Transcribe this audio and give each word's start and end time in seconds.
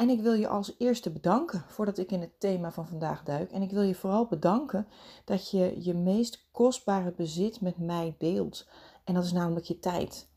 En 0.00 0.08
ik 0.08 0.20
wil 0.20 0.32
je 0.32 0.48
als 0.48 0.74
eerste 0.78 1.10
bedanken 1.10 1.64
voordat 1.68 1.98
ik 1.98 2.12
in 2.12 2.20
het 2.20 2.40
thema 2.40 2.72
van 2.72 2.86
vandaag 2.86 3.22
duik. 3.22 3.50
En 3.50 3.62
ik 3.62 3.70
wil 3.70 3.82
je 3.82 3.94
vooral 3.94 4.26
bedanken 4.26 4.86
dat 5.24 5.50
je 5.50 5.76
je 5.78 5.94
meest 5.94 6.48
kostbare 6.52 7.12
bezit 7.12 7.60
met 7.60 7.78
mij 7.78 8.14
deelt. 8.18 8.68
En 9.04 9.14
dat 9.14 9.24
is 9.24 9.32
namelijk 9.32 9.66
je 9.66 9.78
tijd. 9.78 10.28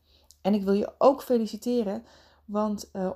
En 0.42 0.54
ik 0.54 0.64
wil 0.64 0.72
je 0.72 0.94
ook 0.98 1.22
feliciteren, 1.22 2.04
want 2.44 2.90
uh, 2.92 3.10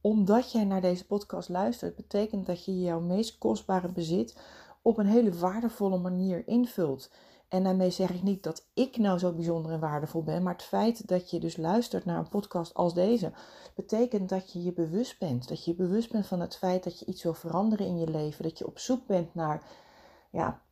omdat 0.00 0.52
jij 0.52 0.64
naar 0.64 0.80
deze 0.80 1.06
podcast 1.06 1.48
luistert, 1.48 1.96
betekent 1.96 2.46
dat 2.46 2.64
je 2.64 2.80
jouw 2.80 3.00
meest 3.00 3.38
kostbare 3.38 3.92
bezit 3.92 4.40
op 4.82 4.98
een 4.98 5.06
hele 5.06 5.32
waardevolle 5.32 5.98
manier 5.98 6.46
invult. 6.46 7.10
En 7.50 7.64
daarmee 7.64 7.90
zeg 7.90 8.10
ik 8.10 8.22
niet 8.22 8.42
dat 8.42 8.66
ik 8.74 8.96
nou 8.96 9.18
zo 9.18 9.32
bijzonder 9.32 9.72
en 9.72 9.80
waardevol 9.80 10.22
ben, 10.22 10.42
maar 10.42 10.52
het 10.52 10.62
feit 10.62 11.08
dat 11.08 11.30
je 11.30 11.40
dus 11.40 11.56
luistert 11.56 12.04
naar 12.04 12.18
een 12.18 12.28
podcast 12.28 12.74
als 12.74 12.94
deze, 12.94 13.32
betekent 13.74 14.28
dat 14.28 14.52
je 14.52 14.62
je 14.62 14.72
bewust 14.72 15.18
bent. 15.18 15.48
Dat 15.48 15.64
je 15.64 15.74
bewust 15.74 16.12
bent 16.12 16.26
van 16.26 16.40
het 16.40 16.56
feit 16.56 16.84
dat 16.84 16.98
je 16.98 17.04
iets 17.04 17.22
wil 17.22 17.34
veranderen 17.34 17.86
in 17.86 17.98
je 17.98 18.08
leven, 18.08 18.42
dat 18.42 18.58
je 18.58 18.66
op 18.66 18.78
zoek 18.78 19.06
bent 19.06 19.34
naar 19.34 19.62
ja, 20.30 20.62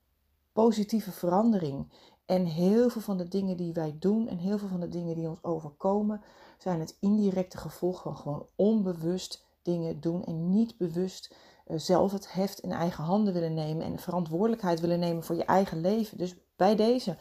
positieve 0.53 1.11
verandering. 1.11 1.93
En 2.27 2.45
heel 2.45 2.89
veel 2.89 3.03
van 3.03 3.17
de 3.17 3.29
dingen 3.29 3.57
die 3.57 3.73
wij 3.73 3.97
doen 3.99 4.29
en 4.29 4.39
heel 4.39 4.59
veel 4.59 4.69
van 4.69 4.81
de 4.81 4.89
dingen 4.89 5.15
die 5.15 5.29
ons 5.29 5.45
overkomen, 5.45 6.23
zijn 6.59 6.81
het 6.81 6.97
indirecte 7.01 7.59
gevolg 7.59 8.03
van 8.03 8.17
gewoon 8.17 8.47
onbewust 8.57 9.47
dingen 9.63 10.01
doen 10.01 10.25
en 10.25 10.51
niet 10.51 10.77
bewust 10.77 11.35
eh, 11.67 11.79
zelf 11.79 12.13
het 12.13 12.33
heft 12.33 12.61
in 12.61 12.73
eigen 12.73 13.05
handen 13.05 13.33
willen 13.33 13.55
nemen 13.55 13.85
en 13.85 13.99
verantwoordelijkheid 13.99 14.81
willen 14.81 14.99
nemen 14.99 15.23
voor 15.23 15.37
je 15.37 15.45
eigen 15.45 15.81
leven. 15.81 16.19
Dus 16.19 16.37
bij 16.59 16.77
deze, 16.77 17.17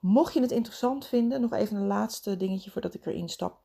mocht 0.00 0.34
je 0.34 0.40
het 0.40 0.52
interessant 0.52 1.06
vinden, 1.06 1.40
nog 1.40 1.52
even 1.52 1.76
een 1.76 1.86
laatste 1.86 2.36
dingetje 2.36 2.70
voordat 2.70 2.94
ik 2.94 3.06
erin 3.06 3.28
stap. 3.28 3.62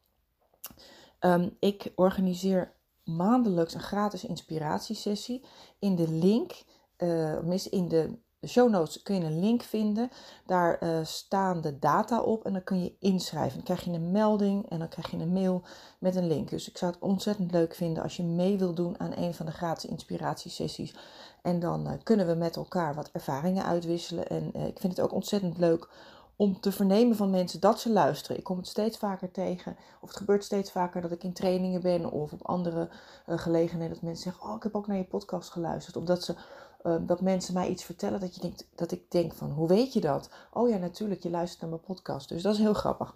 Um, 1.19 1.55
ik 1.59 1.91
organiseer 1.95 2.73
maandelijks 3.03 3.73
een 3.73 3.79
gratis 3.79 4.25
inspiratiesessie. 4.25 5.43
In 5.79 5.95
de 5.95 6.09
link, 6.09 6.63
uh, 6.97 7.67
in 7.69 7.87
de 7.87 8.17
show 8.47 8.69
notes 8.69 9.01
kun 9.01 9.15
je 9.15 9.21
een 9.21 9.39
link 9.39 9.61
vinden. 9.61 10.09
Daar 10.45 10.83
uh, 10.83 10.99
staan 11.03 11.61
de 11.61 11.79
data 11.79 12.21
op 12.21 12.45
en 12.45 12.53
dan 12.53 12.63
kun 12.63 12.83
je 12.83 12.95
inschrijven. 12.99 13.55
Dan 13.55 13.63
krijg 13.63 13.83
je 13.83 13.91
een 13.91 14.11
melding 14.11 14.69
en 14.69 14.79
dan 14.79 14.87
krijg 14.87 15.11
je 15.11 15.17
een 15.17 15.33
mail 15.33 15.63
met 15.99 16.15
een 16.15 16.27
link. 16.27 16.49
Dus 16.49 16.69
ik 16.69 16.77
zou 16.77 16.91
het 16.91 17.01
ontzettend 17.01 17.51
leuk 17.51 17.75
vinden 17.75 18.03
als 18.03 18.17
je 18.17 18.23
mee 18.23 18.57
wilt 18.57 18.75
doen 18.75 18.99
aan 18.99 19.17
een 19.17 19.33
van 19.33 19.45
de 19.45 19.51
gratis 19.51 19.89
inspiratiesessies. 19.89 20.93
En 21.41 21.59
dan 21.59 21.87
uh, 21.87 21.93
kunnen 22.03 22.27
we 22.27 22.33
met 22.33 22.55
elkaar 22.55 22.95
wat 22.95 23.09
ervaringen 23.11 23.65
uitwisselen. 23.65 24.27
En 24.27 24.51
uh, 24.55 24.67
ik 24.67 24.79
vind 24.79 24.95
het 24.95 25.05
ook 25.05 25.13
ontzettend 25.13 25.57
leuk 25.57 25.87
om 26.35 26.59
te 26.59 26.71
vernemen 26.71 27.15
van 27.15 27.29
mensen 27.29 27.59
dat 27.59 27.79
ze 27.79 27.91
luisteren. 27.91 28.37
Ik 28.37 28.43
kom 28.43 28.57
het 28.57 28.67
steeds 28.67 28.97
vaker 28.97 29.31
tegen, 29.31 29.75
of 30.01 30.07
het 30.07 30.17
gebeurt 30.17 30.43
steeds 30.43 30.71
vaker 30.71 31.01
dat 31.01 31.11
ik 31.11 31.23
in 31.23 31.33
trainingen 31.33 31.81
ben 31.81 32.11
of 32.11 32.33
op 32.33 32.47
andere 32.47 32.89
gelegenheden 33.27 33.93
dat 33.93 34.03
mensen 34.03 34.23
zeggen: 34.23 34.49
Oh, 34.49 34.55
ik 34.55 34.63
heb 34.63 34.75
ook 34.75 34.87
naar 34.87 34.97
je 34.97 35.03
podcast 35.03 35.49
geluisterd. 35.49 35.97
Omdat 35.97 36.23
ze 36.23 36.35
Ehm, 36.83 37.05
dat 37.05 37.21
mensen 37.21 37.53
mij 37.53 37.69
iets 37.69 37.83
vertellen 37.83 38.19
dat, 38.19 38.35
je 38.35 38.41
denkt, 38.41 38.67
dat 38.75 38.91
ik 38.91 39.11
denk 39.11 39.33
van, 39.33 39.51
hoe 39.51 39.67
weet 39.67 39.93
je 39.93 39.99
dat? 39.99 40.29
Oh 40.53 40.69
ja, 40.69 40.77
natuurlijk, 40.77 41.23
je 41.23 41.29
luistert 41.29 41.61
naar 41.61 41.69
mijn 41.69 41.81
podcast. 41.81 42.29
Dus 42.29 42.41
dat 42.41 42.53
is 42.53 42.59
heel 42.59 42.73
grappig. 42.73 43.15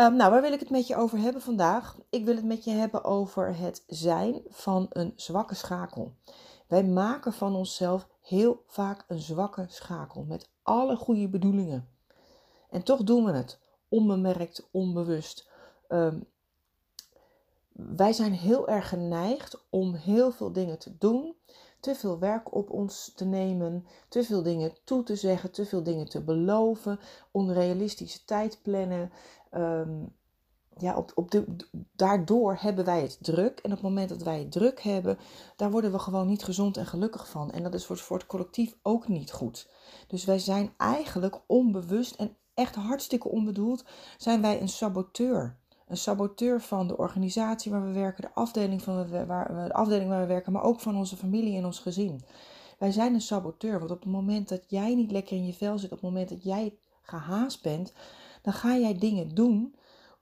Um, 0.00 0.16
nou, 0.16 0.30
waar 0.30 0.40
wil 0.40 0.52
ik 0.52 0.60
het 0.60 0.70
met 0.70 0.86
je 0.86 0.96
over 0.96 1.18
hebben 1.18 1.42
vandaag? 1.42 1.96
Ik 2.10 2.24
wil 2.24 2.34
het 2.34 2.44
met 2.44 2.64
je 2.64 2.70
hebben 2.70 3.04
over 3.04 3.56
het 3.56 3.82
zijn 3.86 4.40
van 4.48 4.86
een 4.90 5.12
zwakke 5.16 5.54
schakel. 5.54 6.12
Wij 6.66 6.84
maken 6.84 7.32
van 7.32 7.54
onszelf 7.54 8.08
heel 8.22 8.62
vaak 8.66 9.04
een 9.08 9.20
zwakke 9.20 9.64
schakel 9.68 10.24
met 10.24 10.50
alle 10.62 10.96
goede 10.96 11.28
bedoelingen. 11.28 11.88
En 12.70 12.82
toch 12.82 13.02
doen 13.02 13.24
we 13.24 13.32
het 13.32 13.60
onbemerkt, 13.88 14.68
onbewust. 14.70 15.50
Um, 15.88 16.26
wij 17.72 18.12
zijn 18.12 18.32
heel 18.32 18.68
erg 18.68 18.88
geneigd 18.88 19.66
om 19.70 19.94
heel 19.94 20.32
veel 20.32 20.52
dingen 20.52 20.78
te 20.78 20.98
doen 20.98 21.36
te 21.86 21.94
veel 21.94 22.18
werk 22.18 22.54
op 22.54 22.70
ons 22.70 23.12
te 23.14 23.24
nemen, 23.24 23.86
te 24.08 24.24
veel 24.24 24.42
dingen 24.42 24.72
toe 24.84 25.02
te 25.02 25.16
zeggen, 25.16 25.50
te 25.50 25.66
veel 25.66 25.82
dingen 25.82 26.08
te 26.08 26.22
beloven, 26.22 26.98
onrealistische 27.30 28.24
tijd 28.24 28.58
plannen. 28.62 29.12
Ehm, 29.50 30.04
ja, 30.78 30.96
op, 30.96 31.12
op 31.14 31.30
de, 31.30 31.56
daardoor 31.92 32.56
hebben 32.60 32.84
wij 32.84 33.00
het 33.00 33.18
druk. 33.20 33.58
En 33.58 33.70
op 33.70 33.76
het 33.76 33.86
moment 33.86 34.08
dat 34.08 34.22
wij 34.22 34.38
het 34.38 34.52
druk 34.52 34.80
hebben, 34.80 35.18
daar 35.56 35.70
worden 35.70 35.92
we 35.92 35.98
gewoon 35.98 36.26
niet 36.26 36.44
gezond 36.44 36.76
en 36.76 36.86
gelukkig 36.86 37.28
van. 37.28 37.50
En 37.50 37.62
dat 37.62 37.74
is 37.74 37.86
voor, 37.86 37.98
voor 37.98 38.16
het 38.16 38.26
collectief 38.26 38.76
ook 38.82 39.08
niet 39.08 39.32
goed. 39.32 39.68
Dus 40.06 40.24
wij 40.24 40.38
zijn 40.38 40.72
eigenlijk 40.76 41.40
onbewust 41.46 42.14
en 42.14 42.36
echt 42.54 42.74
hartstikke 42.74 43.28
onbedoeld, 43.28 43.84
zijn 44.16 44.42
wij 44.42 44.60
een 44.60 44.68
saboteur 44.68 45.56
een 45.86 45.96
saboteur 45.96 46.60
van 46.60 46.88
de 46.88 46.96
organisatie 46.96 47.70
waar 47.70 47.84
we 47.84 47.92
werken, 47.92 48.22
de 48.22 48.34
afdeling, 48.34 48.82
van 48.82 49.26
waar, 49.26 49.64
de 49.68 49.72
afdeling 49.72 50.08
waar 50.08 50.20
we 50.20 50.26
werken, 50.26 50.52
maar 50.52 50.62
ook 50.62 50.80
van 50.80 50.96
onze 50.96 51.16
familie 51.16 51.56
en 51.56 51.64
ons 51.64 51.78
gezin. 51.78 52.22
Wij 52.78 52.90
zijn 52.92 53.14
een 53.14 53.20
saboteur, 53.20 53.78
want 53.78 53.90
op 53.90 54.00
het 54.00 54.12
moment 54.12 54.48
dat 54.48 54.62
jij 54.66 54.94
niet 54.94 55.10
lekker 55.10 55.36
in 55.36 55.46
je 55.46 55.52
vel 55.52 55.78
zit, 55.78 55.92
op 55.92 56.00
het 56.00 56.10
moment 56.10 56.28
dat 56.28 56.42
jij 56.42 56.74
gehaast 57.02 57.62
bent, 57.62 57.92
dan 58.42 58.52
ga 58.52 58.76
jij 58.76 58.98
dingen 58.98 59.34
doen 59.34 59.74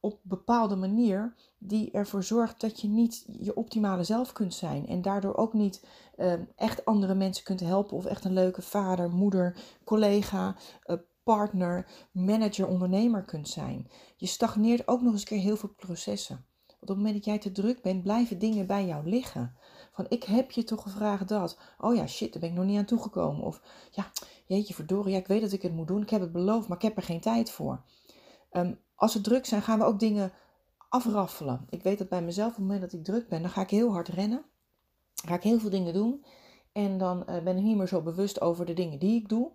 op 0.05 0.21
bepaalde 0.23 0.77
manier 0.77 1.35
die 1.59 1.91
ervoor 1.91 2.23
zorgt 2.23 2.61
dat 2.61 2.81
je 2.81 2.89
niet 2.89 3.25
je 3.27 3.57
optimale 3.57 4.05
zelf 4.05 4.33
kunt 4.33 4.55
zijn 4.55 4.87
en 4.87 5.03
daardoor 5.03 5.37
ook 5.37 5.53
niet 5.53 5.87
uh, 6.17 6.33
echt 6.57 6.85
andere 6.85 7.15
mensen 7.15 7.45
kunt 7.45 7.61
helpen 7.61 7.97
of 7.97 8.05
echt 8.05 8.25
een 8.25 8.33
leuke 8.33 8.63
vader, 8.63 9.11
moeder, 9.11 9.57
collega, 9.85 10.57
uh, 10.87 10.97
partner, 11.23 11.87
manager, 12.13 12.67
ondernemer 12.67 13.25
kunt 13.25 13.49
zijn. 13.49 13.91
Je 14.17 14.27
stagneert 14.27 14.89
ook 14.89 15.01
nog 15.01 15.13
eens 15.13 15.25
keer 15.25 15.39
heel 15.39 15.57
veel 15.57 15.75
processen. 15.77 16.47
Want 16.67 16.81
op 16.81 16.89
het 16.89 16.97
moment 16.97 17.15
dat 17.15 17.25
jij 17.25 17.39
te 17.39 17.53
druk 17.53 17.83
bent, 17.83 18.03
blijven 18.03 18.39
dingen 18.39 18.67
bij 18.67 18.87
jou 18.87 19.09
liggen. 19.09 19.57
Van 19.93 20.07
ik 20.09 20.25
heb 20.25 20.51
je 20.51 20.65
toch 20.65 20.83
gevraagd 20.83 21.29
dat. 21.29 21.59
Oh 21.79 21.95
ja, 21.95 22.07
shit, 22.07 22.33
daar 22.33 22.41
ben 22.41 22.51
ik 22.51 22.57
nog 22.57 22.65
niet 22.65 22.79
aan 22.79 22.85
toegekomen. 22.85 23.45
Of 23.45 23.63
ja, 23.91 24.11
jeetje 24.47 24.75
verdorie, 24.75 25.13
ja, 25.13 25.19
ik 25.19 25.27
weet 25.27 25.41
dat 25.41 25.53
ik 25.53 25.63
het 25.63 25.75
moet 25.75 25.89
doen. 25.89 26.03
Ik 26.03 26.11
heb 26.11 26.21
het 26.21 26.33
beloofd, 26.33 26.69
maar 26.69 26.77
ik 26.77 26.83
heb 26.83 26.97
er 26.97 27.03
geen 27.03 27.21
tijd 27.21 27.51
voor. 27.51 27.85
Um, 28.53 28.83
als 29.05 29.15
we 29.15 29.21
druk 29.21 29.47
zijn, 29.47 29.63
gaan 29.63 29.79
we 29.79 29.85
ook 29.85 30.01
dingen 30.01 30.33
afraffelen. 30.89 31.67
Ik 31.71 31.83
weet 31.83 31.99
dat 31.99 32.09
bij 32.09 32.23
mezelf, 32.23 32.49
op 32.49 32.55
het 32.55 32.65
moment 32.65 32.81
dat 32.81 32.93
ik 32.93 33.05
druk 33.05 33.29
ben, 33.29 33.43
dan 33.43 33.51
ga 33.51 33.61
ik 33.61 33.71
heel 33.71 33.93
hard 33.93 34.09
rennen. 34.09 34.45
Ga 35.27 35.35
ik 35.35 35.43
heel 35.43 35.59
veel 35.59 35.71
dingen 35.71 35.93
doen. 35.93 36.25
En 36.73 36.99
dan 36.99 37.25
uh, 37.29 37.43
ben 37.43 37.57
ik 37.57 37.63
niet 37.63 37.77
meer 37.77 37.89
zo 37.89 38.03
bewust 38.03 38.41
over 38.41 38.67
de 38.67 38.73
dingen 38.73 38.99
die 38.99 39.21
ik 39.21 39.29
doe. 39.29 39.51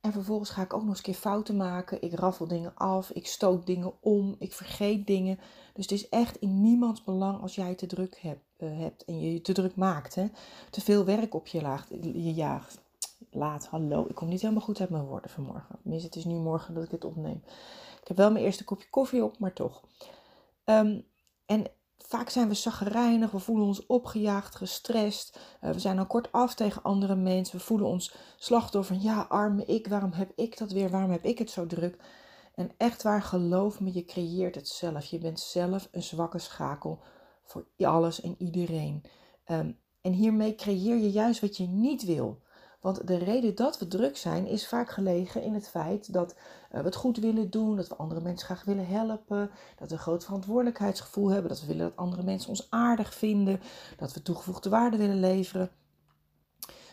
En 0.00 0.12
vervolgens 0.12 0.50
ga 0.50 0.62
ik 0.62 0.72
ook 0.72 0.80
nog 0.80 0.88
eens 0.88 0.98
een 0.98 1.04
keer 1.04 1.14
fouten 1.14 1.56
maken. 1.56 2.02
Ik 2.02 2.14
raffel 2.14 2.48
dingen 2.48 2.74
af, 2.74 3.10
ik 3.10 3.26
stoot 3.26 3.66
dingen 3.66 3.92
om, 4.00 4.34
ik 4.38 4.52
vergeet 4.52 5.06
dingen. 5.06 5.38
Dus 5.72 5.84
het 5.84 5.98
is 5.98 6.08
echt 6.08 6.36
in 6.36 6.62
niemands 6.62 7.04
belang 7.04 7.40
als 7.40 7.54
jij 7.54 7.74
te 7.74 7.86
druk 7.86 8.18
hebt, 8.20 8.44
uh, 8.58 8.78
hebt 8.78 9.04
en 9.04 9.20
je 9.20 9.32
je 9.32 9.40
te 9.40 9.52
druk 9.52 9.76
maakt. 9.76 10.14
Hè? 10.14 10.26
Te 10.70 10.80
veel 10.80 11.04
werk 11.04 11.34
op 11.34 11.46
je, 11.46 11.62
laagt, 11.62 11.88
je 12.00 12.34
jaagt. 12.34 12.82
Laat, 13.30 13.66
hallo, 13.66 14.06
ik 14.08 14.14
kom 14.14 14.28
niet 14.28 14.40
helemaal 14.40 14.62
goed 14.62 14.80
uit 14.80 14.90
mijn 14.90 15.04
woorden 15.04 15.30
vanmorgen. 15.30 15.78
Tenminste, 15.82 16.06
het 16.06 16.16
is 16.16 16.24
nu 16.24 16.34
morgen 16.34 16.74
dat 16.74 16.84
ik 16.84 16.90
het 16.90 17.04
opneem. 17.04 17.42
Ik 18.04 18.10
heb 18.10 18.16
wel 18.16 18.30
mijn 18.30 18.44
eerste 18.44 18.64
kopje 18.64 18.90
koffie 18.90 19.24
op, 19.24 19.38
maar 19.38 19.52
toch. 19.52 19.82
Um, 20.64 21.06
en 21.46 21.66
Vaak 22.06 22.28
zijn 22.28 22.48
we 22.48 22.54
zaggerijnig, 22.54 23.30
we 23.30 23.38
voelen 23.38 23.66
ons 23.66 23.86
opgejaagd, 23.86 24.54
gestrest. 24.54 25.38
Uh, 25.60 25.70
we 25.70 25.78
zijn 25.78 25.98
al 25.98 26.06
kort 26.06 26.32
af 26.32 26.54
tegen 26.54 26.82
andere 26.82 27.14
mensen. 27.14 27.58
We 27.58 27.64
voelen 27.64 27.86
ons 27.86 28.14
slachtoffer 28.38 28.94
van 28.94 29.04
ja, 29.04 29.20
arme 29.28 29.64
ik, 29.64 29.86
waarom 29.86 30.12
heb 30.12 30.32
ik 30.36 30.58
dat 30.58 30.72
weer? 30.72 30.90
Waarom 30.90 31.10
heb 31.10 31.24
ik 31.24 31.38
het 31.38 31.50
zo 31.50 31.66
druk? 31.66 31.96
En 32.54 32.70
echt 32.76 33.02
waar, 33.02 33.22
geloof 33.22 33.80
me, 33.80 33.92
je 33.92 34.04
creëert 34.04 34.54
het 34.54 34.68
zelf. 34.68 35.04
Je 35.04 35.18
bent 35.18 35.40
zelf 35.40 35.88
een 35.92 36.02
zwakke 36.02 36.38
schakel 36.38 37.00
voor 37.44 37.66
alles 37.78 38.20
en 38.20 38.34
iedereen. 38.38 39.02
Um, 39.46 39.78
En 40.00 40.12
hiermee 40.12 40.54
creëer 40.54 40.96
je 40.96 41.10
juist 41.10 41.40
wat 41.40 41.56
je 41.56 41.66
niet 41.66 42.04
wil. 42.04 42.42
Want 42.84 43.06
de 43.06 43.18
reden 43.18 43.54
dat 43.54 43.78
we 43.78 43.88
druk 43.88 44.16
zijn 44.16 44.46
is 44.46 44.68
vaak 44.68 44.90
gelegen 44.90 45.42
in 45.42 45.54
het 45.54 45.68
feit 45.68 46.12
dat 46.12 46.34
eh, 46.70 46.78
we 46.78 46.84
het 46.84 46.94
goed 46.94 47.16
willen 47.16 47.50
doen, 47.50 47.76
dat 47.76 47.88
we 47.88 47.96
andere 47.96 48.20
mensen 48.20 48.46
graag 48.46 48.64
willen 48.64 48.86
helpen, 48.86 49.50
dat 49.78 49.88
we 49.88 49.94
een 49.94 50.00
groot 50.00 50.24
verantwoordelijkheidsgevoel 50.24 51.28
hebben, 51.28 51.48
dat 51.48 51.60
we 51.60 51.66
willen 51.66 51.82
dat 51.82 51.96
andere 51.96 52.22
mensen 52.22 52.48
ons 52.48 52.70
aardig 52.70 53.14
vinden, 53.14 53.60
dat 53.96 54.12
we 54.12 54.22
toegevoegde 54.22 54.68
waarde 54.68 54.96
willen 54.96 55.20
leveren. 55.20 55.70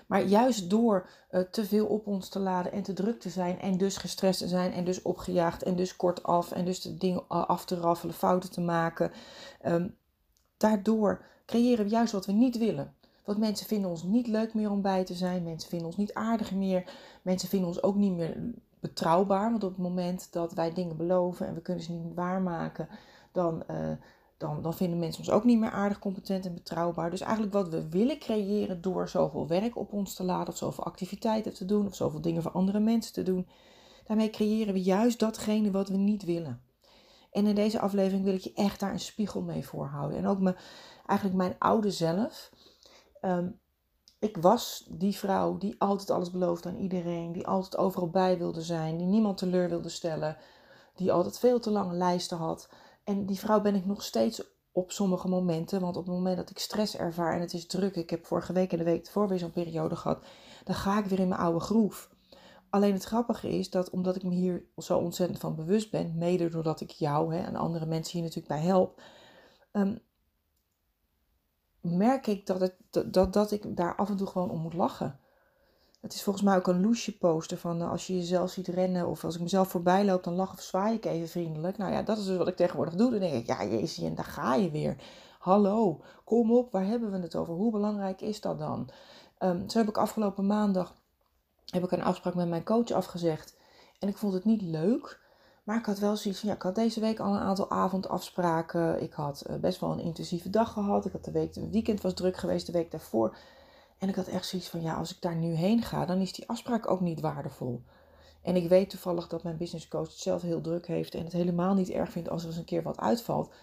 Maar 0.08 0.24
juist 0.24 0.70
door 0.70 1.10
uh, 1.32 1.42
te 1.42 1.66
veel 1.66 1.86
op 1.86 2.08
ons 2.08 2.30
te 2.30 2.40
laden 2.40 2.72
en 2.72 2.84
te 2.84 2.94
druk 2.94 3.20
te 3.20 3.30
zijn 3.30 3.60
en 3.60 3.78
dus 3.78 3.98
gestrest 3.98 4.40
te 4.40 4.48
zijn 4.48 4.74
en 4.74 4.84
dus 4.84 5.02
opgejaagd 5.02 5.64
en 5.64 5.76
dus 5.76 5.96
kortaf 5.96 6.52
en 6.52 6.66
dus 6.66 6.82
de 6.82 6.98
dingen 6.98 7.28
af 7.28 7.66
te 7.66 7.76
raffelen, 7.76 8.16
fouten 8.16 8.52
te 8.52 8.62
maken, 8.62 9.12
um, 9.66 9.98
daardoor 10.58 11.26
creëren 11.46 11.86
we 11.86 11.92
juist 11.92 12.14
wat 12.14 12.26
we 12.26 12.32
niet 12.32 12.58
willen. 12.58 12.96
Want 13.26 13.38
mensen 13.38 13.68
vinden 13.68 13.90
ons 13.90 14.04
niet 14.04 14.28
leuk 14.28 14.54
meer 14.54 14.72
om 14.72 14.82
bij 14.82 15.04
te 15.04 15.14
zijn. 15.14 15.44
Mensen 15.44 15.70
vinden 15.70 15.88
ons 15.88 15.98
niet 15.98 16.14
aardig 16.14 16.52
meer. 16.52 16.94
Mensen 17.22 17.50
vinden 17.50 17.68
ons 17.68 17.84
ook 17.84 17.96
niet 17.96 18.12
meer 18.12 18.38
betrouwbaar. 18.80 19.52
Want 19.52 19.64
op 19.64 19.70
het 19.70 19.82
moment 19.82 20.28
dat 20.32 20.54
wij 20.54 20.74
dingen 20.74 20.98
beloven 20.98 21.48
en 21.48 21.54
we 21.54 21.62
kunnen 21.62 21.84
ze 21.84 21.92
niet 21.92 22.14
waarmaken, 22.14 22.88
dan, 23.32 23.64
uh, 23.72 23.92
dan, 24.38 24.62
dan 24.62 24.74
vinden 24.74 25.00
mensen 25.00 25.20
ons 25.20 25.32
ook 25.32 25.44
niet 25.44 25.60
meer 25.60 25.72
aardig, 25.72 26.00
competent 26.00 26.46
en 26.46 26.54
betrouwbaar. 26.54 27.10
Dus 27.10 27.22
eigenlijk 27.22 27.54
wat 27.54 27.70
we 27.70 27.90
willen 27.90 28.20
creëren 28.20 28.82
door 28.82 29.10
zoveel 29.10 29.48
werk 29.48 29.78
op 29.78 29.94
ons 29.94 30.14
te 30.14 30.24
laden, 30.24 30.48
of 30.48 30.58
zoveel 30.58 30.84
activiteiten 30.84 31.54
te 31.54 31.66
doen, 31.66 31.86
of 31.86 31.96
zoveel 31.96 32.22
dingen 32.22 32.42
voor 32.42 32.52
andere 32.52 32.80
mensen 32.80 33.14
te 33.14 33.24
doen, 33.24 33.48
daarmee 34.06 34.30
creëren 34.30 34.74
we 34.74 34.82
juist 34.82 35.20
datgene 35.20 35.72
wat 35.72 35.90
we 35.90 35.98
niet 35.98 36.24
willen. 36.24 36.62
En 37.32 37.46
in 37.46 37.56
deze 37.56 37.80
aflevering 37.80 38.24
wil 38.24 38.34
ik 38.34 38.42
je 38.42 38.54
echt 38.54 38.80
daar 38.80 38.92
een 38.92 39.00
spiegel 39.00 39.42
mee 39.42 39.66
voorhouden. 39.66 40.18
En 40.18 40.28
ook 40.28 40.40
me, 40.40 40.56
eigenlijk 41.06 41.38
mijn 41.40 41.56
oude 41.60 41.92
zelf 41.92 42.52
Ehm, 43.22 43.50
ik 44.20 44.38
was 44.38 44.88
die 44.90 45.16
vrouw 45.16 45.58
die 45.58 45.76
altijd 45.78 46.10
alles 46.10 46.32
beloofde 46.32 46.70
aan 46.70 46.78
iedereen, 46.78 47.32
die 47.32 47.48
altijd 47.48 47.78
overal 47.78 48.10
bij 48.10 48.38
wilde 48.38 48.62
zijn, 48.62 48.98
die 48.98 49.08
niemand 49.08 49.38
teleur 49.38 49.70
wilde 49.70 49.90
stellen, 49.90 50.38
die 50.96 51.12
altijd 51.12 51.40
veel 51.40 51.60
te 51.60 51.72
lange 51.72 51.94
lijsten 51.94 52.38
had. 52.38 52.70
En 53.04 53.26
die 53.26 53.40
vrouw 53.40 53.62
ben 53.62 53.76
ik 53.76 53.86
nog 53.86 54.04
steeds 54.04 54.44
op 54.72 54.92
sommige 54.92 55.28
momenten, 55.28 55.82
want 55.82 55.98
op 55.98 56.06
het 56.06 56.16
moment 56.16 56.38
dat 56.38 56.50
ik 56.50 56.60
stress 56.60 56.98
ervaar 56.98 57.34
en 57.34 57.42
het 57.42 57.54
is 57.54 57.68
druk, 57.68 57.96
ik 57.96 58.10
heb 58.10 58.26
vorige 58.26 58.54
week 58.54 58.72
en 58.72 58.78
de 58.78 58.84
week 58.84 59.06
ervoor 59.06 59.28
weer 59.28 59.40
zo'n 59.40 59.52
periode 59.52 59.96
gehad, 59.96 60.26
dan 60.64 60.76
ga 60.76 61.00
ik 61.00 61.06
weer 61.06 61.20
in 61.20 61.28
mijn 61.28 61.42
oude 61.42 61.60
groef. 61.60 62.10
Alleen 62.70 62.94
het 62.94 63.04
grappige 63.04 63.50
is 63.50 63.70
dat 63.70 63.90
omdat 63.90 64.16
ik 64.16 64.24
me 64.24 64.34
hier 64.34 64.66
zo 64.78 64.98
ontzettend 64.98 65.40
van 65.40 65.56
bewust 65.56 65.92
ben, 65.92 66.18
mede 66.18 66.50
doordat 66.50 66.82
ik 66.82 66.90
jou 66.90 67.36
hè, 67.36 67.42
en 67.42 67.56
andere 67.56 67.86
mensen 67.86 68.14
hier 68.14 68.22
natuurlijk 68.22 68.54
bij 68.54 68.64
help, 68.64 69.02
um, 69.72 70.02
merk 71.82 72.28
ik 72.28 72.46
dat, 72.46 72.60
het, 72.60 72.76
dat, 73.14 73.34
dat 73.34 73.52
ik 73.52 73.78
daar 73.78 73.96
af 73.96 74.10
en 74.10 74.18
toe 74.18 74.28
gewoon 74.28 74.50
om 74.50 74.60
moet 74.60 74.74
lachen. 74.74 75.20
Het 76.02 76.14
is 76.14 76.24
volgens 76.24 76.46
mij 76.46 76.56
ook 76.56 76.68
een 76.68 76.82
loesje 76.82 77.18
poster 77.18 77.58
van 77.58 77.82
uh, 77.82 77.92
als 77.92 78.08
je 78.08 78.16
jezelf 78.16 78.52
ziet 78.52 78.68
rennen 78.68 79.08
of 79.08 79.24
als 79.24 79.36
ik 79.36 79.42
mezelf 79.42 79.68
voorbij 79.68 80.06
loop, 80.06 80.24
dan 80.24 80.34
lach 80.34 80.54
of 80.54 80.62
zwaai 80.62 80.96
ik 80.96 81.06
even 81.06 81.28
vriendelijk. 81.28 81.78
Nou 81.78 81.92
ja, 81.92 82.02
dat 82.02 82.18
is 82.18 82.26
dus 82.26 82.38
wat 82.38 82.48
ik 82.48 82.56
tegenwoordig 82.56 82.96
doe. 82.96 83.12
Dan 83.12 83.20
denk 83.20 83.34
ik, 83.34 83.46
ja 83.46 83.66
jezus, 83.66 84.04
en 84.04 84.16
daar 84.16 84.26
ga 84.26 84.56
je 84.56 84.72
weer. 84.72 84.96
Hallo, 85.40 86.02
kom 86.24 86.52
op, 86.52 86.72
waar 86.72 86.86
hebben 86.86 87.12
we 87.12 87.20
het 87.20 87.36
over? 87.36 87.54
Hoe 87.54 87.72
belangrijk 87.72 88.22
is 88.22 88.42
dat 88.42 88.60
dan? 88.60 88.90
Um, 89.40 89.70
zo 89.70 89.78
heb 89.78 89.88
ik 89.88 89.98
afgelopen 89.98 90.46
maandag 90.46 90.96
heb 91.72 91.84
ik 91.84 91.92
een 91.92 92.04
afspraak 92.04 92.36
met 92.36 92.48
mijn 92.48 92.64
coach 92.64 92.92
afgezegd. 92.92 93.56
En 94.00 94.08
ik 94.08 94.18
vond 94.18 94.34
het 94.34 94.46
niet 94.46 94.62
leuk. 94.62 95.20
Maar 95.64 95.78
ik 95.78 95.86
had 95.86 96.00
wel 96.00 96.16
zoiets 96.16 96.40
van, 96.40 96.50
ja, 96.50 96.56
ik 96.56 96.62
had 96.62 96.76
deze 96.76 97.00
week 97.00 97.20
al 97.20 97.34
een 97.34 97.40
aantal 97.40 97.70
avondafspraken. 97.70 99.02
Ik 99.02 99.14
had 99.14 99.44
uh, 99.50 99.56
best 99.56 99.80
wel 99.80 99.92
een 99.92 100.00
intensieve 100.00 100.50
dag 100.50 100.74
gehad. 100.74 101.06
Ik 101.06 101.12
had 101.12 101.26
de 101.26 101.32
week, 101.32 101.56
het 101.56 101.70
weekend 101.70 102.02
was 102.02 102.14
druk 102.14 102.38
geweest, 102.38 102.66
de 102.66 102.72
week 102.72 102.92
daarvoor. 102.92 103.38
En 103.98 104.10
ik 104.10 104.16
had 104.16 104.28
echt 104.28 104.46
zoiets 104.46 104.70
van, 104.70 104.82
ja, 104.82 104.94
als 104.94 105.16
ik 105.16 105.22
daar 105.22 105.36
nu 105.36 105.54
heen 105.54 105.82
ga, 105.82 106.06
dan 106.06 106.20
is 106.20 106.34
die 106.34 106.48
afspraak 106.48 106.92
ook 106.92 107.00
niet 107.00 107.20
waardevol. 107.20 107.84
En 108.42 108.56
ik 108.56 108.70
weet 108.70 108.90
toevallig 108.90 109.28
dat 109.28 109.44
mijn 109.44 109.58
business 109.58 109.88
coach 109.88 110.08
het 110.08 110.20
zelf 110.20 110.42
heel 110.42 110.62
druk 110.62 110.88
heeft 110.88 111.14
en 111.14 111.24
het 111.24 111.34
helemaal 111.34 111.74
niet 111.74 111.90
erg 111.90 112.12
vindt 112.12 112.30
als 112.30 112.42
er 112.42 112.48
eens 112.48 112.58
een 112.58 112.66
keer 112.66 112.84
wat 112.84 113.00
uitvalt. 113.00 113.54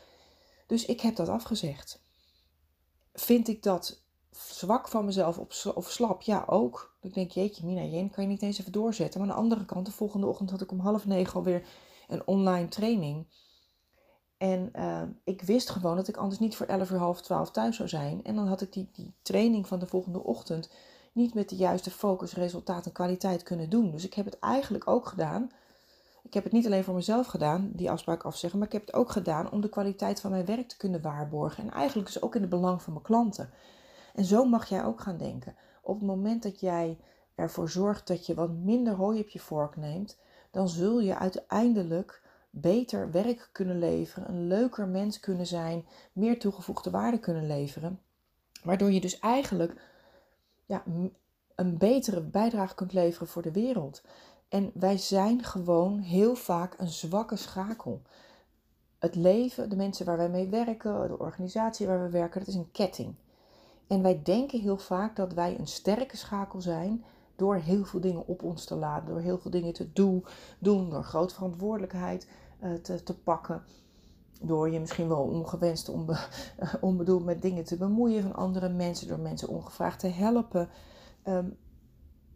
Dus 0.66 0.84
ik 0.84 1.00
heb 1.00 1.16
dat 1.16 1.28
afgezegd. 1.28 2.02
Vind 3.12 3.48
ik 3.48 3.62
dat 3.62 4.02
zwak 4.30 4.88
van 4.88 5.04
mezelf 5.04 5.38
of 5.74 5.90
slap? 5.90 6.22
Ja, 6.22 6.44
ook. 6.46 6.96
Ik 7.00 7.14
denk, 7.14 7.30
jeetje, 7.30 7.66
Mina, 7.66 7.82
Jen, 7.82 8.10
kan 8.10 8.24
je 8.24 8.30
niet 8.30 8.42
eens 8.42 8.60
even 8.60 8.72
doorzetten? 8.72 9.20
Maar 9.20 9.28
aan 9.28 9.36
de 9.36 9.42
andere 9.42 9.64
kant, 9.64 9.86
de 9.86 9.92
volgende 9.92 10.26
ochtend 10.26 10.50
had 10.50 10.60
ik 10.60 10.70
om 10.70 10.80
half 10.80 11.06
negen 11.06 11.34
alweer 11.34 11.66
een 12.08 12.26
online 12.26 12.68
training. 12.68 13.26
En 14.36 14.72
uh, 14.76 15.02
ik 15.24 15.42
wist 15.42 15.70
gewoon 15.70 15.96
dat 15.96 16.08
ik 16.08 16.16
anders 16.16 16.40
niet 16.40 16.56
voor 16.56 16.66
11 16.66 16.90
uur 16.90 16.98
half 16.98 17.22
12 17.22 17.50
thuis 17.50 17.76
zou 17.76 17.88
zijn. 17.88 18.24
En 18.24 18.34
dan 18.34 18.46
had 18.46 18.60
ik 18.60 18.72
die, 18.72 18.90
die 18.92 19.14
training 19.22 19.66
van 19.66 19.78
de 19.78 19.86
volgende 19.86 20.24
ochtend 20.24 20.70
niet 21.12 21.34
met 21.34 21.48
de 21.48 21.56
juiste 21.56 21.90
focus, 21.90 22.34
resultaat 22.34 22.86
en 22.86 22.92
kwaliteit 22.92 23.42
kunnen 23.42 23.70
doen. 23.70 23.90
Dus 23.90 24.04
ik 24.04 24.14
heb 24.14 24.24
het 24.24 24.38
eigenlijk 24.38 24.88
ook 24.88 25.06
gedaan. 25.06 25.50
Ik 26.22 26.34
heb 26.34 26.44
het 26.44 26.52
niet 26.52 26.66
alleen 26.66 26.84
voor 26.84 26.94
mezelf 26.94 27.26
gedaan, 27.26 27.70
die 27.74 27.90
afspraak 27.90 28.22
afzeggen, 28.22 28.58
maar 28.58 28.68
ik 28.68 28.74
heb 28.74 28.86
het 28.86 28.94
ook 28.94 29.10
gedaan 29.10 29.50
om 29.50 29.60
de 29.60 29.68
kwaliteit 29.68 30.20
van 30.20 30.30
mijn 30.30 30.44
werk 30.44 30.68
te 30.68 30.76
kunnen 30.76 31.02
waarborgen. 31.02 31.64
En 31.64 31.70
eigenlijk 31.70 32.12
dus 32.12 32.22
ook 32.22 32.34
in 32.34 32.40
het 32.40 32.50
belang 32.50 32.82
van 32.82 32.92
mijn 32.92 33.04
klanten. 33.04 33.50
En 34.14 34.24
zo 34.24 34.44
mag 34.44 34.68
jij 34.68 34.84
ook 34.84 35.00
gaan 35.00 35.16
denken. 35.16 35.56
Op 35.82 35.94
het 35.98 36.06
moment 36.06 36.42
dat 36.42 36.60
jij 36.60 36.98
ervoor 37.34 37.70
zorgt 37.70 38.06
dat 38.06 38.26
je 38.26 38.34
wat 38.34 38.50
minder 38.50 38.94
hooi 38.94 39.20
op 39.20 39.28
je 39.28 39.38
vork 39.38 39.76
neemt, 39.76 40.18
dan 40.50 40.68
zul 40.68 41.00
je 41.00 41.16
uiteindelijk 41.16 42.22
beter 42.50 43.10
werk 43.10 43.48
kunnen 43.52 43.78
leveren, 43.78 44.28
een 44.28 44.46
leuker 44.46 44.88
mens 44.88 45.20
kunnen 45.20 45.46
zijn, 45.46 45.86
meer 46.12 46.38
toegevoegde 46.38 46.90
waarde 46.90 47.18
kunnen 47.18 47.46
leveren. 47.46 48.00
Waardoor 48.62 48.92
je 48.92 49.00
dus 49.00 49.18
eigenlijk 49.18 49.80
ja, 50.66 50.82
een 51.54 51.78
betere 51.78 52.20
bijdrage 52.20 52.74
kunt 52.74 52.92
leveren 52.92 53.28
voor 53.28 53.42
de 53.42 53.52
wereld. 53.52 54.02
En 54.48 54.70
wij 54.74 54.96
zijn 54.96 55.44
gewoon 55.44 55.98
heel 55.98 56.34
vaak 56.34 56.74
een 56.78 56.88
zwakke 56.88 57.36
schakel. 57.36 58.02
Het 58.98 59.14
leven, 59.14 59.70
de 59.70 59.76
mensen 59.76 60.06
waar 60.06 60.16
wij 60.16 60.28
mee 60.28 60.48
werken, 60.48 61.08
de 61.08 61.18
organisatie 61.18 61.86
waar 61.86 62.02
we 62.02 62.10
werken, 62.10 62.38
dat 62.38 62.48
is 62.48 62.54
een 62.54 62.70
ketting. 62.70 63.14
En 63.86 64.02
wij 64.02 64.22
denken 64.22 64.60
heel 64.60 64.78
vaak 64.78 65.16
dat 65.16 65.32
wij 65.32 65.58
een 65.58 65.66
sterke 65.66 66.16
schakel 66.16 66.60
zijn 66.60 67.04
door 67.38 67.56
heel 67.56 67.84
veel 67.84 68.00
dingen 68.00 68.26
op 68.26 68.42
ons 68.42 68.64
te 68.64 68.74
laden, 68.74 69.08
door 69.08 69.20
heel 69.20 69.38
veel 69.38 69.50
dingen 69.50 69.72
te 69.72 69.92
doen, 69.92 70.24
door 70.58 71.04
grote 71.04 71.34
verantwoordelijkheid 71.34 72.28
uh, 72.62 72.74
te, 72.74 73.02
te 73.02 73.18
pakken. 73.18 73.62
Door 74.40 74.70
je 74.70 74.80
misschien 74.80 75.08
wel 75.08 75.22
ongewenst, 75.22 75.88
onbe, 75.88 76.18
onbedoeld 76.80 77.24
met 77.24 77.42
dingen 77.42 77.64
te 77.64 77.76
bemoeien 77.76 78.22
van 78.22 78.34
andere 78.34 78.68
mensen, 78.68 79.08
door 79.08 79.18
mensen 79.18 79.48
ongevraagd 79.48 80.00
te 80.00 80.06
helpen. 80.06 80.68
Um, 81.24 81.56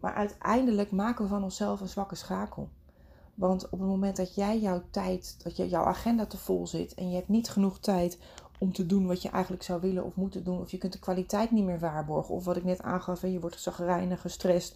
maar 0.01 0.15
uiteindelijk 0.15 0.91
maken 0.91 1.25
we 1.25 1.31
van 1.31 1.43
onszelf 1.43 1.81
een 1.81 1.89
zwakke 1.89 2.15
schakel. 2.15 2.69
Want 3.35 3.65
op 3.65 3.79
het 3.79 3.89
moment 3.89 4.17
dat 4.17 4.35
jij 4.35 4.61
jouw 4.61 4.83
tijd, 4.91 5.45
dat 5.45 5.57
je, 5.57 5.69
jouw 5.69 5.85
agenda 5.85 6.27
te 6.27 6.37
vol 6.37 6.67
zit 6.67 6.95
en 6.95 7.11
je 7.11 7.17
hebt 7.17 7.29
niet 7.29 7.51
genoeg 7.51 7.79
tijd 7.79 8.19
om 8.63 8.73
te 8.73 8.87
doen 8.87 9.07
wat 9.07 9.23
je 9.23 9.29
eigenlijk 9.29 9.63
zou 9.63 9.81
willen 9.81 10.05
of 10.05 10.15
moeten 10.15 10.45
doen. 10.45 10.61
Of 10.61 10.71
je 10.71 10.79
kunt 10.79 10.93
de 10.93 10.99
kwaliteit 10.99 11.51
niet 11.51 11.65
meer 11.65 11.79
waarborgen. 11.79 12.35
Of 12.35 12.45
wat 12.45 12.57
ik 12.57 12.65
net 12.65 12.83
aangaf, 12.83 13.23
je 13.23 13.41
wordt 13.41 13.61
zagrijnig, 13.61 14.21
gestrest. 14.21 14.75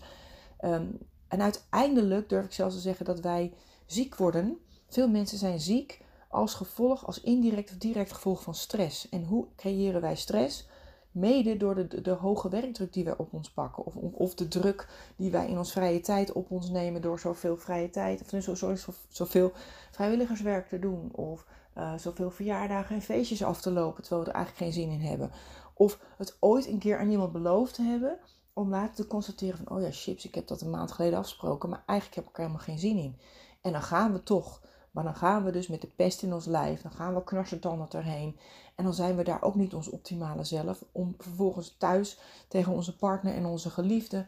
Um, 0.61 0.99
en 1.29 1.41
uiteindelijk 1.43 2.29
durf 2.29 2.45
ik 2.45 2.53
zelfs 2.53 2.75
te 2.75 2.81
zeggen 2.81 3.05
dat 3.05 3.21
wij 3.21 3.53
ziek 3.87 4.17
worden. 4.17 4.59
Veel 4.89 5.09
mensen 5.09 5.39
zijn 5.39 5.61
ziek 5.61 6.01
als 6.29 6.55
gevolg, 6.55 7.07
als 7.07 7.21
indirect 7.21 7.71
of 7.71 7.77
direct 7.77 8.13
gevolg 8.13 8.43
van 8.43 8.55
stress. 8.55 9.09
En 9.09 9.25
hoe 9.25 9.47
creëren 9.57 10.01
wij 10.01 10.17
stress? 10.17 10.69
Mede 11.11 11.57
door 11.57 11.75
de, 11.75 12.01
de, 12.01 12.11
hoge 12.11 12.49
werkdruk 12.49 12.93
die 12.93 13.05
wij 13.05 13.17
op 13.17 13.33
ons 13.33 13.51
pakken. 13.51 13.85
Of, 13.85 13.95
of 13.97 14.35
de 14.35 14.49
druk 14.49 14.89
die 15.17 15.31
wij 15.31 15.49
in 15.49 15.59
ons 15.59 15.73
vrije 15.73 16.01
tijd 16.01 16.33
op 16.33 16.51
ons 16.51 16.71
nemen 16.71 17.03
door 17.03 17.19
zoveel 17.19 17.57
vrije 17.57 17.91
tijd. 17.91 18.33
Of 18.33 18.57
zo, 18.57 18.75
zoveel 19.09 19.53
vrijwilligerswerk 19.91 20.69
te 20.69 20.79
doen. 20.79 21.09
Of 21.13 21.47
uh, 21.79 21.99
zoveel 21.99 22.31
verjaardagen 22.31 22.95
en 22.95 23.03
feestjes 23.03 23.45
af 23.45 23.61
te 23.61 23.71
lopen 23.71 24.03
terwijl 24.03 24.25
we 24.25 24.31
er 24.31 24.37
eigenlijk 24.37 24.65
geen 24.65 24.83
zin 24.83 24.93
in 24.93 25.09
hebben. 25.09 25.31
Of 25.75 25.99
het 26.17 26.37
ooit 26.41 26.67
een 26.67 26.79
keer 26.79 26.99
aan 26.99 27.11
iemand 27.11 27.33
beloofd 27.33 27.75
te 27.75 27.83
hebben 27.83 28.19
om 28.53 28.71
later 28.71 28.95
te 28.95 29.07
constateren 29.07 29.57
van, 29.57 29.77
oh 29.77 29.83
ja, 29.83 29.91
chips, 29.91 30.25
ik 30.25 30.35
heb 30.35 30.47
dat 30.47 30.61
een 30.61 30.71
maand 30.71 30.93
geleden 30.93 31.19
afgesproken, 31.19 31.69
maar 31.69 31.83
eigenlijk 31.87 32.21
heb 32.21 32.29
ik 32.29 32.37
er 32.37 32.43
helemaal 32.43 32.65
geen 32.65 32.79
zin 32.79 32.97
in. 32.97 33.19
En 33.61 33.73
dan 33.73 33.83
gaan 33.83 34.13
we 34.13 34.23
toch. 34.23 34.65
Maar 34.91 35.05
dan 35.05 35.15
gaan 35.15 35.45
we 35.45 35.51
dus 35.51 35.69
met 35.69 35.81
de 35.81 35.87
pest 35.87 36.23
in 36.23 36.35
ons 36.35 36.45
lijf, 36.47 36.83
dan 36.83 36.93
gaan 36.93 37.15
we 37.15 37.25
knarsetanden 37.25 37.89
erheen. 37.91 38.39
En 38.75 38.85
dan 38.85 38.95
zijn 38.95 39.17
we 39.17 39.25
daar 39.25 39.43
ook 39.43 39.55
niet 39.55 39.75
ons 39.75 39.89
optimale 39.89 40.45
zelf, 40.45 40.85
om 40.93 41.15
vervolgens 41.19 41.77
thuis 41.79 42.19
tegen 42.49 42.73
onze 42.73 42.97
partner 42.97 43.35
en 43.35 43.47
onze 43.47 43.71
geliefde 43.71 44.27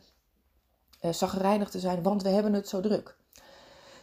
zagrijnig 1.01 1.71
te 1.71 1.81
zijn, 1.81 2.03
want 2.03 2.23
we 2.23 2.29
hebben 2.29 2.53
het 2.53 2.69
zo 2.69 2.81
druk. 2.81 3.17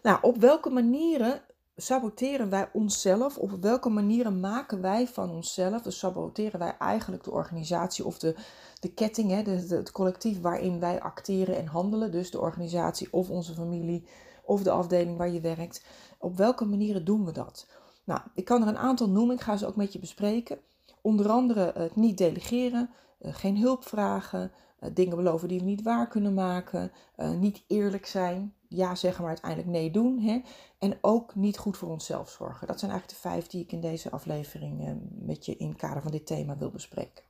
Nou, 0.03 0.19
op 0.21 0.37
welke 0.37 0.69
manieren 0.69 1.41
saboteren 1.75 2.49
wij 2.49 2.69
onszelf? 2.73 3.37
Op 3.37 3.51
welke 3.61 3.89
manieren 3.89 4.39
maken 4.39 4.81
wij 4.81 5.07
van 5.07 5.29
onszelf, 5.29 5.81
dus 5.81 5.99
saboteren 5.99 6.59
wij 6.59 6.77
eigenlijk 6.77 7.23
de 7.23 7.31
organisatie 7.31 8.05
of 8.05 8.19
de, 8.19 8.35
de 8.79 8.93
ketting, 8.93 9.31
hè, 9.31 9.43
de, 9.43 9.75
het 9.75 9.91
collectief 9.91 10.41
waarin 10.41 10.79
wij 10.79 11.01
acteren 11.01 11.57
en 11.57 11.65
handelen, 11.65 12.11
dus 12.11 12.31
de 12.31 12.39
organisatie 12.39 13.07
of 13.11 13.29
onze 13.29 13.53
familie 13.53 14.07
of 14.43 14.63
de 14.63 14.71
afdeling 14.71 15.17
waar 15.17 15.29
je 15.29 15.41
werkt. 15.41 15.85
Op 16.17 16.37
welke 16.37 16.65
manieren 16.65 17.05
doen 17.05 17.25
we 17.25 17.31
dat? 17.31 17.67
Nou, 18.03 18.21
ik 18.33 18.45
kan 18.45 18.61
er 18.61 18.67
een 18.67 18.77
aantal 18.77 19.09
noemen, 19.09 19.35
ik 19.35 19.41
ga 19.41 19.57
ze 19.57 19.67
ook 19.67 19.75
met 19.75 19.93
je 19.93 19.99
bespreken. 19.99 20.59
Onder 21.01 21.29
andere 21.29 21.71
het 21.75 21.95
niet 21.95 22.17
delegeren, 22.17 22.89
geen 23.21 23.57
hulp 23.57 23.87
vragen, 23.87 24.51
dingen 24.93 25.15
beloven 25.15 25.47
die 25.47 25.59
we 25.59 25.65
niet 25.65 25.81
waar 25.81 26.07
kunnen 26.07 26.33
maken, 26.33 26.91
niet 27.39 27.63
eerlijk 27.67 28.05
zijn, 28.05 28.53
ja 28.67 28.95
zeggen 28.95 29.21
maar 29.21 29.31
uiteindelijk 29.31 29.71
nee 29.71 29.91
doen. 29.91 30.19
Hè? 30.19 30.41
En 30.79 30.97
ook 31.01 31.35
niet 31.35 31.57
goed 31.57 31.77
voor 31.77 31.89
onszelf 31.89 32.29
zorgen. 32.29 32.67
Dat 32.67 32.79
zijn 32.79 32.91
eigenlijk 32.91 33.21
de 33.21 33.29
vijf 33.29 33.47
die 33.47 33.61
ik 33.61 33.71
in 33.71 33.81
deze 33.81 34.11
aflevering 34.11 34.99
met 35.11 35.45
je 35.45 35.55
in 35.55 35.67
het 35.67 35.77
kader 35.77 36.01
van 36.01 36.11
dit 36.11 36.25
thema 36.25 36.57
wil 36.57 36.71
bespreken. 36.71 37.23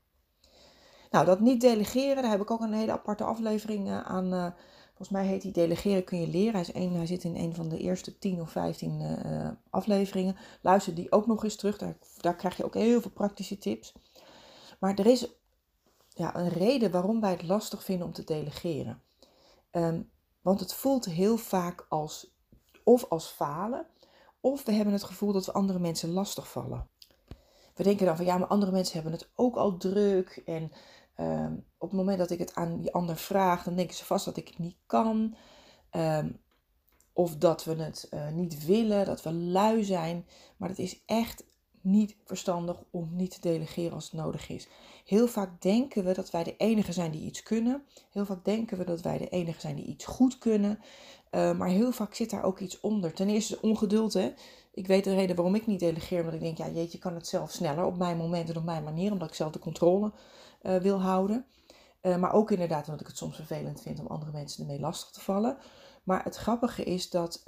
Nou, 1.12 1.26
dat 1.26 1.40
niet 1.40 1.62
delegeren, 1.62 2.22
daar 2.22 2.32
heb 2.32 2.42
ik 2.42 2.52
ook 2.52 2.62
een 2.62 2.74
hele 2.74 2.92
aparte 2.92 3.24
aflevering 3.24 3.92
aan 3.92 4.54
Volgens 4.96 5.18
mij 5.18 5.26
heet 5.26 5.42
die 5.42 5.52
Delegeren 5.52 6.04
kun 6.04 6.22
je 6.22 6.28
leren. 6.28 6.52
Hij, 6.52 6.62
is 6.62 6.74
een, 6.74 6.96
hij 6.96 7.06
zit 7.06 7.24
in 7.24 7.36
een 7.36 7.56
van 7.56 7.70
de 7.70 7.78
eerste 7.78 8.18
10 8.18 8.42
of 8.42 8.52
15 8.52 9.02
uh, 9.02 9.46
eh, 9.46 9.52
afleveringen. 9.70 10.36
Luister 10.62 10.96
die 10.96 11.12
ook 11.12 11.28
nog 11.28 11.44
eens 11.44 11.56
terug. 11.56 11.78
Daar, 11.78 11.98
daar 12.22 12.36
krijg 12.36 12.58
je 12.58 12.66
ook 12.66 12.74
heel 12.74 13.02
veel 13.02 13.12
praktische 13.12 13.58
tips. 13.58 13.94
Maar 14.80 15.00
er 15.00 15.06
is 15.06 15.28
ja, 16.16 16.36
een 16.36 16.50
reden 16.50 16.92
waarom 16.92 17.22
wij 17.22 17.32
het 17.32 17.44
lastig 17.44 17.84
vinden 17.84 18.08
om 18.08 18.14
te 18.14 18.24
delegeren. 18.24 19.02
Ehm, 19.72 20.02
want 20.42 20.60
het 20.60 20.74
voelt 20.74 21.06
heel 21.06 21.38
vaak 21.38 21.86
als 21.90 22.34
of 22.84 23.06
als 23.10 23.28
falen, 23.28 23.88
of 24.40 24.64
we 24.64 24.72
hebben 24.72 24.94
het 24.94 25.04
gevoel 25.04 25.34
dat 25.34 25.46
we 25.46 25.52
andere 25.52 25.80
mensen 25.80 26.12
lastig 26.12 26.52
vallen. 26.52 26.88
We 27.76 27.84
denken 27.84 28.06
dan 28.06 28.16
van 28.16 28.26
ja, 28.26 28.38
maar 28.38 28.48
andere 28.48 28.72
mensen 28.72 28.94
hebben 28.94 29.12
het 29.12 29.30
ook 29.36 29.56
al 29.56 29.78
druk 29.78 30.42
en 30.46 30.72
Ehm, 31.16 31.54
op 31.78 31.90
het 31.90 32.00
moment 32.00 32.18
dat 32.18 32.30
ik 32.30 32.40
het 32.40 32.56
aan 32.56 32.82
die 32.82 32.94
ander 32.94 33.18
vraag, 33.18 33.64
dan 33.64 33.76
denken 33.76 33.96
ze 33.96 34.06
vast 34.06 34.26
dat 34.26 34.38
ik 34.38 34.48
het 34.48 34.58
niet 34.58 34.78
kan. 34.86 35.36
Ehm, 35.90 36.32
of 37.14 37.38
dat 37.38 37.64
we 37.64 37.76
het 37.76 38.08
uh, 38.14 38.30
niet 38.30 38.66
willen, 38.66 39.06
dat 39.06 39.24
we 39.24 39.34
lui 39.34 39.84
zijn. 39.84 40.28
Maar 40.58 40.70
het 40.70 40.80
is 40.80 41.04
echt 41.06 41.44
niet 41.86 42.16
verstandig 42.24 42.84
om 42.92 43.10
niet 43.16 43.32
te 43.32 43.42
delegeren 43.42 43.94
als 43.94 44.04
het 44.04 44.14
nodig 44.14 44.50
is. 44.50 44.68
Heel 45.06 45.28
vaak 45.28 45.62
denken 45.62 46.04
we 46.04 46.14
dat 46.14 46.32
wij 46.32 46.44
de 46.44 46.58
enige 46.58 46.94
zijn 46.94 47.12
die 47.12 47.22
iets 47.22 47.44
kunnen. 47.44 47.84
Heel 48.12 48.26
vaak 48.26 48.46
denken 48.46 48.78
we 48.78 48.84
dat 48.84 49.02
wij 49.02 49.18
de 49.18 49.30
enige 49.30 49.60
zijn 49.60 49.76
die 49.76 49.86
iets 49.86 50.06
goed 50.06 50.38
kunnen. 50.38 50.80
Uh, 51.32 51.58
maar 51.58 51.68
heel 51.68 51.92
vaak 51.92 52.14
zit 52.14 52.30
daar 52.30 52.44
ook 52.44 52.60
iets 52.60 52.80
onder. 52.80 53.14
Ten 53.14 53.30
eerste 53.30 53.62
ongeduld. 53.62 54.14
Hè? 54.14 54.34
Ik 54.74 54.88
weet 54.88 55.04
de 55.04 55.16
reden 55.16 55.36
waarom 55.36 55.56
ik 55.56 55.68
niet 55.68 55.80
delegeer. 55.80 56.20
Omdat 56.20 56.34
ik 56.34 56.40
denk, 56.40 56.58
ja 56.58 56.70
jeetje, 56.70 56.98
kan 56.98 57.16
het 57.16 57.28
zelf 57.28 57.52
sneller 57.52 57.86
op 57.86 57.98
mijn 57.98 58.18
moment 58.18 58.50
en 58.50 58.58
op 58.58 58.64
mijn 58.64 58.84
manier. 58.84 59.12
Omdat 59.12 59.30
ik 59.30 59.36
zelf 59.36 59.52
de 59.52 59.60
controle 59.60 60.12
uh, 60.62 60.76
wil 60.76 61.02
houden. 61.02 61.46
Uh, 62.02 62.18
maar 62.18 62.34
ook 62.34 62.52
inderdaad 62.52 62.86
omdat 62.86 63.02
ik 63.02 63.08
het 63.08 63.18
soms 63.18 63.36
vervelend 63.36 63.82
vind 63.82 64.00
om 64.00 64.08
andere 64.08 64.32
mensen 64.32 64.62
ermee 64.62 64.80
lastig 64.80 65.10
te 65.10 65.22
vallen. 65.22 65.58
Maar 66.04 66.24
het 66.24 66.36
grappige 66.36 66.84
is 66.84 67.10
dat 67.10 67.44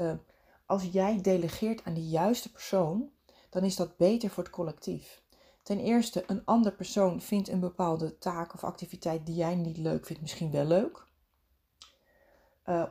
als 0.66 0.84
jij 0.92 1.22
delegeert 1.22 1.84
aan 1.84 1.94
de 1.94 2.08
juiste 2.08 2.52
persoon, 2.52 3.10
dan 3.58 3.66
is 3.66 3.76
dat 3.76 3.98
beter 3.98 4.30
voor 4.30 4.44
het 4.44 4.52
collectief. 4.52 5.22
Ten 5.64 5.80
eerste, 5.80 6.24
een 6.28 6.46
ander 6.46 6.72
persoon 6.72 7.22
vindt 7.22 7.50
een 7.50 7.60
bepaalde 7.60 8.18
taak 8.18 8.54
of 8.54 8.64
activiteit 8.64 9.26
die 9.26 9.36
jij 9.36 9.56
niet 9.56 9.78
leuk 9.78 10.06
vindt, 10.06 10.22
misschien 10.22 10.52
wel 10.52 10.66
leuk. 10.66 11.06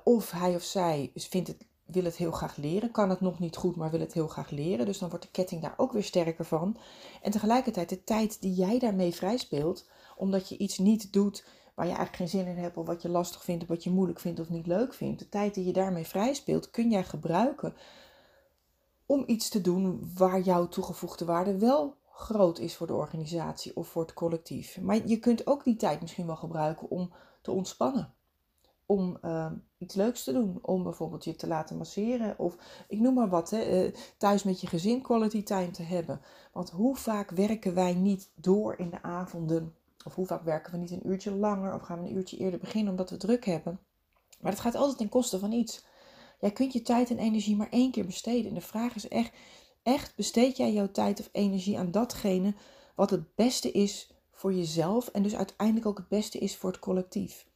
of 0.04 0.30
hij 0.30 0.54
of 0.54 0.62
zij 0.62 1.10
vindt 1.14 1.48
het, 1.48 1.66
wil 1.84 2.04
het 2.04 2.16
heel 2.16 2.30
graag 2.30 2.56
leren, 2.56 2.90
kan 2.90 3.10
het 3.10 3.20
nog 3.20 3.38
niet 3.38 3.56
goed, 3.56 3.76
maar 3.76 3.90
wil 3.90 4.00
het 4.00 4.12
heel 4.12 4.28
graag 4.28 4.50
leren. 4.50 4.86
Dus 4.86 4.98
dan 4.98 5.08
wordt 5.08 5.24
de 5.24 5.30
ketting 5.30 5.62
daar 5.62 5.74
ook 5.76 5.92
weer 5.92 6.04
sterker 6.04 6.44
van. 6.44 6.76
En 7.22 7.30
tegelijkertijd, 7.30 7.88
de 7.88 8.04
tijd 8.04 8.40
die 8.40 8.54
jij 8.54 8.78
daarmee 8.78 9.14
vrijspeelt, 9.14 9.88
omdat 10.16 10.48
je 10.48 10.56
iets 10.56 10.78
niet 10.78 11.12
doet 11.12 11.44
waar 11.74 11.86
je 11.86 11.94
eigenlijk 11.94 12.16
geen 12.16 12.40
zin 12.40 12.52
in 12.52 12.62
hebt, 12.62 12.76
of 12.76 12.86
wat 12.86 13.02
je 13.02 13.08
lastig 13.08 13.44
vindt, 13.44 13.62
of 13.62 13.68
wat 13.68 13.84
je 13.84 13.90
moeilijk 13.90 14.20
vindt 14.20 14.40
of 14.40 14.48
niet 14.48 14.66
leuk 14.66 14.94
vindt. 14.94 15.18
De 15.18 15.28
tijd 15.28 15.54
die 15.54 15.64
je 15.64 15.72
daarmee 15.72 16.06
vrij 16.06 16.34
speelt, 16.34 16.70
kun 16.70 16.90
jij 16.90 17.04
gebruiken 17.04 17.74
om 19.06 19.22
iets 19.26 19.48
te 19.48 19.60
doen 19.60 20.10
waar 20.14 20.40
jouw 20.40 20.68
toegevoegde 20.68 21.24
waarde 21.24 21.58
wel 21.58 21.96
groot 22.12 22.58
is 22.58 22.76
voor 22.76 22.86
de 22.86 22.94
organisatie 22.94 23.76
of 23.76 23.88
voor 23.88 24.02
het 24.02 24.14
collectief. 24.14 24.80
Maar 24.80 25.06
je 25.06 25.18
kunt 25.18 25.46
ook 25.46 25.64
die 25.64 25.76
tijd 25.76 26.00
misschien 26.00 26.26
wel 26.26 26.36
gebruiken 26.36 26.90
om 26.90 27.12
te 27.42 27.50
ontspannen. 27.50 28.14
Om 28.86 29.18
uh, 29.22 29.52
iets 29.78 29.94
leuks 29.94 30.24
te 30.24 30.32
doen. 30.32 30.58
Om 30.62 30.82
bijvoorbeeld 30.82 31.24
je 31.24 31.36
te 31.36 31.46
laten 31.46 31.76
masseren. 31.76 32.38
Of 32.38 32.56
ik 32.88 33.00
noem 33.00 33.14
maar 33.14 33.28
wat. 33.28 33.50
Hè, 33.50 33.84
uh, 33.86 33.94
thuis 34.18 34.42
met 34.42 34.60
je 34.60 34.66
gezin 34.66 35.02
quality 35.02 35.42
time 35.42 35.70
te 35.70 35.82
hebben. 35.82 36.20
Want 36.52 36.70
hoe 36.70 36.96
vaak 36.96 37.30
werken 37.30 37.74
wij 37.74 37.94
niet 37.94 38.30
door 38.34 38.78
in 38.78 38.90
de 38.90 39.02
avonden 39.02 39.74
of 40.06 40.14
hoe 40.14 40.26
vaak 40.26 40.42
werken 40.42 40.72
we 40.72 40.78
niet 40.78 40.90
een 40.90 41.08
uurtje 41.08 41.34
langer 41.34 41.74
of 41.74 41.82
gaan 41.82 42.02
we 42.02 42.08
een 42.08 42.16
uurtje 42.16 42.36
eerder 42.36 42.60
beginnen 42.60 42.90
omdat 42.90 43.10
we 43.10 43.16
druk 43.16 43.44
hebben. 43.44 43.78
Maar 44.40 44.52
het 44.52 44.60
gaat 44.60 44.74
altijd 44.74 44.98
ten 44.98 45.08
koste 45.08 45.38
van 45.38 45.52
iets. 45.52 45.84
Jij 46.38 46.52
kunt 46.52 46.72
je 46.72 46.82
tijd 46.82 47.10
en 47.10 47.18
energie 47.18 47.56
maar 47.56 47.70
één 47.70 47.90
keer 47.90 48.06
besteden. 48.06 48.48
En 48.48 48.54
de 48.54 48.60
vraag 48.60 48.94
is 48.94 49.08
echt, 49.08 49.32
echt 49.82 50.16
besteed 50.16 50.56
jij 50.56 50.72
jouw 50.72 50.90
tijd 50.90 51.20
of 51.20 51.28
energie 51.32 51.78
aan 51.78 51.90
datgene 51.90 52.54
wat 52.94 53.10
het 53.10 53.34
beste 53.34 53.72
is 53.72 54.10
voor 54.30 54.52
jezelf 54.54 55.08
en 55.08 55.22
dus 55.22 55.36
uiteindelijk 55.36 55.86
ook 55.86 55.98
het 55.98 56.08
beste 56.08 56.38
is 56.38 56.56
voor 56.56 56.70
het 56.70 56.80
collectief. 56.80 57.46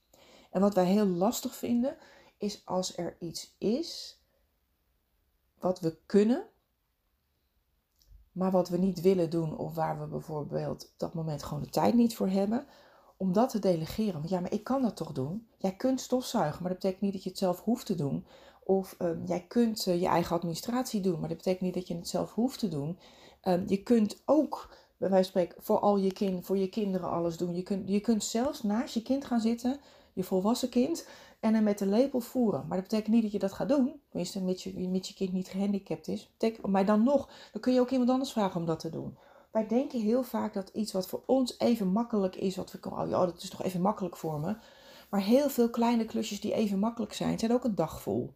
En 0.51 0.61
wat 0.61 0.75
wij 0.75 0.85
heel 0.85 1.07
lastig 1.07 1.55
vinden 1.55 1.97
is 2.39 2.63
als 2.65 2.97
er 2.97 3.17
iets 3.21 3.55
is 3.59 4.19
wat 5.59 5.81
we 5.81 5.97
kunnen, 6.07 6.47
maar 8.33 8.51
wat 8.51 8.69
we 8.69 8.77
niet 8.77 9.01
willen 9.01 9.31
doen 9.31 9.57
of 9.57 9.75
waar 9.75 10.01
we 10.01 10.07
bijvoorbeeld 10.07 10.85
op 10.85 10.95
dat 10.97 11.15
moment 11.15 11.43
gewoon 11.43 11.63
de 11.63 11.69
tijd 11.69 11.95
niet 11.95 12.17
voor 12.17 12.29
hebben, 12.29 12.67
om 13.17 13.33
dat 13.33 13.51
te 13.51 13.59
delegeren. 13.59 14.13
Want 14.13 14.29
ja, 14.29 14.41
maar 14.41 14.53
ik 14.53 14.65
kan 14.65 14.83
dat 14.83 14.97
toch 14.97 15.13
doen? 15.13 15.49
Jij 15.57 15.77
kunt 15.77 16.01
stofzuigen, 16.01 16.63
maar 16.63 16.71
dat 16.71 16.81
betekent 16.81 17.03
niet 17.03 17.13
dat 17.13 17.23
je 17.23 17.29
het 17.29 17.39
zelf 17.39 17.61
hoeft 17.61 17.87
te 17.87 17.95
doen. 17.95 18.27
Of 18.71 18.95
ehm, 18.99 19.25
jij 19.25 19.45
kunt 19.49 19.87
uh, 19.87 20.01
je 20.01 20.07
eigen 20.07 20.37
administratie 20.37 21.01
doen, 21.01 21.21
maar 21.21 21.29
dat 21.29 21.37
betekent 21.37 21.63
niet 21.63 21.75
dat 21.75 21.89
je 21.89 21.95
het 21.95 22.09
zelf 22.09 22.35
hoeft 22.35 22.59
te 22.59 22.69
doen. 22.69 22.99
Um, 23.45 23.65
je 23.67 23.83
kunt 23.83 24.23
ook, 24.25 24.69
bij 24.97 25.11
wijze 25.11 25.33
van 25.33 25.43
spreken, 25.43 25.63
voor 25.63 25.79
al 25.79 25.97
je 25.97 26.13
kind, 26.13 26.47
voor 26.47 26.59
je 26.59 26.69
kinderen 26.69 27.11
alles 27.11 27.37
doen. 27.37 27.55
Je 27.55 27.63
kunt, 27.63 27.89
je 27.89 28.01
kunt 28.01 28.25
zelfs 28.25 28.63
naast 28.63 28.95
je 28.95 29.03
kind 29.03 29.25
gaan 29.25 29.41
zitten, 29.41 29.81
je 30.13 30.25
volwassen 30.25 30.69
kind, 30.69 31.09
en 31.41 31.55
hem 31.55 31.63
met 31.63 31.79
de 31.79 31.87
lepel 31.87 32.21
voeren. 32.21 32.67
Maar 32.69 32.77
dat 32.77 32.89
betekent 32.89 33.15
niet 33.15 33.23
dat 33.23 33.33
je 33.33 33.39
dat 33.39 33.53
gaat 33.53 33.69
doen. 33.69 34.01
Tenminste, 34.09 34.43
mits 34.43 34.65
je, 34.65 34.89
mits 34.89 35.09
je 35.09 35.15
kind 35.15 35.33
niet 35.33 35.49
gehandicapt 35.49 36.09
is. 36.09 36.31
maar 36.67 36.87
dan 36.87 37.03
nog, 37.05 37.29
dan 37.53 37.61
kun 37.61 37.73
je 37.73 37.81
ook 37.81 37.91
iemand 37.91 38.11
anders 38.11 38.33
vragen 38.33 38.61
om 38.61 38.67
dat 38.67 38.81
te 38.81 38.91
doen. 38.91 39.19
Wij 39.53 39.67
denken 39.67 40.01
heel 40.01 40.23
vaak 40.23 40.55
dat 40.55 40.69
iets 40.69 40.93
wat 40.93 41.07
voor 41.09 41.23
ons 41.27 41.59
even 41.59 41.87
makkelijk 41.89 42.37
is, 42.37 42.57
wat 42.57 42.73
we 42.73 42.91
oh 42.91 43.09
ja, 43.09 43.27
dat 43.27 43.43
is 43.43 43.51
toch 43.51 43.63
even 43.63 43.81
makkelijk 43.81 44.17
voor 44.17 44.41
me. 44.41 44.57
Maar 45.11 45.23
heel 45.23 45.49
veel 45.49 45.71
kleine 45.71 46.05
klusjes 46.05 46.41
die 46.41 46.53
even 46.53 46.79
makkelijk 46.79 47.13
zijn, 47.13 47.39
zijn 47.39 47.53
ook 47.53 47.65
een 47.65 47.75
dag 47.75 48.03
vol. 48.03 48.35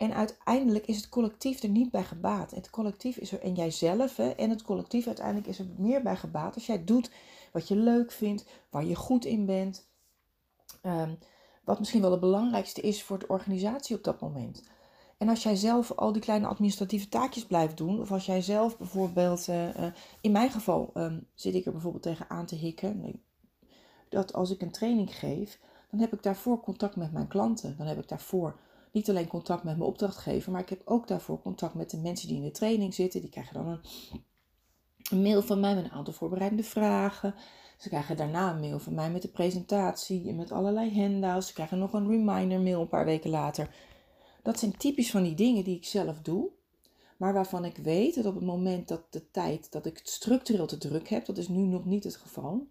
En 0.00 0.14
uiteindelijk 0.14 0.86
is 0.86 0.96
het 0.96 1.08
collectief 1.08 1.62
er 1.62 1.68
niet 1.68 1.90
bij 1.90 2.04
gebaat. 2.04 2.50
Het 2.50 2.70
collectief 2.70 3.16
is 3.16 3.32
er, 3.32 3.40
en 3.40 3.54
jijzelf, 3.54 4.16
hè, 4.16 4.28
en 4.28 4.50
het 4.50 4.62
collectief 4.62 5.06
uiteindelijk 5.06 5.46
is 5.46 5.58
er 5.58 5.66
meer 5.76 6.02
bij 6.02 6.16
gebaat 6.16 6.54
als 6.54 6.66
jij 6.66 6.84
doet 6.84 7.10
wat 7.52 7.68
je 7.68 7.76
leuk 7.76 8.12
vindt, 8.12 8.44
waar 8.70 8.84
je 8.84 8.94
goed 8.94 9.24
in 9.24 9.46
bent. 9.46 9.88
Um, 10.82 11.18
wat 11.64 11.78
misschien 11.78 12.00
wel 12.00 12.10
het 12.10 12.20
belangrijkste 12.20 12.80
is 12.80 13.02
voor 13.02 13.18
de 13.18 13.28
organisatie 13.28 13.96
op 13.96 14.04
dat 14.04 14.20
moment. 14.20 14.62
En 15.16 15.28
als 15.28 15.42
jij 15.42 15.56
zelf 15.56 15.92
al 15.92 16.12
die 16.12 16.22
kleine 16.22 16.46
administratieve 16.46 17.08
taakjes 17.08 17.46
blijft 17.46 17.76
doen, 17.76 18.00
of 18.00 18.12
als 18.12 18.26
jij 18.26 18.42
zelf 18.42 18.78
bijvoorbeeld, 18.78 19.48
uh, 19.48 19.68
in 20.20 20.32
mijn 20.32 20.50
geval 20.50 20.90
um, 20.94 21.26
zit 21.34 21.54
ik 21.54 21.66
er 21.66 21.72
bijvoorbeeld 21.72 22.02
tegen 22.02 22.30
aan 22.30 22.46
te 22.46 22.54
hikken, 22.54 23.22
dat 24.08 24.32
als 24.32 24.50
ik 24.50 24.62
een 24.62 24.70
training 24.70 25.14
geef, 25.14 25.58
dan 25.90 26.00
heb 26.00 26.12
ik 26.12 26.22
daarvoor 26.22 26.60
contact 26.60 26.96
met 26.96 27.12
mijn 27.12 27.28
klanten. 27.28 27.76
Dan 27.76 27.86
heb 27.86 27.98
ik 27.98 28.08
daarvoor 28.08 28.58
niet 28.92 29.08
alleen 29.08 29.26
contact 29.26 29.64
met 29.64 29.76
mijn 29.76 29.88
opdrachtgever, 29.88 30.52
maar 30.52 30.60
ik 30.60 30.68
heb 30.68 30.82
ook 30.84 31.08
daarvoor 31.08 31.40
contact 31.40 31.74
met 31.74 31.90
de 31.90 31.98
mensen 31.98 32.28
die 32.28 32.36
in 32.36 32.42
de 32.42 32.50
training 32.50 32.94
zitten. 32.94 33.20
Die 33.20 33.30
krijgen 33.30 33.54
dan 33.54 33.80
een, 35.10 35.22
mail 35.22 35.42
van 35.42 35.60
mij 35.60 35.74
met 35.74 35.84
een 35.84 35.90
aantal 35.90 36.12
voorbereidende 36.12 36.64
vragen. 36.64 37.34
Ze 37.78 37.88
krijgen 37.88 38.16
daarna 38.16 38.52
een 38.52 38.60
mail 38.60 38.78
van 38.78 38.94
mij 38.94 39.10
met 39.10 39.22
de 39.22 39.28
presentatie 39.28 40.28
en 40.28 40.36
met 40.36 40.52
allerlei 40.52 41.00
handouts. 41.00 41.46
Ze 41.46 41.52
krijgen 41.52 41.78
nog 41.78 41.92
een 41.92 42.08
reminder 42.08 42.60
mail 42.60 42.80
een 42.80 42.88
paar 42.88 43.04
weken 43.04 43.30
later. 43.30 43.74
Dat 44.42 44.58
zijn 44.58 44.76
typisch 44.76 45.10
van 45.10 45.22
die 45.22 45.34
dingen 45.34 45.64
die 45.64 45.76
ik 45.76 45.84
zelf 45.84 46.20
doe. 46.20 46.50
Maar 47.16 47.32
waarvan 47.32 47.64
ik 47.64 47.76
weet 47.76 48.14
dat 48.14 48.24
op 48.26 48.34
het 48.34 48.44
moment 48.44 48.88
dat 48.88 49.02
de 49.10 49.30
tijd 49.30 49.72
dat 49.72 49.86
ik 49.86 50.00
structureel 50.02 50.66
te 50.66 50.78
druk 50.78 51.08
heb, 51.08 51.26
dat 51.26 51.38
is 51.38 51.48
nu 51.48 51.60
nog 51.62 51.84
niet 51.84 52.04
het 52.04 52.16
geval, 52.16 52.66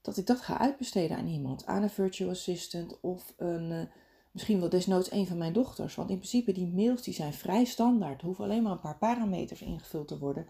dat 0.00 0.16
ik 0.16 0.26
dat 0.26 0.40
ga 0.40 0.58
uitbesteden 0.58 1.16
aan 1.16 1.26
iemand, 1.26 1.66
aan 1.66 1.82
een 1.82 1.90
virtual 1.90 2.30
assistant 2.30 3.00
of 3.00 3.34
een, 3.36 3.70
uh, 3.70 3.80
misschien 4.34 4.60
wel 4.60 4.68
desnoods 4.68 5.10
een 5.10 5.26
van 5.26 5.38
mijn 5.38 5.52
dochters. 5.52 5.94
Want 5.94 6.10
in 6.10 6.16
principe 6.16 6.52
die 6.52 6.66
mails 6.66 7.02
die 7.02 7.14
zijn 7.14 7.32
vrij 7.32 7.64
standaard, 7.64 8.20
er 8.20 8.26
hoeven 8.26 8.44
alleen 8.44 8.62
maar 8.62 8.72
een 8.72 8.80
paar 8.80 8.98
parameters 8.98 9.62
ingevuld 9.62 10.08
te 10.08 10.18
worden. 10.18 10.46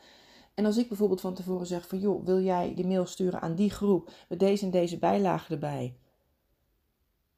En 0.54 0.64
als 0.64 0.76
ik 0.76 0.88
bijvoorbeeld 0.88 1.20
van 1.20 1.34
tevoren 1.34 1.66
zeg 1.66 1.88
van 1.88 1.98
joh, 1.98 2.24
wil 2.24 2.40
jij 2.40 2.74
die 2.74 2.86
mail 2.86 3.06
sturen 3.06 3.40
aan 3.40 3.54
die 3.54 3.70
groep 3.70 4.10
met 4.28 4.38
deze 4.38 4.64
en 4.64 4.70
deze 4.70 4.98
bijlagen 4.98 5.54
erbij? 5.54 5.96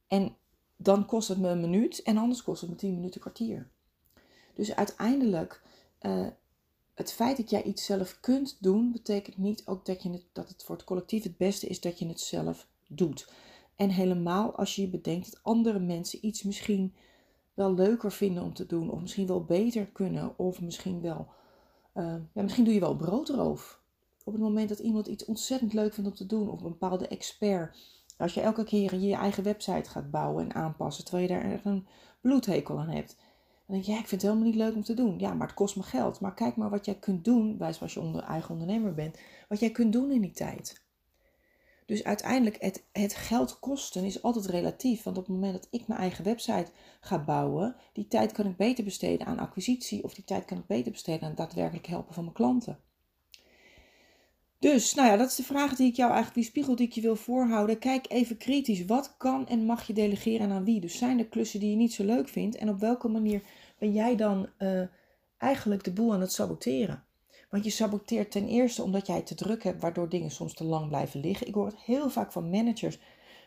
En 0.06 0.36
dan 0.76 1.06
kost 1.06 1.28
het 1.28 1.38
me 1.38 1.48
een 1.48 1.60
minuut 1.60 2.02
en 2.02 2.16
anders 2.16 2.42
kost 2.42 2.60
het 2.60 2.70
me 2.70 2.76
tien 2.76 2.94
minuten 2.94 3.20
kwartier. 3.20 3.70
Dus 4.54 4.74
uiteindelijk, 4.74 5.62
uh, 6.00 6.26
het 6.94 7.12
feit 7.12 7.36
dat 7.36 7.50
jij 7.50 7.62
iets 7.62 7.84
zelf 7.84 8.20
kunt 8.20 8.56
doen, 8.60 8.92
betekent 8.92 9.36
niet 9.36 9.62
ook 9.66 9.86
dat, 9.86 10.02
je 10.02 10.10
het, 10.10 10.24
dat 10.32 10.48
het 10.48 10.64
voor 10.64 10.76
het 10.76 10.84
collectief 10.84 11.22
het 11.22 11.36
beste 11.36 11.66
is 11.66 11.80
dat 11.80 11.98
je 11.98 12.06
het 12.06 12.20
zelf 12.20 12.66
doet. 12.88 13.28
En 13.76 13.90
helemaal 13.90 14.56
als 14.56 14.76
je 14.76 14.88
bedenkt 14.88 15.30
dat 15.32 15.42
andere 15.42 15.78
mensen 15.78 16.26
iets 16.26 16.42
misschien 16.42 16.94
wel 17.54 17.74
leuker 17.74 18.12
vinden 18.12 18.42
om 18.42 18.54
te 18.54 18.66
doen, 18.66 18.90
of 18.90 19.00
misschien 19.00 19.26
wel 19.26 19.44
beter 19.44 19.86
kunnen, 19.86 20.38
of 20.38 20.60
misschien 20.60 21.00
wel 21.00 21.28
uh, 21.96 22.14
ja, 22.32 22.42
misschien 22.42 22.64
doe 22.64 22.74
je 22.74 22.80
wel 22.80 22.96
broodroof. 22.96 23.80
op 24.24 24.32
het 24.32 24.42
moment 24.42 24.68
dat 24.68 24.78
iemand 24.78 25.06
iets 25.06 25.24
ontzettend 25.24 25.72
leuk 25.72 25.94
vindt 25.94 26.10
om 26.10 26.16
te 26.16 26.26
doen, 26.26 26.50
of 26.50 26.62
een 26.62 26.68
bepaalde 26.68 27.08
expert. 27.08 27.78
Als 28.18 28.34
je 28.34 28.40
elke 28.40 28.64
keer 28.64 28.94
je 28.94 29.14
eigen 29.14 29.42
website 29.42 29.90
gaat 29.90 30.10
bouwen 30.10 30.44
en 30.44 30.54
aanpassen, 30.54 31.04
terwijl 31.04 31.28
je 31.28 31.34
daar 31.34 31.52
echt 31.52 31.64
een 31.64 31.86
bloedhekel 32.20 32.78
aan 32.78 32.88
hebt. 32.88 33.16
Dan 33.66 33.74
denk 33.74 33.84
je, 33.84 33.92
ja, 33.92 33.98
ik 33.98 34.08
vind 34.08 34.22
het 34.22 34.30
helemaal 34.30 34.50
niet 34.50 34.60
leuk 34.60 34.74
om 34.74 34.82
te 34.82 34.94
doen. 34.94 35.18
Ja, 35.18 35.34
maar 35.34 35.46
het 35.46 35.56
kost 35.56 35.76
me 35.76 35.82
geld. 35.82 36.20
Maar 36.20 36.34
kijk 36.34 36.56
maar 36.56 36.70
wat 36.70 36.84
jij 36.84 36.94
kunt 36.94 37.24
doen, 37.24 37.56
bij 37.56 37.74
als 37.80 37.94
je 37.94 38.00
onder, 38.00 38.22
eigen 38.22 38.50
ondernemer 38.50 38.94
bent, 38.94 39.18
wat 39.48 39.60
jij 39.60 39.70
kunt 39.70 39.92
doen 39.92 40.10
in 40.10 40.20
die 40.20 40.32
tijd. 40.32 40.85
Dus 41.86 42.04
uiteindelijk, 42.04 42.56
het, 42.60 42.84
het 42.92 43.14
geld 43.14 43.58
kosten 43.58 44.04
is 44.04 44.22
altijd 44.22 44.46
relatief. 44.46 45.02
Want 45.02 45.18
op 45.18 45.26
het 45.26 45.34
moment 45.34 45.52
dat 45.52 45.68
ik 45.70 45.86
mijn 45.86 46.00
eigen 46.00 46.24
website 46.24 46.70
ga 47.00 47.24
bouwen, 47.24 47.76
die 47.92 48.08
tijd 48.08 48.32
kan 48.32 48.46
ik 48.46 48.56
beter 48.56 48.84
besteden 48.84 49.26
aan 49.26 49.38
acquisitie 49.38 50.04
of 50.04 50.14
die 50.14 50.24
tijd 50.24 50.44
kan 50.44 50.58
ik 50.58 50.66
beter 50.66 50.92
besteden 50.92 51.28
aan 51.28 51.34
daadwerkelijk 51.34 51.86
helpen 51.86 52.14
van 52.14 52.22
mijn 52.22 52.34
klanten. 52.34 52.78
Dus, 54.58 54.94
nou 54.94 55.08
ja, 55.08 55.16
dat 55.16 55.28
is 55.28 55.36
de 55.36 55.42
vraag 55.42 55.74
die 55.74 55.88
ik 55.88 55.96
jou 55.96 56.12
eigenlijk, 56.12 56.40
die 56.40 56.50
spiegel 56.50 56.76
die 56.76 56.86
ik 56.86 56.92
je 56.92 57.00
wil 57.00 57.16
voorhouden. 57.16 57.78
Kijk 57.78 58.06
even 58.08 58.36
kritisch, 58.36 58.84
wat 58.84 59.14
kan 59.16 59.48
en 59.48 59.64
mag 59.64 59.86
je 59.86 59.92
delegeren 59.92 60.50
aan 60.50 60.64
wie? 60.64 60.80
Dus 60.80 60.98
zijn 60.98 61.18
er 61.18 61.26
klussen 61.26 61.60
die 61.60 61.70
je 61.70 61.76
niet 61.76 61.92
zo 61.92 62.04
leuk 62.04 62.28
vindt 62.28 62.56
en 62.56 62.68
op 62.68 62.80
welke 62.80 63.08
manier 63.08 63.42
ben 63.78 63.92
jij 63.92 64.16
dan 64.16 64.48
uh, 64.58 64.82
eigenlijk 65.38 65.84
de 65.84 65.92
boel 65.92 66.12
aan 66.12 66.20
het 66.20 66.32
saboteren? 66.32 67.05
Want 67.48 67.64
je 67.64 67.70
saboteert 67.70 68.30
ten 68.30 68.46
eerste 68.48 68.82
omdat 68.82 69.06
jij 69.06 69.22
te 69.22 69.34
druk 69.34 69.62
hebt, 69.62 69.82
waardoor 69.82 70.08
dingen 70.08 70.30
soms 70.30 70.54
te 70.54 70.64
lang 70.64 70.88
blijven 70.88 71.20
liggen. 71.20 71.46
Ik 71.46 71.54
hoor 71.54 71.66
het 71.66 71.76
heel 71.76 72.10
vaak 72.10 72.32
van 72.32 72.50
managers, 72.50 72.98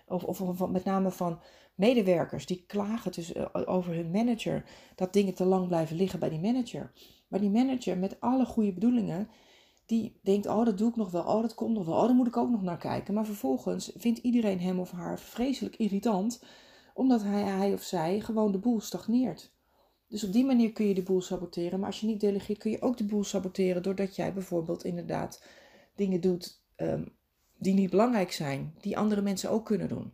of, 0.08 0.24
of, 0.24 0.68
met 0.68 0.84
name 0.84 1.12
van 1.12 1.40
medewerkers, 1.76 2.46
die 2.46 2.64
klagen 2.68 3.12
dus, 3.12 3.34
uh, 3.34 3.46
over 3.66 3.94
hun 3.94 4.12
manager, 4.12 4.66
dat 4.96 5.14
dingen 5.14 5.34
te 5.34 5.46
lang 5.46 5.68
blijven 5.68 5.96
liggen 5.96 6.20
bij 6.20 6.30
die 6.30 6.40
manager. 6.40 6.92
Maar 7.28 7.40
die 7.40 7.50
manager, 7.50 7.98
met 7.98 8.20
alle 8.20 8.46
goede 8.46 8.74
bedoelingen, 8.74 9.30
die 9.86 10.20
denkt, 10.24 10.48
oh 10.48 10.66
dat 10.66 10.78
doe 10.78 10.90
ik 10.90 10.96
nog 10.96 11.12
wel, 11.12 11.24
oh 11.24 11.42
dat 11.42 11.54
komt 11.54 11.74
nog 11.74 11.86
wel, 11.86 11.96
oh 11.96 12.06
daar 12.06 12.16
moet 12.16 12.28
ik 12.28 12.38
ook 12.38 12.50
nog 12.50 12.62
naar 12.62 12.78
kijken. 12.78 13.14
Maar 13.14 13.26
vervolgens 13.26 13.92
vindt 13.96 14.20
iedereen 14.20 14.60
hem 14.60 14.80
of 14.80 14.92
haar 14.92 15.20
vreselijk 15.20 15.76
irritant, 15.76 16.44
omdat 16.94 17.24
hij, 17.24 17.42
hij 17.44 17.74
of 17.74 17.82
zij 17.82 18.20
gewoon 18.20 18.52
de 18.52 18.60
boel 18.60 18.80
stagneert. 18.80 19.58
Dus 20.10 20.24
op 20.24 20.34
die 20.34 20.46
manier 20.46 20.72
kun 20.72 20.88
je 20.88 20.94
de 20.94 21.04
boel 21.04 21.22
saboteren. 21.22 21.80
Maar 21.80 21.88
als 21.88 22.00
je 22.00 22.08
niet 22.08 22.20
delegeert, 22.20 22.60
kun 22.60 22.72
je 22.72 22.82
ook 22.82 22.98
de 22.98 23.06
boel 23.06 23.24
saboteren 23.24 23.84
doordat 23.84 24.16
jij 24.16 24.34
bijvoorbeeld 24.34 24.84
inderdaad 24.84 25.44
dingen 25.96 26.22
doet 26.22 26.64
um, 26.78 27.16
die 27.58 27.74
niet 27.74 27.90
belangrijk 27.90 28.32
zijn, 28.32 28.76
die 28.82 28.98
andere 28.98 29.22
mensen 29.22 29.50
ook 29.50 29.66
kunnen 29.66 29.88
doen. 29.88 30.14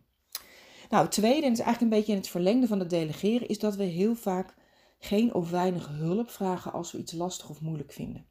Nou, 0.90 1.04
het 1.04 1.12
tweede, 1.12 1.42
en 1.42 1.50
het 1.50 1.58
is 1.58 1.64
eigenlijk 1.64 1.80
een 1.80 1.98
beetje 1.98 2.12
in 2.12 2.18
het 2.18 2.28
verlengde 2.28 2.66
van 2.66 2.78
het 2.78 2.90
delegeren, 2.90 3.48
is 3.48 3.58
dat 3.58 3.76
we 3.76 3.84
heel 3.84 4.14
vaak 4.14 4.54
geen 4.98 5.34
of 5.34 5.50
weinig 5.50 5.88
hulp 5.88 6.30
vragen 6.30 6.72
als 6.72 6.92
we 6.92 6.98
iets 6.98 7.12
lastig 7.12 7.50
of 7.50 7.60
moeilijk 7.60 7.92
vinden 7.92 8.26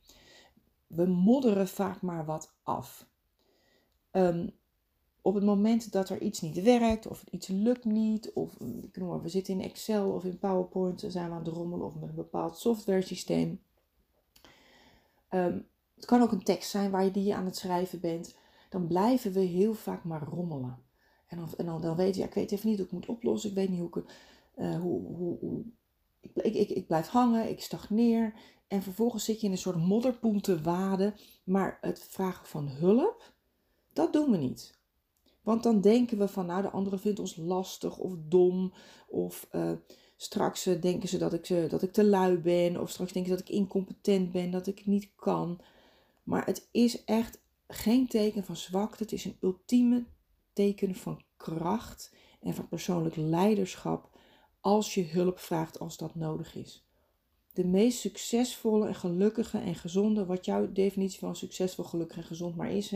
we 0.87 1.05
modderen 1.05 1.67
vaak 1.67 2.01
maar 2.01 2.25
wat 2.25 2.55
af. 2.63 3.07
Um, 4.11 4.51
op 5.25 5.33
het 5.33 5.43
moment 5.43 5.91
dat 5.91 6.09
er 6.09 6.21
iets 6.21 6.41
niet 6.41 6.61
werkt, 6.61 7.07
of 7.07 7.23
iets 7.29 7.47
lukt 7.47 7.85
niet, 7.85 8.31
of 8.33 8.53
ik 8.81 8.97
noem 8.97 9.09
maar, 9.09 9.21
we 9.21 9.29
zitten 9.29 9.53
in 9.53 9.61
Excel 9.61 10.11
of 10.11 10.23
in 10.23 10.39
PowerPoint, 10.39 11.05
zijn 11.07 11.27
we 11.29 11.35
aan 11.35 11.43
het 11.43 11.53
rommelen 11.53 11.85
of 11.85 11.95
met 11.95 12.09
een 12.09 12.15
bepaald 12.15 12.57
software 12.57 13.01
systeem. 13.01 13.61
Um, 15.29 15.67
het 15.95 16.05
kan 16.05 16.21
ook 16.21 16.31
een 16.31 16.43
tekst 16.43 16.69
zijn 16.69 16.91
waar 16.91 17.03
je 17.03 17.11
die 17.11 17.35
aan 17.35 17.45
het 17.45 17.57
schrijven 17.57 17.99
bent. 17.99 18.35
Dan 18.69 18.87
blijven 18.87 19.31
we 19.31 19.39
heel 19.39 19.73
vaak 19.73 20.03
maar 20.03 20.23
rommelen. 20.23 20.77
En 21.27 21.47
dan, 21.65 21.81
dan, 21.81 21.95
weet 21.95 22.15
je, 22.15 22.21
ja, 22.21 22.27
ik 22.27 22.33
weet 22.33 22.51
even 22.51 22.69
niet 22.69 22.77
hoe 22.77 22.85
ik 22.85 22.91
moet 22.91 23.05
oplossen, 23.05 23.49
ik 23.49 23.55
weet 23.55 23.69
niet 23.69 23.79
hoe 23.79 23.89
ik, 23.89 24.11
uh, 24.55 24.81
hoe, 24.81 25.01
hoe, 25.01 25.37
hoe, 25.39 25.63
ik, 26.19 26.53
ik, 26.53 26.69
ik 26.69 26.87
blijf 26.87 27.07
hangen, 27.07 27.49
ik 27.49 27.61
stagneer. 27.61 28.33
En 28.67 28.81
vervolgens 28.81 29.25
zit 29.25 29.39
je 29.39 29.45
in 29.45 29.51
een 29.51 29.57
soort 29.57 29.85
modderpoel 29.85 30.39
te 30.39 30.61
waden. 30.61 31.15
Maar 31.43 31.77
het 31.81 31.99
vragen 31.99 32.47
van 32.47 32.67
hulp, 32.67 33.33
dat 33.93 34.13
doen 34.13 34.31
we 34.31 34.37
niet. 34.37 34.74
Want 35.45 35.63
dan 35.63 35.81
denken 35.81 36.17
we 36.17 36.27
van, 36.27 36.45
nou, 36.45 36.61
de 36.61 36.69
andere 36.69 36.97
vindt 36.97 37.19
ons 37.19 37.35
lastig 37.35 37.97
of 37.97 38.13
dom. 38.27 38.73
Of 39.07 39.47
uh, 39.51 39.71
straks 40.15 40.67
uh, 40.67 40.81
denken 40.81 41.09
ze 41.09 41.17
dat 41.17 41.33
ik, 41.33 41.49
uh, 41.49 41.69
dat 41.69 41.81
ik 41.81 41.91
te 41.91 42.05
lui 42.05 42.37
ben. 42.37 42.81
Of 42.81 42.89
straks 42.89 43.11
denken 43.11 43.31
ze 43.31 43.37
dat 43.37 43.47
ik 43.49 43.55
incompetent 43.55 44.31
ben, 44.31 44.51
dat 44.51 44.67
ik 44.67 44.85
niet 44.85 45.09
kan. 45.15 45.59
Maar 46.23 46.45
het 46.45 46.67
is 46.71 47.03
echt 47.03 47.41
geen 47.67 48.07
teken 48.07 48.43
van 48.43 48.55
zwakte. 48.55 49.03
Het 49.03 49.11
is 49.11 49.25
een 49.25 49.37
ultieme 49.41 50.05
teken 50.53 50.95
van 50.95 51.21
kracht 51.37 52.13
en 52.41 52.53
van 52.53 52.67
persoonlijk 52.67 53.15
leiderschap 53.15 54.09
als 54.61 54.93
je 54.93 55.03
hulp 55.03 55.39
vraagt 55.39 55.79
als 55.79 55.97
dat 55.97 56.15
nodig 56.15 56.55
is. 56.55 56.84
De 57.55 57.65
meest 57.65 57.99
succesvolle 57.99 58.87
en 58.87 58.95
gelukkige 58.95 59.57
en 59.57 59.75
gezonde, 59.75 60.25
wat 60.25 60.45
jouw 60.45 60.71
definitie 60.71 61.19
van 61.19 61.35
succesvol, 61.35 61.83
gelukkig 61.83 62.17
en 62.17 62.23
gezond 62.23 62.55
maar 62.55 62.71
is, 62.71 62.93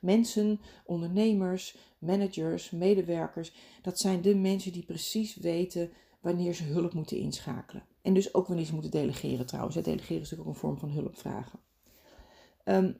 mensen, 0.00 0.60
ondernemers, 0.84 1.76
managers, 1.98 2.70
medewerkers, 2.70 3.52
dat 3.82 3.98
zijn 3.98 4.22
de 4.22 4.34
mensen 4.34 4.72
die 4.72 4.84
precies 4.84 5.36
weten 5.36 5.90
wanneer 6.20 6.54
ze 6.54 6.64
hulp 6.64 6.92
moeten 6.92 7.16
inschakelen. 7.16 7.84
En 8.02 8.14
dus 8.14 8.34
ook 8.34 8.46
wanneer 8.46 8.64
ze 8.64 8.72
moeten 8.72 8.90
delegeren 8.90 9.46
trouwens. 9.46 9.74
Delegeren 9.74 10.22
is 10.22 10.30
natuurlijk 10.30 10.48
ook 10.48 10.54
een 10.54 10.60
vorm 10.60 10.78
van 10.78 10.90
hulp 10.90 11.18
vragen. 11.18 11.58
Ehm, 12.64 12.92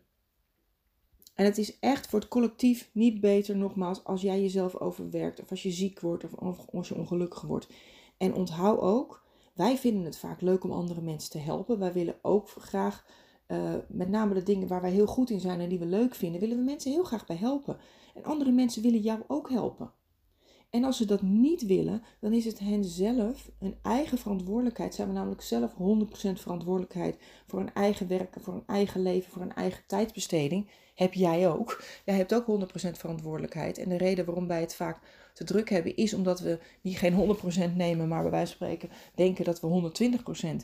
en 1.35 1.45
het 1.45 1.59
is 1.59 1.79
echt 1.79 2.07
voor 2.07 2.21
het 2.21 2.29
collectief 2.29 2.91
niet 2.93 3.21
beter, 3.21 3.57
nogmaals, 3.57 4.05
als 4.05 4.23
jij 4.23 4.41
jezelf 4.41 4.77
overwerkt, 4.77 5.41
of 5.41 5.51
als 5.51 5.63
je 5.63 5.71
ziek 5.71 6.01
wordt, 6.01 6.25
of 6.25 6.35
als 6.73 6.89
je 6.89 6.95
ongelukkig 6.95 7.41
wordt. 7.41 7.69
En 8.17 8.35
onthoud 8.35 8.81
ook, 8.81 9.26
wij 9.57 9.79
vinden 9.79 10.05
het 10.05 10.19
vaak 10.19 10.41
leuk 10.41 10.65
om 10.65 10.73
andere 10.73 11.01
mensen 11.01 11.31
te 11.31 11.39
helpen. 11.39 11.79
Wij 11.79 11.93
willen 11.93 12.17
ook 12.23 12.49
graag, 12.49 13.07
uh, 13.49 13.75
met 13.89 14.09
name 14.09 14.35
de 14.35 14.43
dingen 14.43 14.69
waar 14.69 14.81
wij 14.81 14.91
heel 14.91 15.07
goed 15.07 15.31
in 15.31 15.41
zijn 15.41 15.61
en 15.61 15.69
die 15.69 15.79
we 15.79 15.87
leuk 15.87 16.15
vinden, 16.15 16.41
willen 16.41 16.57
we 16.57 16.63
mensen 16.63 16.91
heel 16.91 17.05
graag 17.05 17.27
bij 17.27 17.37
helpen. 17.37 17.77
En 18.15 18.25
andere 18.25 18.53
mensen 18.53 18.83
willen 18.83 19.01
jou 19.01 19.23
ook 19.27 19.51
helpen. 19.51 19.93
En 20.71 20.85
als 20.85 20.97
ze 20.97 21.05
dat 21.05 21.23
niet 21.23 21.67
willen, 21.67 22.03
dan 22.21 22.33
is 22.33 22.45
het 22.45 22.59
hen 22.59 22.85
zelf 22.85 23.51
een 23.59 23.77
eigen 23.83 24.19
verantwoordelijkheid. 24.19 24.95
Ze 24.95 25.01
hebben 25.01 25.17
namelijk 25.17 25.43
zelf 25.43 25.73
100% 25.73 26.41
verantwoordelijkheid 26.41 27.19
voor 27.47 27.59
hun 27.59 27.75
eigen 27.75 28.09
werken, 28.09 28.41
voor 28.41 28.53
hun 28.53 28.67
eigen 28.67 29.03
leven, 29.03 29.33
voor 29.33 29.43
hun 29.43 29.55
eigen 29.55 29.83
tijdsbesteding. 29.87 30.71
Heb 30.95 31.15
jij 31.15 31.51
ook. 31.51 31.83
Jij 32.05 32.17
hebt 32.17 32.35
ook 32.35 32.47
100% 32.47 32.91
verantwoordelijkheid. 32.91 33.79
En 33.79 33.89
de 33.89 33.97
reden 33.97 34.25
waarom 34.25 34.47
wij 34.47 34.61
het 34.61 34.75
vaak 34.75 35.01
te 35.37 35.45
druk 35.45 35.71
hebben, 35.71 35.97
is 35.97 36.15
omdat 36.15 36.41
we 36.41 36.59
niet 36.81 36.99
geen 36.99 37.37
100% 37.73 37.77
nemen, 37.77 38.09
maar 38.09 38.23
bij 38.23 38.31
wijze 38.31 38.57
van 38.57 38.67
spreken 38.67 38.97
denken 39.15 39.45
dat 39.45 39.61
we 39.61 39.93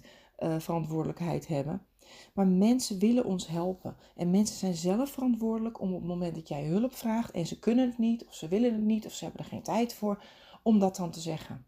120% 0.01 0.05
uh, 0.39 0.55
verantwoordelijkheid 0.59 1.49
hebben. 1.49 1.87
Maar 2.35 2.47
mensen 2.47 2.99
willen 2.99 3.25
ons 3.25 3.47
helpen. 3.47 3.97
En 4.17 4.31
mensen 4.31 4.57
zijn 4.57 4.75
zelf 4.75 5.11
verantwoordelijk 5.11 5.81
om 5.81 5.93
op 5.93 5.99
het 6.01 6.09
moment 6.09 6.35
dat 6.35 6.49
jij 6.49 6.65
hulp 6.65 6.95
vraagt 6.95 7.31
en 7.31 7.47
ze 7.47 7.59
kunnen 7.59 7.89
het 7.89 7.99
niet, 7.99 8.25
of 8.25 8.35
ze 8.35 8.49
willen 8.49 8.73
het 8.73 8.83
niet, 8.83 9.07
of 9.07 9.13
ze 9.13 9.25
hebben 9.25 9.43
er 9.43 9.49
geen 9.49 9.63
tijd 9.63 9.95
voor, 9.95 10.23
om 10.63 10.79
dat 10.79 10.97
dan 10.97 11.11
te 11.11 11.21
zeggen. 11.21 11.67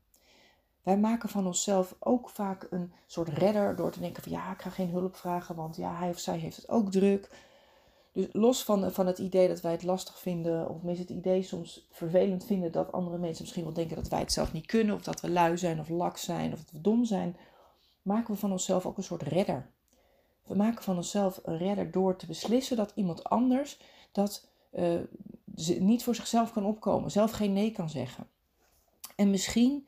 Wij 0.83 0.99
maken 0.99 1.29
van 1.29 1.47
onszelf 1.47 1.97
ook 1.99 2.29
vaak 2.29 2.67
een 2.71 2.93
soort 3.07 3.29
redder 3.29 3.77
door 3.77 3.91
te 3.91 4.01
denken 4.01 4.23
van 4.23 4.33
ja, 4.33 4.53
ik 4.53 4.63
ga 4.63 4.71
geen 4.71 4.91
hulp 4.91 5.17
vragen, 5.17 5.55
want 5.55 5.77
ja, 5.77 5.95
hij 5.95 6.09
of 6.09 6.19
zij 6.19 6.39
heeft 6.39 6.57
het 6.57 6.69
ook 6.69 6.91
druk. 6.91 7.31
Dus 8.15 8.27
los 8.33 8.65
van, 8.65 8.93
van 8.93 9.07
het 9.07 9.19
idee 9.19 9.49
dat 9.49 9.61
wij 9.61 9.73
het 9.73 9.83
lastig 9.83 10.19
vinden, 10.19 10.69
of 10.69 10.83
mis 10.83 10.99
het 10.99 11.11
idee 11.11 11.43
soms 11.43 11.87
vervelend 11.91 12.45
vinden 12.45 12.73
dat 12.73 12.93
andere 12.93 13.19
mensen 13.19 13.43
misschien 13.43 13.65
wel 13.65 13.73
denken 13.73 13.97
dat 13.97 14.09
wij 14.09 14.21
het 14.21 14.33
zelf 14.33 14.53
niet 14.53 14.67
kunnen, 14.67 14.95
of 14.95 15.03
dat 15.03 15.21
we 15.21 15.31
lui 15.31 15.59
zijn, 15.59 15.81
of 15.81 15.89
laks 15.89 16.25
zijn, 16.25 16.53
of 16.53 16.59
dat 16.59 16.71
we 16.71 16.81
dom 16.81 17.05
zijn, 17.05 17.37
maken 18.03 18.35
we 18.35 18.41
van 18.41 18.53
onszelf 18.53 18.87
ook 18.87 18.97
een 18.97 19.03
soort 19.03 19.23
redder. 19.23 19.71
We 20.47 20.55
maken 20.55 20.83
van 20.83 20.97
onszelf 20.97 21.41
een 21.45 21.59
redder 21.59 21.91
door 21.91 22.17
te 22.17 22.27
beslissen 22.27 22.77
dat 22.77 22.93
iemand 22.95 23.25
anders 23.25 23.81
dat 24.13 24.49
uh, 24.73 25.01
niet 25.79 26.05
voor 26.05 26.15
zichzelf 26.15 26.53
kan 26.53 26.65
opkomen, 26.65 27.11
zelf 27.11 27.31
geen 27.31 27.53
nee 27.53 27.71
kan 27.71 27.91
zeggen. 27.91 28.27
En 29.17 29.31
misschien 29.31 29.87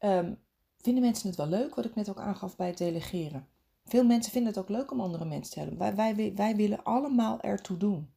um, 0.00 0.38
vinden 0.80 1.02
mensen 1.02 1.28
het 1.28 1.36
wel 1.36 1.46
leuk, 1.46 1.74
wat 1.74 1.84
ik 1.84 1.94
net 1.94 2.10
ook 2.10 2.18
aangaf 2.18 2.56
bij 2.56 2.66
het 2.66 2.78
delegeren. 2.78 3.48
Veel 3.90 4.04
mensen 4.04 4.32
vinden 4.32 4.52
het 4.52 4.60
ook 4.60 4.68
leuk 4.68 4.90
om 4.90 5.00
andere 5.00 5.24
mensen 5.24 5.52
te 5.52 5.58
helpen. 5.60 5.96
Wij, 5.96 6.34
wij, 6.34 6.56
willen 6.56 6.84
allemaal 6.84 7.40
ertoe 7.40 7.76
doen. 7.76 8.10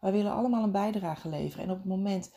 Wij 0.00 0.12
willen 0.12 0.32
allemaal 0.32 0.62
een 0.62 0.70
bijdrage 0.70 1.28
leveren. 1.28 1.64
En 1.64 1.70
op 1.70 1.76
het 1.76 1.86
moment 1.86 2.32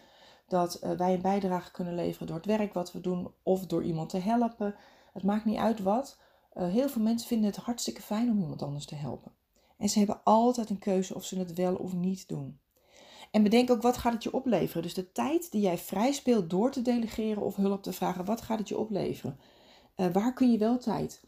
dat 0.48 0.80
uh, 0.84 0.92
wij 0.92 1.14
een 1.14 1.22
bijdrage 1.22 1.72
kunnen 1.72 1.96
leveren 1.96 2.28
door 2.28 2.36
het 2.36 2.46
werk 2.46 2.74
wat 2.74 2.92
we 2.92 3.02
doen 3.02 3.32
of 3.44 3.66
door 3.66 3.84
iemand 3.84 4.10
te 4.10 4.18
helpen, 4.18 4.76
het 5.14 5.24
maakt 5.24 5.46
niet 5.46 5.58
uit 5.58 5.80
wat, 5.80 6.18
uh, 6.54 6.68
heel 6.68 6.90
veel 6.90 7.02
mensen 7.02 7.28
vinden 7.28 7.50
het 7.50 7.56
hartstikke 7.56 8.02
fijn 8.02 8.30
om 8.30 8.40
iemand 8.40 8.62
anders 8.62 8.86
te 8.86 8.96
helpen. 8.96 9.32
En 9.78 9.90
ze 9.90 9.98
hebben 9.98 10.22
altijd 10.24 10.70
een 10.70 10.80
keuze 10.80 11.16
of 11.16 11.24
ze 11.24 11.40
het 11.40 11.54
wel 11.54 11.76
of 11.76 11.94
niet 11.94 12.28
doen. 12.28 12.60
En 13.32 13.44
bedenk 13.44 13.72
ook 13.72 13.82
wat 13.82 13.98
gaat 13.98 14.14
het 14.14 14.24
je 14.24 14.34
opleveren. 14.34 14.84
Dus 14.84 14.94
de 14.94 15.12
tijd 15.12 15.52
die 15.52 15.62
jij 15.62 15.78
vrij 15.78 16.12
speelt 16.12 16.50
door 16.50 16.72
te 16.72 16.82
delegeren 16.82 17.44
of 17.44 17.56
hulp 17.56 17.84
te 17.84 17.94
vragen, 17.94 18.26
wat 18.26 18.42
gaat 18.42 18.60
het 18.60 18.70
je 18.70 18.78
opleveren? 18.78 19.40
Uh, 19.96 20.08
waar 20.08 20.34
kun 20.34 20.52
je 20.52 20.58
wel 20.58 20.78
tijd 20.78 21.22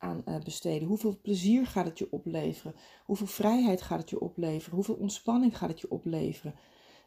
aan 0.00 0.22
uh, 0.24 0.38
besteden? 0.44 0.88
Hoeveel 0.88 1.18
plezier 1.22 1.66
gaat 1.66 1.86
het 1.86 1.98
je 1.98 2.10
opleveren? 2.10 2.74
Hoeveel 3.04 3.26
vrijheid 3.26 3.82
gaat 3.82 4.00
het 4.00 4.10
je 4.10 4.20
opleveren? 4.20 4.74
Hoeveel 4.74 4.94
ontspanning 4.94 5.58
gaat 5.58 5.68
het 5.68 5.80
je 5.80 5.90
opleveren? 5.90 6.54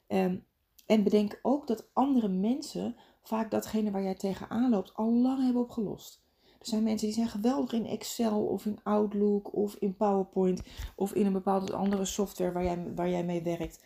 Um, 0.07 0.45
en 0.85 1.03
bedenk 1.03 1.39
ook 1.41 1.67
dat 1.67 1.89
andere 1.93 2.27
mensen 2.27 2.95
vaak 3.21 3.51
datgene 3.51 3.91
waar 3.91 4.03
jij 4.03 4.15
tegenaan 4.15 4.69
loopt 4.69 4.93
al 4.93 5.13
lang 5.13 5.43
hebben 5.43 5.61
opgelost. 5.61 6.21
Er 6.59 6.69
zijn 6.69 6.83
mensen 6.83 7.07
die 7.07 7.15
zijn 7.15 7.27
geweldig 7.27 7.73
in 7.73 7.85
Excel 7.85 8.45
of 8.45 8.65
in 8.65 8.79
Outlook 8.83 9.55
of 9.55 9.75
in 9.75 9.95
PowerPoint 9.95 10.61
of 10.95 11.13
in 11.13 11.25
een 11.25 11.33
bepaalde 11.33 11.75
andere 11.75 12.05
software 12.05 12.51
waar 12.51 12.63
jij, 12.63 12.93
waar 12.95 13.09
jij 13.09 13.25
mee 13.25 13.43
werkt. 13.43 13.83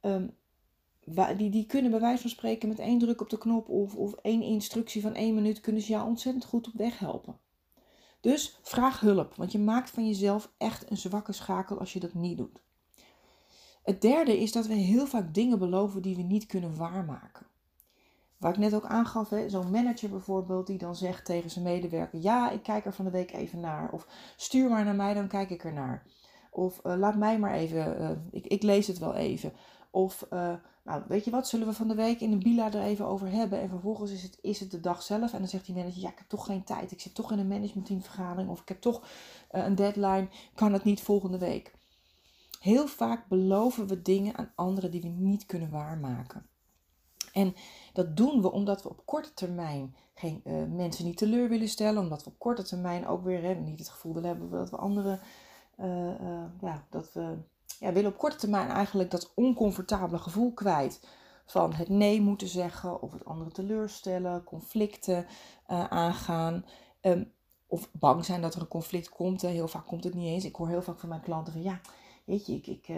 Um, 0.00 0.36
die, 1.36 1.50
die 1.50 1.66
kunnen 1.66 1.90
bij 1.90 2.00
wijze 2.00 2.20
van 2.20 2.30
spreken 2.30 2.68
met 2.68 2.78
één 2.78 2.98
druk 2.98 3.20
op 3.20 3.30
de 3.30 3.38
knop 3.38 3.68
of, 3.68 3.94
of 3.94 4.14
één 4.14 4.42
instructie 4.42 5.02
van 5.02 5.14
één 5.14 5.34
minuut 5.34 5.60
kunnen 5.60 5.82
ze 5.82 5.92
jou 5.92 6.08
ontzettend 6.08 6.44
goed 6.44 6.66
op 6.66 6.74
weg 6.74 6.98
helpen. 6.98 7.38
Dus 8.20 8.58
vraag 8.62 9.00
hulp, 9.00 9.34
want 9.34 9.52
je 9.52 9.58
maakt 9.58 9.90
van 9.90 10.06
jezelf 10.06 10.52
echt 10.58 10.90
een 10.90 10.96
zwakke 10.96 11.32
schakel 11.32 11.78
als 11.78 11.92
je 11.92 12.00
dat 12.00 12.14
niet 12.14 12.36
doet. 12.36 12.62
Het 13.82 14.00
derde 14.00 14.40
is 14.40 14.52
dat 14.52 14.66
we 14.66 14.74
heel 14.74 15.06
vaak 15.06 15.34
dingen 15.34 15.58
beloven 15.58 16.02
die 16.02 16.16
we 16.16 16.22
niet 16.22 16.46
kunnen 16.46 16.76
waarmaken. 16.76 17.46
Waar 18.36 18.52
ik 18.52 18.58
net 18.58 18.74
ook 18.74 18.84
aangaf, 18.84 19.32
zo'n 19.46 19.70
manager 19.70 20.10
bijvoorbeeld 20.10 20.66
die 20.66 20.78
dan 20.78 20.96
zegt 20.96 21.24
tegen 21.24 21.50
zijn 21.50 21.64
medewerker: 21.64 22.18
Ja, 22.20 22.50
ik 22.50 22.62
kijk 22.62 22.84
er 22.84 22.92
van 22.92 23.04
de 23.04 23.10
week 23.10 23.32
even 23.32 23.60
naar. 23.60 23.92
Of 23.92 24.06
stuur 24.36 24.68
maar 24.68 24.84
naar 24.84 24.94
mij, 24.94 25.14
dan 25.14 25.28
kijk 25.28 25.50
ik 25.50 25.64
er 25.64 25.72
naar. 25.72 26.06
Of 26.50 26.80
uh, 26.84 26.96
laat 26.96 27.16
mij 27.16 27.38
maar 27.38 27.52
even, 27.54 28.00
uh, 28.00 28.10
ik, 28.30 28.46
ik, 28.46 28.62
lees 28.62 28.86
het 28.86 28.98
wel 28.98 29.14
even. 29.14 29.52
Of 29.90 30.26
uh, 30.32 30.54
nou, 30.88 31.02
weet 31.08 31.24
je 31.24 31.30
wat, 31.30 31.48
zullen 31.48 31.66
we 31.66 31.72
van 31.72 31.88
de 31.88 31.94
week 31.94 32.20
in 32.20 32.32
een 32.32 32.42
bila 32.42 32.72
er 32.72 32.82
even 32.82 33.06
over 33.06 33.30
hebben. 33.30 33.60
En 33.60 33.68
vervolgens 33.68 34.10
is 34.10 34.22
het, 34.22 34.38
is 34.40 34.60
het 34.60 34.70
de 34.70 34.80
dag 34.80 35.02
zelf. 35.02 35.32
En 35.32 35.38
dan 35.38 35.48
zegt 35.48 35.66
die 35.66 35.74
manager, 35.74 36.00
ja, 36.00 36.10
ik 36.10 36.18
heb 36.18 36.28
toch 36.28 36.46
geen 36.46 36.64
tijd. 36.64 36.92
Ik 36.92 37.00
zit 37.00 37.14
toch 37.14 37.32
in 37.32 37.38
een 37.38 37.48
managementteamvergadering. 37.48 38.50
Of 38.50 38.60
ik 38.60 38.68
heb 38.68 38.80
toch 38.80 39.02
een 39.50 39.74
deadline. 39.74 40.28
Kan 40.54 40.72
het 40.72 40.84
niet 40.84 41.00
volgende 41.00 41.38
week. 41.38 41.74
Heel 42.60 42.86
vaak 42.86 43.28
beloven 43.28 43.86
we 43.86 44.02
dingen 44.02 44.36
aan 44.36 44.52
anderen 44.54 44.90
die 44.90 45.00
we 45.00 45.08
niet 45.08 45.46
kunnen 45.46 45.70
waarmaken. 45.70 46.46
En 47.32 47.54
dat 47.92 48.16
doen 48.16 48.42
we 48.42 48.52
omdat 48.52 48.82
we 48.82 48.88
op 48.88 49.02
korte 49.04 49.34
termijn 49.34 49.96
geen 50.14 50.40
uh, 50.44 50.64
mensen 50.64 51.04
niet 51.04 51.16
teleur 51.16 51.48
willen 51.48 51.68
stellen. 51.68 52.02
Omdat 52.02 52.24
we 52.24 52.30
op 52.30 52.38
korte 52.38 52.62
termijn 52.62 53.06
ook 53.06 53.24
weer 53.24 53.56
niet 53.56 53.78
het 53.78 53.88
gevoel 53.88 54.14
willen 54.14 54.28
hebben 54.28 54.50
dat 54.50 54.70
we 54.70 54.76
anderen. 54.76 55.20
Uh, 55.80 56.44
ja, 56.60 56.86
dat 56.90 57.12
we 57.12 57.36
ja, 57.78 57.92
willen 57.92 58.10
op 58.10 58.18
korte 58.18 58.36
termijn 58.36 58.68
eigenlijk 58.68 59.10
dat 59.10 59.32
oncomfortabele 59.34 60.18
gevoel 60.18 60.52
kwijt. 60.52 61.00
Van 61.46 61.74
het 61.74 61.88
nee 61.88 62.20
moeten 62.20 62.48
zeggen 62.48 63.02
of 63.02 63.12
het 63.12 63.24
andere 63.24 63.50
teleurstellen, 63.50 64.44
conflicten 64.44 65.26
aangaan. 65.88 66.64
Um, 67.02 67.32
of 67.66 67.90
bang 67.92 68.24
zijn 68.24 68.42
dat 68.42 68.54
er 68.54 68.60
een 68.60 68.68
conflict 68.68 69.08
komt. 69.08 69.42
Heel 69.42 69.68
vaak 69.68 69.86
komt 69.86 70.04
het 70.04 70.14
niet 70.14 70.26
eens. 70.26 70.44
Ik 70.44 70.56
hoor 70.56 70.68
heel 70.68 70.82
vaak 70.82 70.98
van 70.98 71.08
mijn 71.08 71.20
klanten 71.20 71.52
van 71.52 71.62
ja, 71.62 71.80
weet 72.24 72.46
je, 72.46 72.54
ik, 72.54 72.66
ik, 72.66 72.88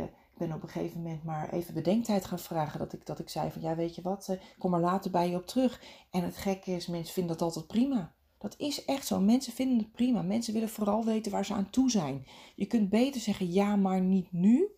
ben 0.41 0.53
op 0.53 0.63
een 0.63 0.69
gegeven 0.69 1.03
moment 1.03 1.25
maar 1.25 1.53
even 1.53 1.75
bedenktijd 1.75 2.25
gaan 2.25 2.39
vragen. 2.39 2.79
Dat 2.79 2.93
ik, 2.93 3.07
dat 3.07 3.19
ik 3.19 3.29
zei 3.29 3.51
van 3.51 3.63
ja, 3.63 3.75
weet 3.75 3.95
je 3.95 4.03
wat, 4.03 4.29
eh, 4.29 4.41
kom 4.59 4.75
er 4.75 4.81
later 4.81 5.11
bij 5.11 5.31
je 5.31 5.37
op 5.37 5.47
terug. 5.47 5.83
En 6.11 6.25
het 6.25 6.37
gekke 6.37 6.71
is, 6.71 6.87
mensen 6.87 7.15
vinden 7.15 7.37
dat 7.37 7.43
altijd 7.43 7.67
prima. 7.67 8.13
Dat 8.41 8.55
is 8.59 8.85
echt 8.85 9.07
zo. 9.07 9.21
Mensen 9.21 9.53
vinden 9.53 9.79
het 9.79 9.93
prima. 9.93 10.23
Mensen 10.23 10.53
willen 10.53 10.69
vooral 10.69 11.05
weten 11.05 11.33
waar 11.33 11.45
ze 11.45 11.55
aan 11.55 11.71
toe 11.71 11.91
zijn. 11.91 12.27
Je 12.55 12.67
kunt 12.67 12.89
beter 12.89 13.21
zeggen 13.21 13.53
ja, 13.53 13.77
maar 13.77 14.01
niet 14.01 14.33
nu. 14.33 14.69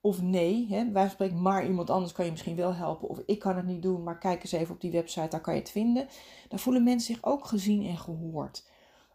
Of 0.00 0.22
nee, 0.22 0.66
hè, 0.68 0.90
wij 0.92 1.08
spreken 1.08 1.42
maar 1.42 1.66
iemand 1.66 1.90
anders 1.90 2.12
kan 2.12 2.24
je 2.24 2.30
misschien 2.30 2.56
wel 2.56 2.74
helpen. 2.74 3.08
Of 3.08 3.18
ik 3.26 3.38
kan 3.38 3.56
het 3.56 3.66
niet 3.66 3.82
doen, 3.82 4.02
maar 4.02 4.18
kijk 4.18 4.42
eens 4.42 4.52
even 4.52 4.74
op 4.74 4.80
die 4.80 4.90
website, 4.90 5.28
daar 5.28 5.40
kan 5.40 5.54
je 5.54 5.60
het 5.60 5.70
vinden. 5.70 6.08
Dan 6.48 6.58
voelen 6.58 6.82
mensen 6.82 7.14
zich 7.14 7.24
ook 7.24 7.46
gezien 7.46 7.86
en 7.86 7.98
gehoord. 7.98 8.68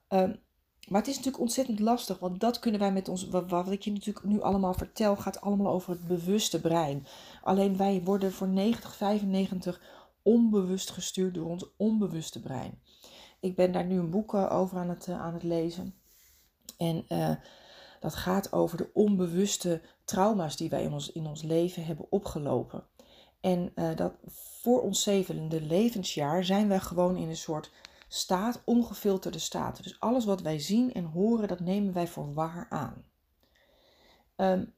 Um, 0.10 0.40
maar 0.88 1.00
het 1.00 1.10
is 1.10 1.16
natuurlijk 1.16 1.44
ontzettend 1.44 1.80
lastig, 1.80 2.20
want 2.20 2.40
dat 2.40 2.60
kunnen 2.60 2.80
wij 2.80 2.92
met 2.92 3.10
ons, 3.10 3.28
wat, 3.28 3.72
ik 3.72 3.82
je 3.82 3.92
natuurlijk 3.92 4.26
nu 4.26 4.42
allemaal 4.42 4.74
vertel, 4.74 5.16
gaat 5.16 5.42
allemaal 5.42 5.74
over 5.74 5.92
het 5.92 6.08
bewuste 6.08 6.62
brein. 6.62 7.06
Alleen 7.44 7.78
wij 7.78 8.02
worden 8.04 8.32
voor 8.32 8.48
90, 8.48 8.96
95 8.96 9.82
onbewust 10.22 10.90
gestuurd 10.90 11.34
door 11.34 11.50
ons 11.50 11.76
onbewuste 11.78 12.40
brein. 12.40 12.82
Ik 13.42 13.56
ben 13.56 13.72
daar 13.72 13.86
nu 13.86 14.00
een 14.00 14.10
boek 14.10 14.34
eh, 14.34 14.52
over 14.52 14.78
aan 14.78 14.90
het, 14.90 15.08
eh, 15.08 15.22
aan 15.22 15.34
het 15.34 15.44
lezen. 15.44 15.96
En 16.78 17.06
uh, 17.10 17.36
dat 18.00 18.16
gaat 18.16 18.54
over 18.54 18.78
de 18.78 18.90
onbewuste 18.94 19.82
trauma's 20.06 20.58
die 20.58 20.70
wij 20.70 20.84
in 20.84 20.94
ons, 20.94 21.12
in 21.12 21.28
ons 21.28 21.42
leven 21.42 21.86
hebben 21.86 22.06
opgelopen. 22.10 22.84
En 23.42 23.74
dat 23.96 24.14
voor 24.62 24.82
ons 24.82 25.04
zevende 25.04 25.62
levensjaar 25.62 26.44
zijn 26.44 26.68
wij 26.68 26.80
gewoon 26.80 27.18
in 27.18 27.30
een 27.30 27.38
soort 27.38 27.72
staat, 28.08 28.62
ongefilterde 28.66 29.40
staat. 29.40 29.84
Dus 29.84 30.00
alles 30.00 30.26
wat 30.26 30.42
wij 30.42 30.60
zien 30.60 30.94
en 30.94 31.06
horen, 31.06 31.48
dat 31.48 31.60
nemen 31.60 31.94
wij 31.94 32.08
voor 32.08 32.34
waar 32.34 32.68
aan. 32.70 33.06
Um, 34.36 34.74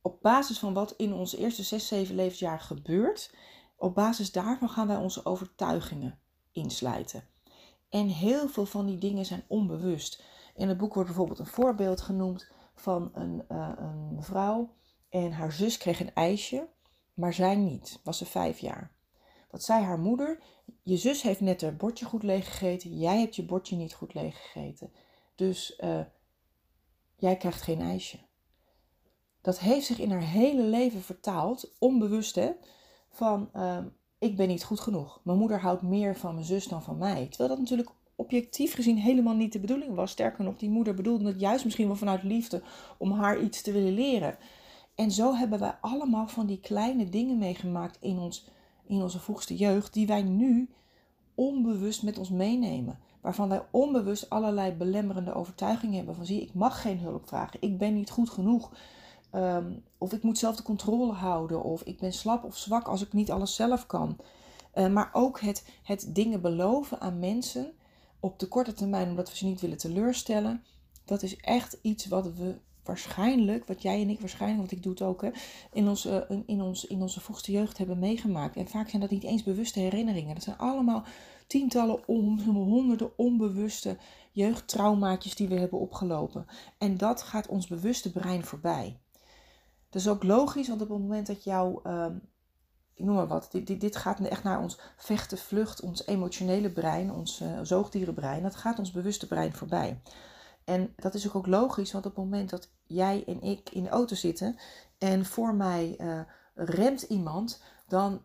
op 0.00 0.22
basis 0.22 0.58
van 0.58 0.74
wat 0.74 0.94
in 0.96 1.12
onze 1.12 1.36
eerste 1.36 1.62
6, 1.62 1.88
7 1.88 2.14
levensjaar 2.14 2.60
gebeurt, 2.60 3.34
op 3.76 3.94
basis 3.94 4.32
daarvan 4.32 4.68
gaan 4.68 4.86
wij 4.86 4.96
onze 4.96 5.24
overtuigingen 5.24 6.21
insluiten. 6.52 7.24
En 7.88 8.06
heel 8.06 8.48
veel 8.48 8.66
van 8.66 8.86
die 8.86 8.98
dingen 8.98 9.24
zijn 9.24 9.44
onbewust. 9.46 10.22
In 10.54 10.68
het 10.68 10.78
boek 10.78 10.94
wordt 10.94 11.08
bijvoorbeeld 11.08 11.38
een 11.38 11.46
voorbeeld 11.46 12.00
genoemd 12.00 12.50
van 12.74 13.10
een, 13.14 13.44
uh, 13.48 13.72
een 13.76 14.14
mevrouw 14.14 14.74
en 15.08 15.32
haar 15.32 15.52
zus 15.52 15.78
kreeg 15.78 16.00
een 16.00 16.14
ijsje, 16.14 16.68
maar 17.14 17.34
zij 17.34 17.56
niet. 17.56 18.00
Was 18.04 18.18
ze 18.18 18.26
vijf 18.26 18.58
jaar. 18.58 18.92
Wat 19.50 19.62
zei 19.62 19.84
haar 19.84 19.98
moeder? 19.98 20.42
Je 20.82 20.96
zus 20.96 21.22
heeft 21.22 21.40
net 21.40 21.60
haar 21.60 21.76
bordje 21.76 22.04
goed 22.04 22.22
leeggegeten. 22.22 22.98
Jij 22.98 23.20
hebt 23.20 23.36
je 23.36 23.44
bordje 23.44 23.76
niet 23.76 23.94
goed 23.94 24.14
leeggegeten. 24.14 24.92
Dus 25.34 25.78
uh, 25.80 26.00
jij 27.16 27.36
krijgt 27.36 27.62
geen 27.62 27.80
ijsje. 27.80 28.18
Dat 29.40 29.58
heeft 29.58 29.86
zich 29.86 29.98
in 29.98 30.10
haar 30.10 30.22
hele 30.22 30.62
leven 30.62 31.02
vertaald, 31.02 31.72
onbewust 31.78 32.34
hè, 32.34 32.50
van 33.08 33.50
uh, 33.54 33.78
ik 34.22 34.36
ben 34.36 34.48
niet 34.48 34.64
goed 34.64 34.80
genoeg. 34.80 35.20
Mijn 35.22 35.38
moeder 35.38 35.60
houdt 35.60 35.82
meer 35.82 36.16
van 36.16 36.34
mijn 36.34 36.46
zus 36.46 36.66
dan 36.66 36.82
van 36.82 36.98
mij. 36.98 37.26
Terwijl 37.26 37.48
dat 37.48 37.58
natuurlijk 37.58 37.90
objectief 38.16 38.74
gezien 38.74 38.96
helemaal 38.96 39.34
niet 39.34 39.52
de 39.52 39.60
bedoeling 39.60 39.94
was. 39.94 40.10
Sterker 40.10 40.44
nog, 40.44 40.56
die 40.56 40.70
moeder 40.70 40.94
bedoelde 40.94 41.26
het 41.26 41.40
juist 41.40 41.64
misschien 41.64 41.86
wel 41.86 41.96
vanuit 41.96 42.22
liefde 42.22 42.62
om 42.98 43.12
haar 43.12 43.40
iets 43.40 43.62
te 43.62 43.72
willen 43.72 43.92
leren. 43.92 44.36
En 44.94 45.10
zo 45.10 45.34
hebben 45.34 45.58
wij 45.58 45.74
allemaal 45.80 46.28
van 46.28 46.46
die 46.46 46.60
kleine 46.60 47.08
dingen 47.08 47.38
meegemaakt 47.38 47.96
in 48.00 48.18
ons 48.18 48.48
in 48.86 49.02
onze 49.02 49.20
vroegste 49.20 49.56
jeugd, 49.56 49.92
die 49.92 50.06
wij 50.06 50.22
nu 50.22 50.70
onbewust 51.34 52.02
met 52.02 52.18
ons 52.18 52.30
meenemen. 52.30 52.98
Waarvan 53.20 53.48
wij 53.48 53.62
onbewust 53.70 54.30
allerlei 54.30 54.72
belemmerende 54.72 55.34
overtuigingen 55.34 55.96
hebben. 55.96 56.14
Van 56.14 56.26
zie, 56.26 56.40
ik 56.40 56.54
mag 56.54 56.82
geen 56.82 56.98
hulp 56.98 57.28
vragen. 57.28 57.62
Ik 57.62 57.78
ben 57.78 57.94
niet 57.94 58.10
goed 58.10 58.30
genoeg. 58.30 58.72
Ehm, 59.32 59.72
of 59.98 60.12
ik 60.12 60.22
moet 60.22 60.38
zelf 60.38 60.56
de 60.56 60.62
controle 60.62 61.12
houden. 61.12 61.62
Of 61.62 61.82
ik 61.82 61.98
ben 61.98 62.12
slap 62.12 62.44
of 62.44 62.56
zwak 62.56 62.86
als 62.88 63.02
ik 63.02 63.12
niet 63.12 63.30
alles 63.30 63.54
zelf 63.54 63.86
kan. 63.86 64.16
Uh, 64.74 64.88
maar 64.88 65.10
ook 65.12 65.40
het, 65.40 65.66
het 65.82 66.08
dingen 66.08 66.40
beloven 66.40 67.00
aan 67.00 67.18
mensen 67.18 67.72
op 68.20 68.38
de 68.38 68.48
korte 68.48 68.72
termijn 68.72 69.08
omdat 69.08 69.30
we 69.30 69.36
ze 69.36 69.44
niet 69.44 69.60
willen 69.60 69.78
teleurstellen. 69.78 70.64
Dat 71.04 71.22
is 71.22 71.36
echt 71.36 71.78
iets 71.82 72.06
wat 72.06 72.34
we 72.34 72.54
waarschijnlijk, 72.84 73.66
wat 73.66 73.82
jij 73.82 74.00
en 74.00 74.08
ik 74.08 74.20
waarschijnlijk, 74.20 74.60
want 74.60 74.72
ik 74.72 74.82
doe 74.82 74.92
het 74.92 75.02
ook, 75.02 75.32
in, 75.72 75.88
onze, 75.88 76.26
uh, 76.30 76.38
in, 76.46 76.62
ons, 76.62 76.86
in 76.86 77.02
onze 77.02 77.20
vroegste 77.20 77.52
jeugd 77.52 77.78
hebben 77.78 77.98
meegemaakt. 77.98 78.56
En 78.56 78.68
vaak 78.68 78.88
zijn 78.88 79.02
dat 79.02 79.10
niet 79.10 79.24
eens 79.24 79.42
bewuste 79.42 79.80
herinneringen. 79.80 80.34
Dat 80.34 80.42
zijn 80.42 80.58
allemaal 80.58 81.04
tientallen, 81.46 82.08
on, 82.08 82.40
honderden 82.40 83.18
onbewuste 83.18 83.96
jeugdtraumaatjes 84.32 85.34
die 85.34 85.48
we 85.48 85.58
hebben 85.58 85.78
opgelopen. 85.78 86.46
En 86.78 86.96
dat 86.96 87.22
gaat 87.22 87.46
ons 87.46 87.66
bewuste 87.66 88.12
brein 88.12 88.44
voorbij. 88.44 89.01
Is 89.94 90.08
ook 90.08 90.22
logisch, 90.22 90.68
want 90.68 90.82
op 90.82 90.88
het 90.88 90.98
moment 90.98 91.26
dat 91.26 91.44
jouw, 91.44 91.80
uh, 91.86 92.06
ik 92.94 93.04
noem 93.04 93.14
maar 93.14 93.26
wat, 93.26 93.48
dit, 93.50 93.66
dit, 93.66 93.80
dit, 93.80 93.96
gaat 93.96 94.20
echt 94.20 94.42
naar 94.42 94.60
ons 94.60 94.78
vechten, 94.96 95.38
vlucht, 95.38 95.80
ons 95.80 96.06
emotionele 96.06 96.70
brein, 96.70 97.12
ons 97.12 97.40
uh, 97.40 97.60
zoogdierenbrein, 97.62 98.42
dat 98.42 98.56
gaat 98.56 98.78
ons 98.78 98.90
bewuste 98.90 99.26
brein 99.26 99.52
voorbij. 99.52 100.02
En 100.64 100.92
dat 100.96 101.14
is 101.14 101.34
ook 101.34 101.46
logisch, 101.46 101.92
want 101.92 102.06
op 102.06 102.16
het 102.16 102.24
moment 102.24 102.50
dat 102.50 102.70
jij 102.86 103.24
en 103.26 103.42
ik 103.42 103.70
in 103.70 103.82
de 103.82 103.88
auto 103.88 104.14
zitten 104.14 104.56
en 104.98 105.24
voor 105.24 105.54
mij 105.54 105.96
uh, 106.00 106.20
remt 106.54 107.02
iemand, 107.02 107.62
dan 107.88 108.22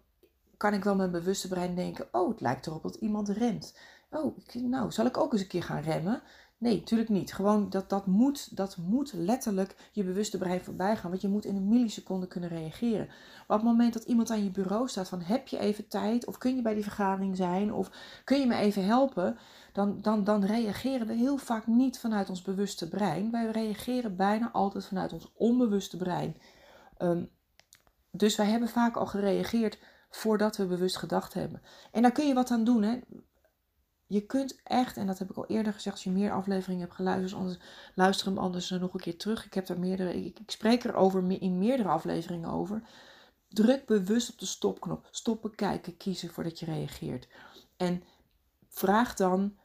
kan 0.57 0.73
ik 0.73 0.83
wel 0.83 0.95
mijn 0.95 1.11
bewuste 1.11 1.47
brein 1.47 1.75
denken: 1.75 2.07
Oh, 2.11 2.29
het 2.29 2.41
lijkt 2.41 2.67
erop 2.67 2.83
dat 2.83 2.95
iemand 2.95 3.29
remt. 3.29 3.77
Oh, 4.09 4.37
nou, 4.53 4.91
zal 4.91 5.05
ik 5.05 5.17
ook 5.17 5.31
eens 5.31 5.41
een 5.41 5.47
keer 5.47 5.63
gaan 5.63 5.81
remmen? 5.81 6.21
Nee, 6.59 6.77
natuurlijk 6.77 7.09
niet. 7.09 7.33
Gewoon 7.33 7.69
dat, 7.69 7.89
dat, 7.89 8.05
moet, 8.05 8.55
dat 8.55 8.77
moet 8.77 9.13
letterlijk 9.13 9.75
je 9.91 10.03
bewuste 10.03 10.37
brein 10.37 10.61
voorbij 10.61 10.97
gaan. 10.97 11.09
Want 11.09 11.21
je 11.21 11.27
moet 11.27 11.45
in 11.45 11.55
een 11.55 11.67
milliseconde 11.67 12.27
kunnen 12.27 12.49
reageren. 12.49 13.05
Maar 13.07 13.57
op 13.57 13.63
het 13.63 13.71
moment 13.71 13.93
dat 13.93 14.03
iemand 14.03 14.31
aan 14.31 14.43
je 14.43 14.51
bureau 14.51 14.87
staat 14.87 15.09
van 15.09 15.21
heb 15.21 15.47
je 15.47 15.59
even 15.59 15.87
tijd? 15.87 16.25
Of 16.25 16.37
kun 16.37 16.55
je 16.55 16.61
bij 16.61 16.73
die 16.73 16.83
vergadering 16.83 17.35
zijn? 17.35 17.73
Of 17.73 17.91
kun 18.23 18.39
je 18.39 18.45
me 18.45 18.55
even 18.55 18.85
helpen? 18.85 19.37
Dan, 19.73 20.01
dan, 20.01 20.23
dan 20.23 20.45
reageren 20.45 21.07
we 21.07 21.13
heel 21.13 21.37
vaak 21.37 21.67
niet 21.67 21.99
vanuit 21.99 22.29
ons 22.29 22.41
bewuste 22.41 22.89
brein. 22.89 23.31
Wij 23.31 23.51
reageren 23.51 24.15
bijna 24.15 24.51
altijd 24.51 24.85
vanuit 24.85 25.13
ons 25.13 25.31
onbewuste 25.35 25.97
brein. 25.97 26.37
Um, 26.97 27.29
dus 28.11 28.35
wij 28.35 28.45
hebben 28.45 28.69
vaak 28.69 28.95
al 28.95 29.05
gereageerd 29.05 29.79
voordat 30.09 30.57
we 30.57 30.65
bewust 30.65 30.97
gedacht 30.97 31.33
hebben. 31.33 31.61
En 31.91 32.01
daar 32.01 32.11
kun 32.11 32.27
je 32.27 32.33
wat 32.33 32.51
aan 32.51 32.63
doen. 32.63 32.83
Hè? 32.83 32.99
Je 34.07 34.25
kunt 34.25 34.59
echt, 34.63 34.97
en 34.97 35.07
dat 35.07 35.19
heb 35.19 35.29
ik 35.29 35.37
al 35.37 35.45
eerder 35.47 35.73
gezegd, 35.73 35.95
als 35.95 36.03
je 36.03 36.09
meer 36.11 36.31
afleveringen 36.31 36.81
hebt 36.81 36.95
geluisterd, 36.95 37.59
luister 37.95 38.27
hem 38.27 38.37
anders 38.37 38.69
nog 38.69 38.93
een 38.93 38.99
keer 38.99 39.17
terug. 39.17 39.45
Ik 39.45 39.53
heb 39.53 39.65
daar 39.65 39.79
meerdere, 39.79 40.25
ik, 40.25 40.39
ik 40.39 40.51
spreek 40.51 40.83
erover 40.83 41.31
in 41.31 41.57
meerdere 41.57 41.89
afleveringen 41.89 42.49
over. 42.49 42.81
Druk 43.49 43.85
bewust 43.85 44.31
op 44.31 44.39
de 44.39 44.45
stopknop. 44.45 45.07
Stoppen, 45.11 45.55
kijken, 45.55 45.97
kiezen 45.97 46.29
voordat 46.29 46.59
je 46.59 46.65
reageert. 46.65 47.27
En 47.77 48.03
vraag 48.67 49.15
dan 49.15 49.57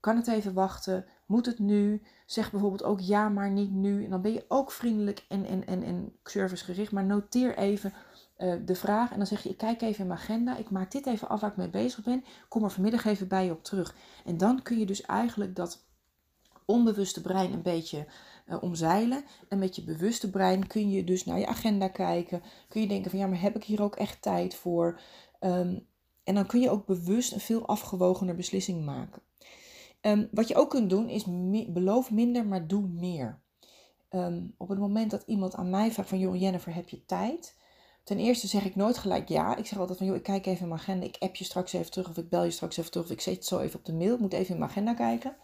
Kan 0.00 0.16
het 0.16 0.28
even 0.28 0.52
wachten? 0.52 1.06
Moet 1.26 1.46
het 1.46 1.58
nu? 1.58 2.02
Zeg 2.26 2.50
bijvoorbeeld 2.50 2.82
ook 2.82 3.00
ja, 3.00 3.28
maar 3.28 3.50
niet 3.50 3.70
nu. 3.70 4.04
En 4.04 4.10
dan 4.10 4.22
ben 4.22 4.32
je 4.32 4.44
ook 4.48 4.72
vriendelijk 4.72 5.24
en, 5.28 5.44
en, 5.46 5.66
en, 5.66 5.82
en 5.82 6.16
servicegericht. 6.24 6.92
Maar 6.92 7.04
noteer 7.04 7.56
even 7.56 7.92
uh, 8.42 8.54
de 8.64 8.74
vraag. 8.74 9.10
En 9.10 9.16
dan 9.16 9.26
zeg 9.26 9.42
je, 9.42 9.48
ik 9.48 9.56
kijk 9.56 9.82
even 9.82 10.00
in 10.00 10.06
mijn 10.06 10.18
agenda. 10.18 10.56
Ik 10.56 10.70
maak 10.70 10.90
dit 10.90 11.06
even 11.06 11.28
af 11.28 11.40
waar 11.40 11.50
ik 11.50 11.56
mee 11.56 11.70
bezig 11.70 12.04
ben. 12.04 12.24
Kom 12.48 12.64
er 12.64 12.70
vanmiddag 12.70 13.04
even 13.04 13.28
bij 13.28 13.44
je 13.44 13.50
op 13.50 13.64
terug. 13.64 13.94
En 14.24 14.36
dan 14.36 14.62
kun 14.62 14.78
je 14.78 14.86
dus 14.86 15.02
eigenlijk 15.02 15.56
dat 15.56 15.84
onbewuste 16.64 17.20
brein 17.20 17.52
een 17.52 17.62
beetje 17.62 18.06
uh, 18.46 18.62
omzeilen. 18.62 19.24
En 19.48 19.58
met 19.58 19.76
je 19.76 19.84
bewuste 19.84 20.30
brein 20.30 20.66
kun 20.66 20.90
je 20.90 21.04
dus 21.04 21.24
naar 21.24 21.38
je 21.38 21.46
agenda 21.46 21.88
kijken. 21.88 22.42
Kun 22.68 22.80
je 22.80 22.88
denken 22.88 23.10
van 23.10 23.20
ja, 23.20 23.26
maar 23.26 23.40
heb 23.40 23.56
ik 23.56 23.64
hier 23.64 23.82
ook 23.82 23.96
echt 23.96 24.22
tijd 24.22 24.54
voor? 24.54 25.00
Um, 25.40 25.86
en 26.24 26.34
dan 26.34 26.46
kun 26.46 26.60
je 26.60 26.70
ook 26.70 26.86
bewust 26.86 27.32
een 27.32 27.40
veel 27.40 27.66
afgewogener 27.66 28.36
beslissing 28.36 28.84
maken. 28.84 29.22
Um, 30.00 30.28
wat 30.32 30.48
je 30.48 30.54
ook 30.54 30.70
kunt 30.70 30.90
doen 30.90 31.08
is 31.08 31.24
beloof 31.68 32.10
minder, 32.10 32.46
maar 32.46 32.66
doe 32.66 32.88
meer. 32.88 33.40
Um, 34.10 34.54
op 34.56 34.68
het 34.68 34.78
moment 34.78 35.10
dat 35.10 35.22
iemand 35.26 35.54
aan 35.54 35.70
mij 35.70 35.92
vraagt 35.92 36.08
van 36.08 36.18
joh 36.18 36.40
Jennifer, 36.40 36.74
heb 36.74 36.88
je 36.88 37.04
tijd? 37.04 37.56
Ten 38.02 38.18
eerste 38.18 38.46
zeg 38.46 38.64
ik 38.64 38.76
nooit 38.76 38.98
gelijk 38.98 39.28
ja. 39.28 39.56
Ik 39.56 39.66
zeg 39.66 39.78
altijd 39.78 39.98
van 39.98 40.06
joh, 40.06 40.16
ik 40.16 40.22
kijk 40.22 40.46
even 40.46 40.62
in 40.62 40.68
mijn 40.68 40.80
agenda. 40.80 41.06
Ik 41.06 41.16
app 41.18 41.36
je 41.36 41.44
straks 41.44 41.72
even 41.72 41.90
terug 41.90 42.08
of 42.08 42.16
ik 42.16 42.28
bel 42.28 42.44
je 42.44 42.50
straks 42.50 42.76
even 42.76 42.90
terug. 42.90 43.06
Of 43.06 43.12
ik 43.12 43.20
zet 43.20 43.34
het 43.34 43.44
zo 43.44 43.58
even 43.58 43.78
op 43.78 43.84
de 43.84 43.92
mail. 43.92 44.14
Ik 44.14 44.20
moet 44.20 44.32
even 44.32 44.52
in 44.52 44.58
mijn 44.58 44.70
agenda 44.70 44.94
kijken. 44.94 45.36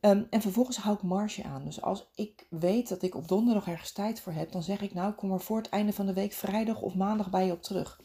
Um, 0.00 0.26
en 0.30 0.40
vervolgens 0.40 0.76
hou 0.76 0.96
ik 0.96 1.02
marge 1.02 1.44
aan. 1.44 1.64
Dus 1.64 1.82
als 1.82 2.10
ik 2.14 2.46
weet 2.50 2.88
dat 2.88 3.02
ik 3.02 3.14
op 3.14 3.28
donderdag 3.28 3.68
ergens 3.68 3.92
tijd 3.92 4.20
voor 4.20 4.32
heb, 4.32 4.52
dan 4.52 4.62
zeg 4.62 4.80
ik 4.80 4.94
nou, 4.94 5.12
kom 5.12 5.32
er 5.32 5.40
voor 5.40 5.56
het 5.56 5.68
einde 5.68 5.92
van 5.92 6.06
de 6.06 6.12
week 6.12 6.32
vrijdag 6.32 6.80
of 6.80 6.94
maandag 6.94 7.30
bij 7.30 7.46
je 7.46 7.52
op 7.52 7.62
terug. 7.62 8.00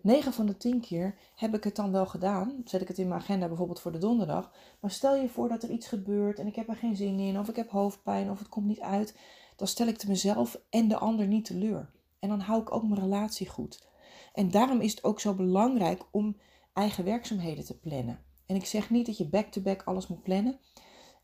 9 0.00 0.32
van 0.32 0.46
de 0.46 0.56
10 0.56 0.80
keer 0.80 1.14
heb 1.34 1.54
ik 1.54 1.64
het 1.64 1.76
dan 1.76 1.92
wel 1.92 2.06
gedaan. 2.06 2.62
Zet 2.64 2.80
ik 2.80 2.88
het 2.88 2.98
in 2.98 3.08
mijn 3.08 3.20
agenda 3.20 3.48
bijvoorbeeld 3.48 3.80
voor 3.80 3.92
de 3.92 3.98
donderdag. 3.98 4.52
Maar 4.80 4.90
stel 4.90 5.16
je 5.16 5.28
voor 5.28 5.48
dat 5.48 5.62
er 5.62 5.70
iets 5.70 5.86
gebeurt 5.86 6.38
en 6.38 6.46
ik 6.46 6.56
heb 6.56 6.68
er 6.68 6.76
geen 6.76 6.96
zin 6.96 7.18
in, 7.18 7.38
of 7.38 7.48
ik 7.48 7.56
heb 7.56 7.70
hoofdpijn, 7.70 8.30
of 8.30 8.38
het 8.38 8.48
komt 8.48 8.66
niet 8.66 8.80
uit. 8.80 9.16
Dan 9.56 9.66
stel 9.66 9.86
ik 9.86 9.92
het 9.92 10.08
mezelf 10.08 10.60
en 10.70 10.88
de 10.88 10.96
ander 10.96 11.26
niet 11.26 11.44
teleur. 11.44 11.90
En 12.26 12.32
dan 12.38 12.46
hou 12.46 12.60
ik 12.60 12.74
ook 12.74 12.82
mijn 12.82 13.00
relatie 13.00 13.48
goed. 13.48 13.88
En 14.32 14.50
daarom 14.50 14.80
is 14.80 14.90
het 14.90 15.04
ook 15.04 15.20
zo 15.20 15.34
belangrijk 15.34 16.02
om 16.10 16.36
eigen 16.72 17.04
werkzaamheden 17.04 17.64
te 17.64 17.78
plannen. 17.78 18.18
En 18.46 18.56
ik 18.56 18.66
zeg 18.66 18.90
niet 18.90 19.06
dat 19.06 19.16
je 19.16 19.28
back-to-back 19.28 19.82
alles 19.82 20.06
moet 20.06 20.22
plannen. 20.22 20.58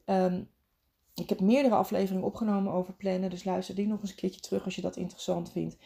Um, 0.07 0.49
ik 1.15 1.29
heb 1.29 1.41
meerdere 1.41 1.75
afleveringen 1.75 2.27
opgenomen 2.27 2.73
over 2.73 2.93
plannen, 2.93 3.31
dus 3.31 3.45
luister 3.45 3.75
die 3.75 3.87
nog 3.87 4.01
eens 4.01 4.11
een 4.11 4.17
keertje 4.17 4.41
terug 4.41 4.65
als 4.65 4.75
je 4.75 4.83
dat 4.83 4.97
interessant 4.97 5.51
vindt. 5.51 5.77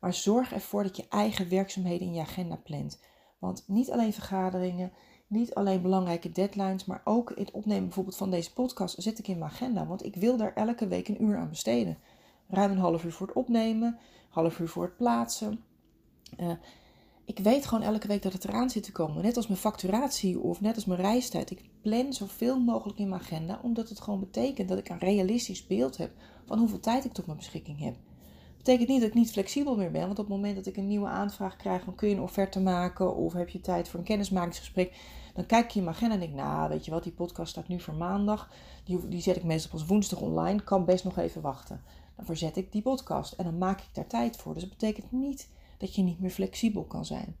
Maar 0.00 0.14
zorg 0.14 0.52
ervoor 0.52 0.82
dat 0.82 0.96
je 0.96 1.08
eigen 1.08 1.48
werkzaamheden 1.48 2.06
in 2.06 2.14
je 2.14 2.20
agenda 2.20 2.56
plant. 2.56 3.02
Want 3.38 3.64
niet 3.66 3.90
alleen 3.90 4.12
vergaderingen, 4.12 4.92
niet 5.26 5.54
alleen 5.54 5.82
belangrijke 5.82 6.32
deadlines, 6.32 6.84
maar 6.84 7.00
ook 7.04 7.32
het 7.36 7.50
opnemen 7.50 7.84
bijvoorbeeld 7.84 8.16
van 8.16 8.30
deze 8.30 8.52
podcast 8.52 9.02
zet 9.02 9.18
ik 9.18 9.28
in 9.28 9.38
mijn 9.38 9.50
agenda. 9.50 9.86
Want 9.86 10.04
ik 10.04 10.16
wil 10.16 10.36
daar 10.36 10.54
elke 10.54 10.86
week 10.86 11.08
een 11.08 11.22
uur 11.22 11.36
aan 11.36 11.48
besteden. 11.48 11.98
Ruim 12.54 12.70
een 12.70 12.78
half 12.78 13.04
uur 13.04 13.12
voor 13.12 13.26
het 13.26 13.36
opnemen, 13.36 13.98
half 14.28 14.58
uur 14.58 14.68
voor 14.68 14.82
het 14.82 14.96
plaatsen. 14.96 15.60
Uh, 16.40 16.50
ik 17.24 17.38
weet 17.38 17.66
gewoon 17.66 17.84
elke 17.84 18.06
week 18.06 18.22
dat 18.22 18.32
het 18.32 18.44
eraan 18.44 18.70
zit 18.70 18.82
te 18.82 18.92
komen. 18.92 19.22
Net 19.22 19.36
als 19.36 19.46
mijn 19.46 19.60
facturatie 19.60 20.40
of 20.40 20.60
net 20.60 20.74
als 20.74 20.84
mijn 20.84 21.00
reistijd. 21.00 21.50
Ik 21.50 21.64
plan 21.82 22.12
zoveel 22.12 22.60
mogelijk 22.60 22.98
in 22.98 23.08
mijn 23.08 23.20
agenda, 23.20 23.60
omdat 23.62 23.88
het 23.88 24.00
gewoon 24.00 24.20
betekent 24.20 24.68
dat 24.68 24.78
ik 24.78 24.88
een 24.88 24.98
realistisch 24.98 25.66
beeld 25.66 25.96
heb 25.96 26.10
van 26.46 26.58
hoeveel 26.58 26.80
tijd 26.80 27.04
ik 27.04 27.12
tot 27.12 27.26
mijn 27.26 27.38
beschikking 27.38 27.80
heb 27.80 27.94
betekent 28.64 28.88
niet 28.88 29.00
dat 29.00 29.08
ik 29.08 29.14
niet 29.14 29.30
flexibel 29.30 29.76
meer 29.76 29.90
ben. 29.90 30.06
Want 30.06 30.18
op 30.18 30.26
het 30.26 30.34
moment 30.34 30.56
dat 30.56 30.66
ik 30.66 30.76
een 30.76 30.86
nieuwe 30.86 31.06
aanvraag 31.06 31.56
krijg, 31.56 31.84
dan 31.84 31.94
kun 31.94 32.08
je 32.08 32.14
een 32.14 32.20
offerte 32.20 32.60
maken 32.60 33.16
of 33.16 33.32
heb 33.32 33.48
je 33.48 33.60
tijd 33.60 33.88
voor 33.88 33.98
een 33.98 34.04
kennismakingsgesprek. 34.04 34.96
Dan 35.34 35.46
kijk 35.46 35.70
je 35.70 35.78
in 35.78 35.84
mijn 35.84 35.96
agenda 35.96 36.14
en 36.14 36.20
denk 36.20 36.34
nou, 36.34 36.68
weet 36.68 36.84
je 36.84 36.90
wat, 36.90 37.02
die 37.02 37.12
podcast 37.12 37.50
staat 37.50 37.68
nu 37.68 37.80
voor 37.80 37.94
maandag. 37.94 38.50
Die, 38.84 39.08
die 39.08 39.20
zet 39.20 39.36
ik 39.36 39.44
meestal 39.44 39.70
pas 39.70 39.86
woensdag 39.86 40.20
online, 40.20 40.62
kan 40.62 40.84
best 40.84 41.04
nog 41.04 41.18
even 41.18 41.42
wachten. 41.42 41.82
Dan 42.16 42.24
verzet 42.24 42.56
ik 42.56 42.72
die 42.72 42.82
podcast 42.82 43.32
en 43.32 43.44
dan 43.44 43.58
maak 43.58 43.80
ik 43.80 43.88
daar 43.92 44.06
tijd 44.06 44.36
voor. 44.36 44.52
Dus 44.54 44.62
dat 44.62 44.72
betekent 44.78 45.12
niet 45.12 45.48
dat 45.78 45.94
je 45.94 46.02
niet 46.02 46.20
meer 46.20 46.30
flexibel 46.30 46.84
kan 46.84 47.04
zijn. 47.04 47.36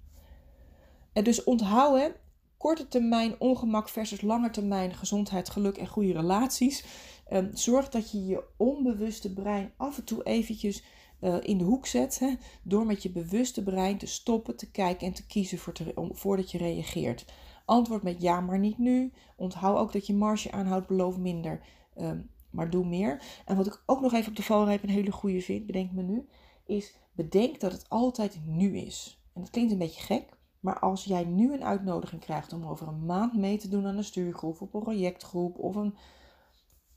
En 1.12 1.24
dus 1.24 1.44
onthouden, 1.44 2.14
korte 2.56 2.88
termijn 2.88 3.40
ongemak 3.40 3.88
versus 3.88 4.20
lange 4.20 4.50
termijn 4.50 4.94
gezondheid, 4.94 5.50
geluk 5.50 5.76
en 5.76 5.86
goede 5.86 6.12
relaties. 6.12 6.84
Ehm, 7.28 7.48
zorg 7.52 7.88
dat 7.88 8.10
je 8.10 8.26
je 8.26 8.44
onbewuste 8.56 9.32
brein 9.32 9.72
af 9.76 9.98
en 9.98 10.04
toe 10.04 10.22
eventjes 10.22 10.84
uh, 11.20 11.36
in 11.42 11.58
de 11.58 11.64
hoek 11.64 11.86
zet. 11.86 12.18
Hè, 12.18 12.34
door 12.62 12.86
met 12.86 13.02
je 13.02 13.10
bewuste 13.10 13.62
brein 13.62 13.98
te 13.98 14.06
stoppen, 14.06 14.56
te 14.56 14.70
kijken 14.70 15.06
en 15.06 15.12
te 15.12 15.26
kiezen 15.26 15.58
voor 15.58 15.72
om, 15.94 16.16
voordat 16.16 16.50
je 16.50 16.58
reageert. 16.58 17.24
Antwoord 17.64 18.02
met 18.02 18.22
ja, 18.22 18.40
maar 18.40 18.58
niet 18.58 18.78
nu. 18.78 19.12
Onthoud 19.36 19.78
ook 19.78 19.92
dat 19.92 20.06
je 20.06 20.14
marge 20.14 20.52
aanhoudt, 20.52 20.86
beloof 20.86 21.18
minder, 21.18 21.60
um, 21.96 22.30
maar 22.54 22.70
doe 22.70 22.84
meer. 22.86 23.22
En 23.44 23.56
wat 23.56 23.66
ik 23.66 23.82
ook 23.86 24.00
nog 24.00 24.12
even 24.12 24.28
op 24.28 24.36
de 24.36 24.42
valreep 24.42 24.82
een 24.82 24.88
hele 24.88 25.12
goede 25.12 25.40
vind, 25.40 25.66
bedenk 25.66 25.92
me 25.92 26.02
nu, 26.02 26.28
is 26.66 26.96
bedenk 27.12 27.60
dat 27.60 27.72
het 27.72 27.88
altijd 27.88 28.40
nu 28.46 28.76
is. 28.76 29.22
En 29.32 29.40
dat 29.40 29.50
klinkt 29.50 29.72
een 29.72 29.78
beetje 29.78 30.02
gek, 30.02 30.36
maar 30.60 30.78
als 30.78 31.04
jij 31.04 31.24
nu 31.24 31.52
een 31.52 31.64
uitnodiging 31.64 32.20
krijgt 32.20 32.52
om 32.52 32.66
over 32.66 32.88
een 32.88 33.04
maand 33.06 33.34
mee 33.34 33.58
te 33.58 33.68
doen 33.68 33.86
aan 33.86 33.96
een 33.96 34.04
stuurgroep 34.04 34.60
of 34.60 34.72
een 34.72 34.82
projectgroep 34.82 35.58
of 35.58 35.74
een 35.74 35.96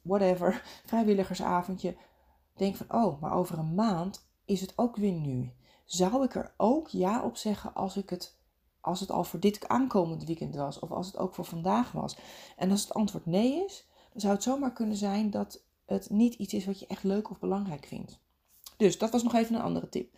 whatever, 0.02 0.64
vrijwilligersavondje, 0.86 1.98
denk 2.56 2.76
van, 2.76 2.94
oh, 2.94 3.22
maar 3.22 3.34
over 3.34 3.58
een 3.58 3.76
maand 3.76 4.30
is 4.46 4.62
het 4.62 4.74
ook 4.76 4.96
weer 4.96 5.12
nu. 5.12 5.52
Zou 5.86 6.24
ik 6.24 6.36
er 6.36 6.54
ook 6.58 6.88
ja 6.88 7.24
op 7.24 7.36
zeggen 7.36 7.74
als, 7.74 7.98
ik 7.98 8.10
het, 8.10 8.40
als 8.82 9.00
het 9.00 9.12
al 9.12 9.24
voor 9.24 9.40
dit 9.40 9.68
aankomend 9.68 10.24
weekend 10.24 10.56
was 10.56 10.80
of 10.80 10.92
als 10.92 11.08
het 11.08 11.18
ook 11.18 11.36
voor 11.36 11.46
vandaag 11.46 11.92
was? 11.92 12.18
En 12.58 12.72
als 12.72 12.82
het 12.82 12.94
antwoord 12.94 13.26
nee 13.26 13.66
is, 13.66 13.87
zou 14.22 14.34
het 14.34 14.44
zomaar 14.44 14.74
kunnen 14.74 14.98
zijn 14.98 15.30
dat 15.30 15.62
het 15.86 16.10
niet 16.10 16.34
iets 16.34 16.54
is 16.54 16.66
wat 16.66 16.80
je 16.80 16.88
echt 16.88 17.04
leuk 17.04 17.30
of 17.30 17.40
belangrijk 17.40 17.86
vindt. 17.86 18.20
Dus 18.78 18.98
dat 18.98 19.12
was 19.12 19.24
nog 19.24 19.34
even 19.34 19.56
een 19.56 19.62
andere 19.62 19.90
tip. 19.90 20.14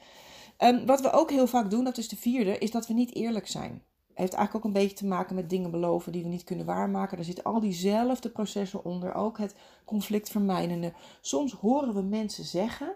Um, 0.57 0.85
wat 0.85 1.01
we 1.01 1.11
ook 1.11 1.29
heel 1.29 1.47
vaak 1.47 1.69
doen, 1.69 1.83
dat 1.83 1.97
is 1.97 2.07
de 2.07 2.15
vierde, 2.15 2.57
is 2.57 2.71
dat 2.71 2.87
we 2.87 2.93
niet 2.93 3.15
eerlijk 3.15 3.47
zijn 3.47 3.81
heeft 4.19 4.33
eigenlijk 4.33 4.55
ook 4.55 4.73
een 4.73 4.81
beetje 4.81 4.95
te 4.95 5.05
maken 5.05 5.35
met 5.35 5.49
dingen 5.49 5.71
beloven 5.71 6.11
die 6.11 6.23
we 6.23 6.29
niet 6.29 6.43
kunnen 6.43 6.65
waarmaken. 6.65 7.17
Er 7.17 7.23
zitten 7.23 7.43
al 7.43 7.59
diezelfde 7.59 8.29
processen 8.29 8.85
onder, 8.85 9.13
ook 9.13 9.37
het 9.37 9.55
conflictvermijdende. 9.85 10.93
Soms 11.21 11.53
horen 11.53 11.93
we 11.93 12.01
mensen 12.01 12.43
zeggen, 12.43 12.95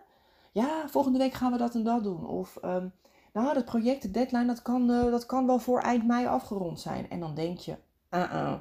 ja, 0.51 0.87
volgende 0.89 1.17
week 1.17 1.33
gaan 1.33 1.51
we 1.51 1.57
dat 1.57 1.75
en 1.75 1.83
dat 1.83 2.03
doen. 2.03 2.27
Of, 2.27 2.57
um, 2.61 2.93
nou, 3.33 3.53
dat 3.53 3.65
project, 3.65 4.01
de 4.01 4.11
deadline, 4.11 4.45
dat 4.45 4.61
kan, 4.61 4.91
uh, 4.91 5.03
dat 5.03 5.25
kan 5.25 5.45
wel 5.45 5.59
voor 5.59 5.79
eind 5.79 6.07
mei 6.07 6.25
afgerond 6.25 6.79
zijn. 6.79 7.09
En 7.09 7.19
dan 7.19 7.35
denk 7.35 7.57
je, 7.57 7.75
-uh, 8.09 8.53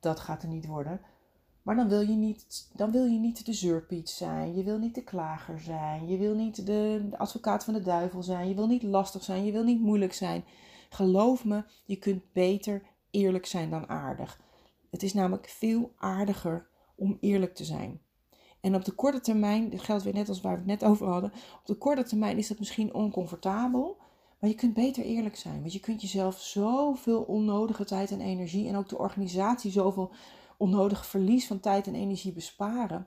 dat 0.00 0.20
gaat 0.20 0.42
er 0.42 0.48
niet 0.48 0.66
worden. 0.66 1.00
Maar 1.62 1.76
dan 1.76 1.88
wil 1.88 2.00
je 2.00 2.14
niet, 2.14 2.70
dan 2.74 2.90
wil 2.90 3.04
je 3.04 3.18
niet 3.18 3.46
de 3.46 3.52
zeurpiet 3.52 4.10
zijn. 4.10 4.56
Je 4.56 4.62
wil 4.62 4.78
niet 4.78 4.94
de 4.94 5.04
klager 5.04 5.60
zijn. 5.60 6.08
Je 6.08 6.18
wil 6.18 6.34
niet 6.34 6.66
de, 6.66 7.06
de 7.10 7.18
advocaat 7.18 7.64
van 7.64 7.74
de 7.74 7.82
duivel 7.82 8.22
zijn. 8.22 8.48
Je 8.48 8.54
wil 8.54 8.66
niet 8.66 8.82
lastig 8.82 9.22
zijn. 9.22 9.44
Je 9.44 9.52
wil 9.52 9.64
niet 9.64 9.80
moeilijk 9.80 10.12
zijn. 10.12 10.44
Geloof 10.88 11.44
me, 11.44 11.64
je 11.84 11.96
kunt 11.96 12.32
beter 12.32 12.82
eerlijk 13.10 13.46
zijn 13.46 13.70
dan 13.70 13.88
aardig. 13.88 14.40
Het 14.90 15.02
is 15.02 15.14
namelijk 15.14 15.48
veel 15.48 15.92
aardiger 15.96 16.66
om 16.94 17.16
eerlijk 17.20 17.54
te 17.54 17.64
zijn. 17.64 18.00
En 18.60 18.74
op 18.74 18.84
de 18.84 18.92
korte 18.92 19.20
termijn, 19.20 19.68
dit 19.68 19.82
geldt 19.82 20.02
weer 20.02 20.14
net 20.14 20.28
als 20.28 20.40
waar 20.40 20.52
we 20.52 20.58
het 20.58 20.80
net 20.80 20.84
over 20.84 21.06
hadden, 21.06 21.32
op 21.60 21.66
de 21.66 21.74
korte 21.74 22.02
termijn 22.02 22.38
is 22.38 22.48
dat 22.48 22.58
misschien 22.58 22.94
oncomfortabel, 22.94 23.96
maar 24.38 24.50
je 24.50 24.56
kunt 24.56 24.74
beter 24.74 25.04
eerlijk 25.04 25.36
zijn. 25.36 25.60
Want 25.60 25.72
je 25.72 25.80
kunt 25.80 26.00
jezelf 26.00 26.40
zoveel 26.40 27.22
onnodige 27.22 27.84
tijd 27.84 28.10
en 28.10 28.20
energie 28.20 28.68
en 28.68 28.76
ook 28.76 28.88
de 28.88 28.98
organisatie 28.98 29.70
zoveel 29.70 30.10
onnodig 30.62 31.06
verlies 31.06 31.46
van 31.46 31.60
tijd 31.60 31.86
en 31.86 31.94
energie 31.94 32.32
besparen. 32.32 33.06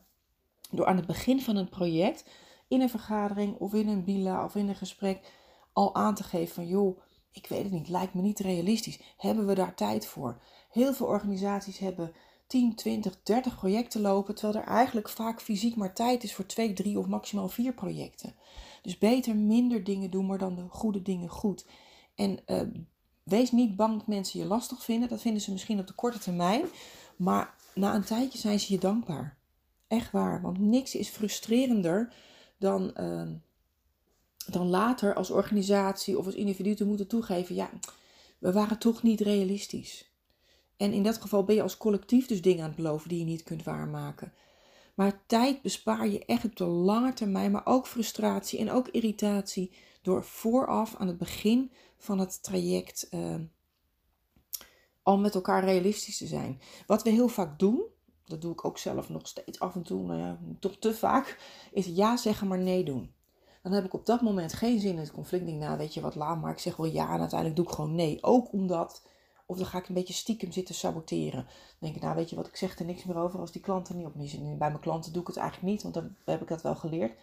Door 0.71 0.85
aan 0.85 0.95
het 0.95 1.05
begin 1.05 1.41
van 1.41 1.55
een 1.55 1.69
project, 1.69 2.25
in 2.67 2.81
een 2.81 2.89
vergadering 2.89 3.57
of 3.57 3.73
in 3.73 3.87
een 3.87 4.03
bila 4.03 4.43
of 4.43 4.55
in 4.55 4.67
een 4.67 4.75
gesprek, 4.75 5.31
al 5.73 5.95
aan 5.95 6.15
te 6.15 6.23
geven 6.23 6.55
van 6.55 6.67
joh, 6.67 6.99
ik 7.31 7.47
weet 7.47 7.63
het 7.63 7.71
niet, 7.71 7.89
lijkt 7.89 8.13
me 8.13 8.21
niet 8.21 8.39
realistisch. 8.39 8.99
Hebben 9.17 9.45
we 9.45 9.55
daar 9.55 9.75
tijd 9.75 10.07
voor? 10.07 10.41
Heel 10.69 10.93
veel 10.93 11.05
organisaties 11.05 11.77
hebben 11.77 12.13
10, 12.47 12.75
20, 12.75 13.23
30 13.23 13.55
projecten 13.55 14.01
lopen, 14.01 14.35
terwijl 14.35 14.63
er 14.63 14.71
eigenlijk 14.71 15.09
vaak 15.09 15.41
fysiek 15.41 15.75
maar 15.75 15.93
tijd 15.93 16.23
is 16.23 16.33
voor 16.33 16.45
2, 16.45 16.73
3 16.73 16.99
of 16.99 17.07
maximaal 17.07 17.49
4 17.49 17.73
projecten. 17.73 18.35
Dus 18.81 18.97
beter 18.97 19.35
minder 19.35 19.83
dingen 19.83 20.11
doen, 20.11 20.25
maar 20.25 20.37
dan 20.37 20.55
de 20.55 20.65
goede 20.69 21.01
dingen 21.01 21.29
goed. 21.29 21.65
En 22.15 22.39
uh, 22.45 22.61
wees 23.25 23.51
niet 23.51 23.75
bang 23.75 23.97
dat 23.97 24.07
mensen 24.07 24.39
je 24.39 24.45
lastig 24.45 24.83
vinden. 24.83 25.09
Dat 25.09 25.21
vinden 25.21 25.41
ze 25.41 25.51
misschien 25.51 25.79
op 25.79 25.87
de 25.87 25.93
korte 25.93 26.19
termijn. 26.19 26.65
Maar 27.15 27.55
na 27.73 27.95
een 27.95 28.03
tijdje 28.03 28.37
zijn 28.37 28.59
ze 28.59 28.73
je 28.73 28.79
dankbaar. 28.79 29.37
Echt 29.87 30.11
waar. 30.11 30.41
Want 30.41 30.59
niks 30.59 30.95
is 30.95 31.09
frustrerender 31.09 32.13
dan 32.57 32.93
uh, 32.99 33.27
dan 34.45 34.67
later 34.67 35.15
als 35.15 35.29
organisatie 35.29 36.17
of 36.17 36.25
als 36.25 36.35
individu 36.35 36.75
te 36.75 36.85
moeten 36.85 37.07
toegeven, 37.07 37.55
ja, 37.55 37.69
we 38.37 38.51
waren 38.51 38.77
toch 38.77 39.03
niet 39.03 39.21
realistisch. 39.21 40.09
En 40.77 40.93
in 40.93 41.03
dat 41.03 41.17
geval 41.17 41.43
ben 41.43 41.55
je 41.55 41.61
als 41.61 41.77
collectief 41.77 42.27
dus 42.27 42.41
dingen 42.41 42.61
aan 42.61 42.67
het 42.67 42.75
beloven 42.75 43.09
die 43.09 43.19
je 43.19 43.25
niet 43.25 43.43
kunt 43.43 43.63
waarmaken. 43.63 44.33
Maar 44.93 45.21
tijd 45.25 45.61
bespaar 45.61 46.07
je 46.07 46.25
echt 46.25 46.45
op 46.45 46.55
de 46.55 46.65
lange 46.65 47.13
termijn, 47.13 47.51
maar 47.51 47.65
ook 47.65 47.87
frustratie 47.87 48.59
en 48.59 48.71
ook 48.71 48.87
irritatie 48.87 49.71
door 50.01 50.23
vooraf 50.23 50.95
aan 50.95 51.07
het 51.07 51.17
begin 51.17 51.71
van 51.97 52.19
het 52.19 52.43
traject 52.43 53.07
uh, 53.11 53.35
al 55.05 55.17
met 55.17 55.35
elkaar 55.35 55.63
realistisch 55.63 56.17
te 56.17 56.27
zijn. 56.27 56.61
Wat 56.87 57.03
we 57.03 57.09
heel 57.09 57.27
vaak 57.27 57.59
doen, 57.59 57.83
dat 58.25 58.41
doe 58.41 58.51
ik 58.51 58.65
ook 58.65 58.77
zelf 58.77 59.09
nog 59.09 59.27
steeds 59.27 59.59
af 59.59 59.75
en 59.75 59.83
toe, 59.83 60.05
nou 60.05 60.19
ja, 60.19 60.37
toch 60.59 60.77
te 60.79 60.93
vaak, 60.93 61.39
is 61.71 61.85
ja 61.85 62.17
zeggen 62.17 62.47
maar 62.47 62.57
nee 62.57 62.83
doen. 62.83 63.13
Dan 63.61 63.71
heb 63.71 63.85
ik 63.85 63.93
op 63.93 64.05
dat 64.05 64.21
moment 64.21 64.53
geen 64.53 64.79
zin 64.79 64.91
in 64.91 64.97
het 64.97 65.11
conflict. 65.11 65.45
Denk, 65.45 65.59
nou 65.59 65.77
weet 65.77 65.93
je 65.93 66.01
wat, 66.01 66.15
laat 66.15 66.41
maar. 66.41 66.51
Ik 66.51 66.59
zeg 66.59 66.75
wel 66.75 66.85
ja 66.85 67.13
en 67.13 67.19
uiteindelijk 67.19 67.55
doe 67.55 67.65
ik 67.65 67.71
gewoon 67.71 67.95
nee. 67.95 68.23
Ook 68.23 68.51
omdat, 68.51 69.05
of 69.45 69.57
dan 69.57 69.65
ga 69.65 69.77
ik 69.77 69.87
een 69.87 69.93
beetje 69.93 70.13
stiekem 70.13 70.51
zitten 70.51 70.75
saboteren. 70.75 71.43
Dan 71.43 71.77
denk 71.79 71.95
ik, 71.95 72.01
nou 72.01 72.15
weet 72.15 72.29
je 72.29 72.35
wat, 72.35 72.47
ik 72.47 72.55
zeg 72.55 72.79
er 72.79 72.85
niks 72.85 73.03
meer 73.03 73.17
over 73.17 73.39
als 73.39 73.51
die 73.51 73.61
klanten 73.61 73.97
niet 73.97 74.05
op 74.05 74.13
zitten. 74.17 74.57
Bij 74.57 74.69
mijn 74.69 74.79
klanten 74.79 75.13
doe 75.13 75.21
ik 75.21 75.27
het 75.27 75.37
eigenlijk 75.37 75.71
niet, 75.71 75.81
want 75.81 75.93
dan 75.93 76.15
heb 76.25 76.41
ik 76.41 76.47
dat 76.47 76.61
wel 76.61 76.75
geleerd. 76.75 77.19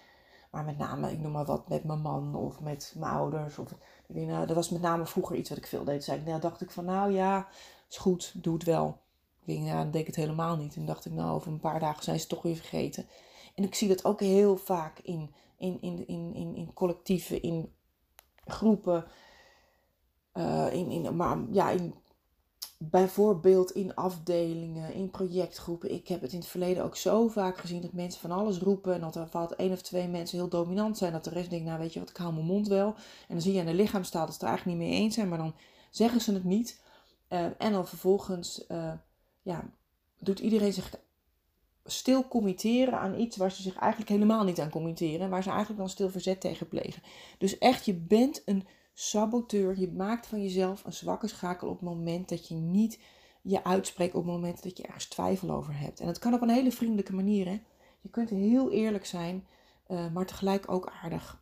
Maar 0.53 0.65
met 0.65 0.79
name, 0.79 1.13
ik 1.13 1.19
noem 1.19 1.33
maar 1.33 1.45
wat, 1.45 1.69
met 1.69 1.85
mijn 1.85 2.01
man 2.01 2.35
of 2.35 2.61
met 2.61 2.95
mijn 2.99 3.13
ouders. 3.13 3.59
Of, 3.59 3.71
ik 4.07 4.27
nou, 4.27 4.47
dat 4.47 4.57
was 4.57 4.71
met 4.71 4.81
name 4.81 5.07
vroeger 5.07 5.37
iets 5.37 5.49
wat 5.49 5.59
ik 5.59 5.67
veel 5.67 5.85
deed. 5.85 6.05
Zei 6.05 6.23
nou, 6.25 6.41
dacht 6.41 6.61
ik 6.61 6.71
van, 6.71 6.85
nou 6.85 7.13
ja, 7.13 7.49
is 7.89 7.97
goed, 7.97 8.33
doe 8.43 8.55
het 8.55 8.65
wel. 8.65 9.01
Ik 9.41 9.47
denk, 9.47 9.67
ja, 9.67 9.83
dan 9.83 9.91
deed 9.91 10.01
ik 10.01 10.07
het 10.07 10.17
helemaal 10.17 10.57
niet. 10.57 10.77
En 10.77 10.87
dacht 10.87 11.05
ik, 11.05 11.13
nou, 11.13 11.35
over 11.35 11.53
een 11.53 11.61
paar 11.61 11.81
dagen 11.81 12.05
zijn 12.05 12.21
ze 12.21 12.27
toch 12.27 12.43
weer 12.43 12.57
vergeten. 12.57 13.07
En 13.55 13.65
ik 13.65 13.75
zie 13.75 13.89
dat 13.89 14.05
ook 14.05 14.21
heel 14.21 14.57
vaak 14.57 14.99
in, 14.99 15.35
in, 15.57 15.79
in, 15.81 16.07
in, 16.07 16.35
in, 16.35 16.55
in 16.55 16.73
collectieven, 16.73 17.43
in 17.43 17.73
groepen. 18.45 19.05
Uh, 20.35 20.73
in, 20.73 20.91
in, 20.91 21.17
maar 21.17 21.39
ja, 21.51 21.71
in 21.71 21.95
bijvoorbeeld 22.91 23.71
in 23.71 23.95
afdelingen, 23.95 24.95
in 24.95 25.11
projectgroepen. 25.11 25.93
Ik 25.93 26.09
heb 26.09 26.21
het 26.21 26.33
in 26.33 26.39
het 26.39 26.49
verleden 26.49 26.85
ook 26.85 26.97
zo 26.97 27.29
vaak 27.29 27.59
gezien 27.59 27.81
dat 27.81 27.93
mensen 27.93 28.21
van 28.21 28.31
alles 28.31 28.59
roepen. 28.59 28.95
En 28.95 29.01
dat 29.01 29.17
er 29.17 29.29
valt 29.29 29.57
één 29.57 29.73
of 29.73 29.83
twee 29.83 30.09
mensen 30.09 30.39
heel 30.39 30.49
dominant 30.49 30.99
zijn. 30.99 31.13
Dat 31.13 31.25
de 31.25 31.31
rest 31.31 31.51
denkt, 31.51 31.65
nou 31.65 31.79
weet 31.79 31.93
je 31.93 32.01
wat, 32.01 32.11
ik 32.11 32.17
hou 32.17 32.33
mijn 32.33 32.47
mond 32.47 32.69
wel. 32.69 32.87
En 32.87 32.95
dan 33.29 33.41
zie 33.41 33.53
je 33.53 33.61
aan 33.61 33.67
de 33.67 33.75
lichaamstaal 33.75 34.27
dat 34.27 34.35
ze 34.35 34.35
het 34.35 34.43
er 34.43 34.49
eigenlijk 34.49 34.79
niet 34.79 34.89
mee 34.89 34.99
eens 34.99 35.15
zijn. 35.15 35.29
Maar 35.29 35.39
dan 35.39 35.55
zeggen 35.91 36.21
ze 36.21 36.33
het 36.33 36.45
niet. 36.45 36.83
Uh, 37.29 37.45
en 37.59 37.73
dan 37.73 37.87
vervolgens 37.87 38.65
uh, 38.69 38.93
ja, 39.43 39.71
doet 40.19 40.39
iedereen 40.39 40.73
zich 40.73 40.95
stil 41.85 42.29
committeren 42.29 42.99
aan 42.99 43.21
iets 43.21 43.37
waar 43.37 43.53
ze 43.53 43.63
zich 43.63 43.77
eigenlijk 43.77 44.11
helemaal 44.11 44.45
niet 44.45 44.61
aan 44.61 44.71
committeren. 44.71 45.31
Waar 45.31 45.43
ze 45.43 45.49
eigenlijk 45.49 45.79
dan 45.79 45.89
stil 45.89 46.11
verzet 46.11 46.41
tegen 46.41 46.69
plegen. 46.69 47.03
Dus 47.39 47.59
echt, 47.59 47.85
je 47.85 47.95
bent 47.95 48.43
een 48.45 48.67
saboteur. 48.93 49.79
Je 49.79 49.93
maakt 49.93 50.27
van 50.27 50.43
jezelf 50.43 50.85
een 50.85 50.93
zwakke 50.93 51.29
schakel 51.29 51.69
op 51.69 51.75
het 51.75 51.89
moment 51.89 52.29
dat 52.29 52.49
je 52.49 52.55
niet 52.55 52.99
je 53.43 53.65
uitspreekt. 53.65 54.15
Op 54.15 54.25
het 54.25 54.33
moment 54.33 54.63
dat 54.63 54.77
je 54.77 54.83
ergens 54.83 55.07
twijfel 55.07 55.51
over 55.51 55.79
hebt. 55.79 56.01
En 56.01 56.07
dat 56.07 56.19
kan 56.19 56.35
op 56.35 56.43
een 56.43 56.49
hele 56.49 56.73
vriendelijke 56.73 57.15
manier. 57.15 57.47
Hè? 57.47 57.61
Je 58.01 58.09
kunt 58.11 58.31
heel 58.31 58.71
eerlijk 58.71 59.07
zijn, 59.07 59.47
uh, 59.89 60.13
maar 60.13 60.27
tegelijk 60.27 60.71
ook 60.71 60.93
aardig. 61.03 61.41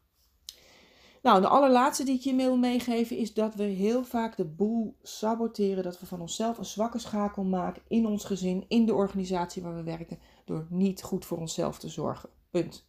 Nou, 1.22 1.40
de 1.40 1.48
allerlaatste 1.48 2.04
die 2.04 2.14
ik 2.14 2.20
je 2.20 2.34
wil 2.34 2.56
meegeven 2.56 3.16
is 3.16 3.34
dat 3.34 3.54
we 3.54 3.62
heel 3.62 4.04
vaak 4.04 4.36
de 4.36 4.44
boel 4.44 4.96
saboteren. 5.02 5.82
Dat 5.82 6.00
we 6.00 6.06
van 6.06 6.20
onszelf 6.20 6.58
een 6.58 6.64
zwakke 6.64 6.98
schakel 6.98 7.44
maken 7.44 7.82
in 7.88 8.06
ons 8.06 8.24
gezin, 8.24 8.64
in 8.68 8.86
de 8.86 8.94
organisatie 8.94 9.62
waar 9.62 9.74
we 9.74 9.82
werken, 9.82 10.18
door 10.44 10.66
niet 10.70 11.02
goed 11.02 11.24
voor 11.24 11.38
onszelf 11.38 11.78
te 11.78 11.88
zorgen. 11.88 12.28
Punt. 12.50 12.88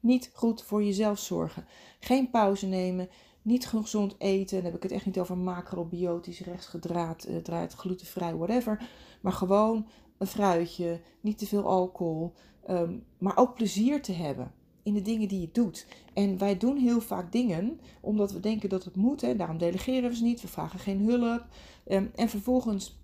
Niet 0.00 0.30
goed 0.34 0.62
voor 0.62 0.84
jezelf 0.84 1.18
zorgen. 1.18 1.66
Geen 2.00 2.30
pauze 2.30 2.66
nemen, 2.66 3.08
niet 3.42 3.66
gezond 3.66 4.14
eten. 4.18 4.56
Dan 4.56 4.64
heb 4.64 4.74
ik 4.74 4.82
het 4.82 4.92
echt 4.92 5.06
niet 5.06 5.18
over 5.18 5.36
macrobiotisch, 5.36 6.40
rechtsgedraaid, 6.40 7.28
uh, 7.28 7.36
draait, 7.36 7.72
glutenvrij, 7.72 8.36
whatever. 8.36 8.88
Maar 9.20 9.32
gewoon 9.32 9.86
een 10.18 10.26
fruitje, 10.26 11.00
niet 11.20 11.38
te 11.38 11.46
veel 11.46 11.66
alcohol. 11.66 12.32
Um, 12.70 13.04
maar 13.18 13.36
ook 13.36 13.54
plezier 13.54 14.02
te 14.02 14.12
hebben 14.12 14.52
in 14.82 14.94
de 14.94 15.02
dingen 15.02 15.28
die 15.28 15.40
je 15.40 15.48
doet. 15.52 15.86
En 16.12 16.38
wij 16.38 16.56
doen 16.56 16.76
heel 16.76 17.00
vaak 17.00 17.32
dingen 17.32 17.80
omdat 18.00 18.32
we 18.32 18.40
denken 18.40 18.68
dat 18.68 18.84
het 18.84 18.96
moet. 18.96 19.20
Hè. 19.20 19.36
Daarom 19.36 19.58
delegeren 19.58 20.10
we 20.10 20.16
ze 20.16 20.22
niet. 20.22 20.40
We 20.40 20.48
vragen 20.48 20.78
geen 20.78 21.04
hulp. 21.04 21.46
Um, 21.86 22.10
en 22.14 22.28
vervolgens 22.28 23.00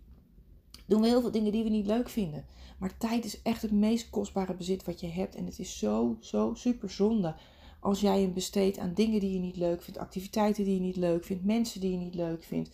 doen 0.86 1.00
we 1.00 1.06
heel 1.06 1.20
veel 1.20 1.30
dingen 1.30 1.52
die 1.52 1.64
we 1.64 1.70
niet 1.70 1.86
leuk 1.86 2.08
vinden. 2.08 2.44
Maar 2.78 2.96
tijd 2.96 3.24
is 3.24 3.42
echt 3.42 3.62
het 3.62 3.72
meest 3.72 4.10
kostbare 4.10 4.54
bezit 4.54 4.84
wat 4.84 5.00
je 5.00 5.08
hebt. 5.08 5.34
En 5.34 5.46
het 5.46 5.58
is 5.58 5.78
zo, 5.78 6.16
zo 6.20 6.54
super 6.54 6.90
zonde 6.90 7.34
als 7.80 8.00
jij 8.00 8.20
hem 8.20 8.32
besteedt 8.32 8.78
aan 8.78 8.94
dingen 8.94 9.20
die 9.20 9.32
je 9.32 9.38
niet 9.38 9.56
leuk 9.56 9.82
vindt, 9.82 9.98
activiteiten 9.98 10.64
die 10.64 10.74
je 10.74 10.80
niet 10.80 10.96
leuk 10.96 11.24
vindt, 11.24 11.44
mensen 11.44 11.80
die 11.80 11.90
je 11.90 11.96
niet 11.96 12.14
leuk 12.14 12.44
vindt. 12.44 12.70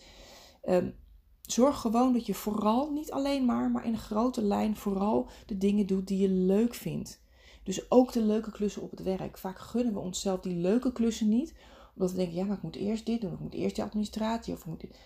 Um, 0.63 0.95
zorg 1.41 1.81
gewoon 1.81 2.13
dat 2.13 2.25
je 2.25 2.33
vooral, 2.33 2.91
niet 2.91 3.11
alleen 3.11 3.45
maar, 3.45 3.71
maar 3.71 3.85
in 3.85 3.93
een 3.93 3.99
grote 3.99 4.41
lijn 4.41 4.75
vooral 4.75 5.29
de 5.45 5.57
dingen 5.57 5.87
doet 5.87 6.07
die 6.07 6.17
je 6.17 6.29
leuk 6.29 6.73
vindt. 6.73 7.23
Dus 7.63 7.91
ook 7.91 8.11
de 8.11 8.21
leuke 8.21 8.51
klussen 8.51 8.81
op 8.81 8.91
het 8.91 9.03
werk. 9.03 9.37
Vaak 9.37 9.59
gunnen 9.59 9.93
we 9.93 9.99
onszelf 9.99 10.39
die 10.39 10.55
leuke 10.55 10.91
klussen 10.91 11.29
niet. 11.29 11.53
Omdat 11.93 12.11
we 12.11 12.17
denken, 12.17 12.35
ja, 12.35 12.45
maar 12.45 12.57
ik 12.57 12.63
moet 12.63 12.75
eerst 12.75 13.05
dit 13.05 13.21
doen. 13.21 13.33
Ik 13.33 13.39
moet 13.39 13.53
eerst 13.53 13.75
die 13.75 13.83
administratie. 13.83 14.53
Of 14.53 14.59
ik 14.59 14.65
moet 14.65 14.81
dit. 14.81 14.99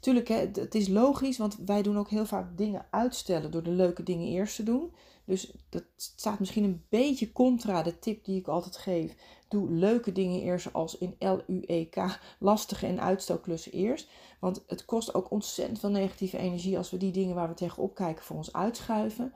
Tuurlijk, 0.00 0.28
hè, 0.28 0.50
het 0.52 0.74
is 0.74 0.88
logisch, 0.88 1.38
want 1.38 1.56
wij 1.66 1.82
doen 1.82 1.98
ook 1.98 2.10
heel 2.10 2.26
vaak 2.26 2.56
dingen 2.56 2.86
uitstellen 2.90 3.50
door 3.50 3.62
de 3.62 3.70
leuke 3.70 4.02
dingen 4.02 4.28
eerst 4.28 4.56
te 4.56 4.62
doen. 4.62 4.92
Dus 5.24 5.52
dat 5.68 5.84
staat 5.96 6.38
misschien 6.38 6.64
een 6.64 6.84
beetje 6.88 7.32
contra 7.32 7.82
de 7.82 7.98
tip 7.98 8.24
die 8.24 8.38
ik 8.38 8.48
altijd 8.48 8.76
geef. 8.76 9.14
Doe 9.48 9.70
leuke 9.70 10.12
dingen 10.12 10.40
eerst 10.40 10.72
als 10.72 10.98
in 10.98 11.16
L-U-E-K, 11.18 12.20
lastige 12.38 12.86
en 12.86 13.00
uitstelklussen 13.00 13.72
eerst. 13.72 14.08
Want 14.40 14.64
het 14.66 14.84
kost 14.84 15.14
ook 15.14 15.30
ontzettend 15.30 15.78
veel 15.78 15.90
negatieve 15.90 16.38
energie 16.38 16.76
als 16.76 16.90
we 16.90 16.96
die 16.96 17.12
dingen 17.12 17.34
waar 17.34 17.48
we 17.48 17.54
tegenop 17.54 17.94
kijken 17.94 18.24
voor 18.24 18.36
ons 18.36 18.52
uitschuiven. 18.52 19.32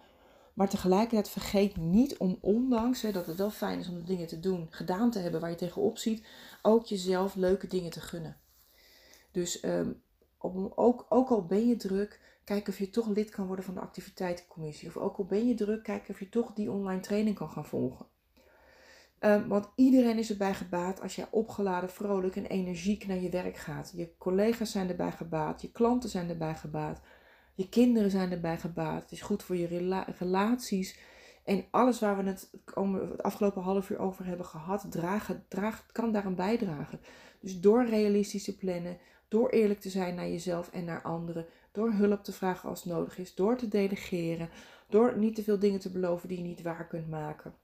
Maar 0.55 0.68
tegelijkertijd 0.68 1.29
vergeet 1.29 1.77
niet 1.77 2.16
om, 2.16 2.38
ondanks 2.40 3.03
hè, 3.03 3.12
dat 3.12 3.27
het 3.27 3.37
wel 3.37 3.51
fijn 3.51 3.79
is 3.79 3.88
om 3.88 3.99
de 3.99 4.05
dingen 4.05 4.27
te 4.27 4.40
doen, 4.40 4.66
gedaan 4.70 5.11
te 5.11 5.18
hebben 5.18 5.40
waar 5.40 5.51
je 5.51 5.57
tegenop 5.57 5.99
ziet, 5.99 6.27
ook 6.62 6.87
jezelf 6.87 7.35
leuke 7.35 7.66
dingen 7.66 7.90
te 7.90 8.01
gunnen. 8.01 8.37
Dus 9.33 9.64
um, 9.64 10.03
op, 10.40 10.72
ook, 10.74 11.07
ook 11.09 11.29
al 11.29 11.46
ben 11.46 11.68
je 11.68 11.76
druk, 11.76 12.20
kijk 12.44 12.68
of 12.68 12.79
je 12.79 12.90
toch 12.90 13.09
lid 13.09 13.31
kan 13.31 13.46
worden 13.46 13.64
van 13.64 13.74
de 13.74 13.81
activiteitencommissie. 13.81 14.88
Of 14.88 14.96
ook 14.96 15.16
al 15.16 15.24
ben 15.24 15.46
je 15.46 15.55
druk, 15.55 15.83
kijk 15.83 16.09
of 16.09 16.18
je 16.18 16.29
toch 16.29 16.53
die 16.53 16.70
online 16.70 17.00
training 17.00 17.37
kan 17.37 17.50
gaan 17.50 17.66
volgen. 17.66 18.07
Um, 19.20 19.48
want 19.48 19.68
iedereen 19.74 20.18
is 20.18 20.31
erbij 20.31 20.55
gebaat 20.55 21.00
als 21.00 21.16
jij 21.16 21.26
opgeladen, 21.31 21.90
vrolijk 21.90 22.37
en 22.37 22.46
energiek 22.46 23.07
naar 23.07 23.20
je 23.20 23.31
werk 23.31 23.57
gaat. 23.57 23.92
Je 23.96 24.14
collega's 24.18 24.70
zijn 24.70 24.88
erbij 24.88 25.12
gebaat, 25.12 25.62
je 25.62 25.72
klanten 25.72 26.11
zijn 26.11 26.29
erbij 26.29 26.55
gebaat. 26.55 27.00
Je 27.55 27.68
kinderen 27.68 28.11
zijn 28.11 28.33
erbij 28.33 28.59
gebaat. 28.59 29.03
Het 29.03 29.12
is 29.12 29.20
goed 29.20 29.42
voor 29.42 29.57
je 29.57 30.03
relaties. 30.18 30.98
En 31.44 31.64
alles 31.70 32.00
waar 32.00 32.16
we 32.16 32.22
het, 32.22 32.50
het 32.74 33.22
afgelopen 33.22 33.62
half 33.62 33.90
uur 33.90 33.98
over 33.98 34.24
hebben 34.26 34.46
gehad, 34.46 34.87
draagt, 35.48 35.92
kan 35.92 36.12
daaraan 36.12 36.35
bijdragen. 36.35 37.00
Dus 37.40 37.61
door 37.61 37.87
realistisch 37.87 38.44
te 38.44 38.57
plannen, 38.57 38.98
door 39.30 39.50
eerlijk 39.50 39.80
te 39.80 39.90
zijn 39.90 40.14
naar 40.14 40.28
jezelf 40.28 40.70
en 40.72 40.84
naar 40.84 41.02
anderen, 41.02 41.46
door 41.72 41.92
hulp 41.92 42.24
te 42.24 42.32
vragen 42.32 42.68
als 42.68 42.84
nodig 42.84 43.18
is, 43.18 43.34
door 43.34 43.56
te 43.56 43.68
delegeren, 43.68 44.48
door 44.88 45.18
niet 45.18 45.34
te 45.34 45.42
veel 45.42 45.58
dingen 45.58 45.80
te 45.80 45.90
beloven 45.90 46.28
die 46.28 46.38
je 46.38 46.44
niet 46.44 46.62
waar 46.62 46.86
kunt 46.86 47.08
maken. 47.08 47.54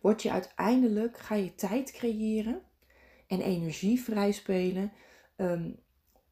Word 0.00 0.22
je 0.22 0.30
uiteindelijk, 0.30 1.18
ga 1.18 1.34
je 1.34 1.54
tijd 1.54 1.90
creëren 1.90 2.62
en 3.26 3.40
energie 3.40 4.00
vrijspelen 4.00 4.92
um, 5.36 5.76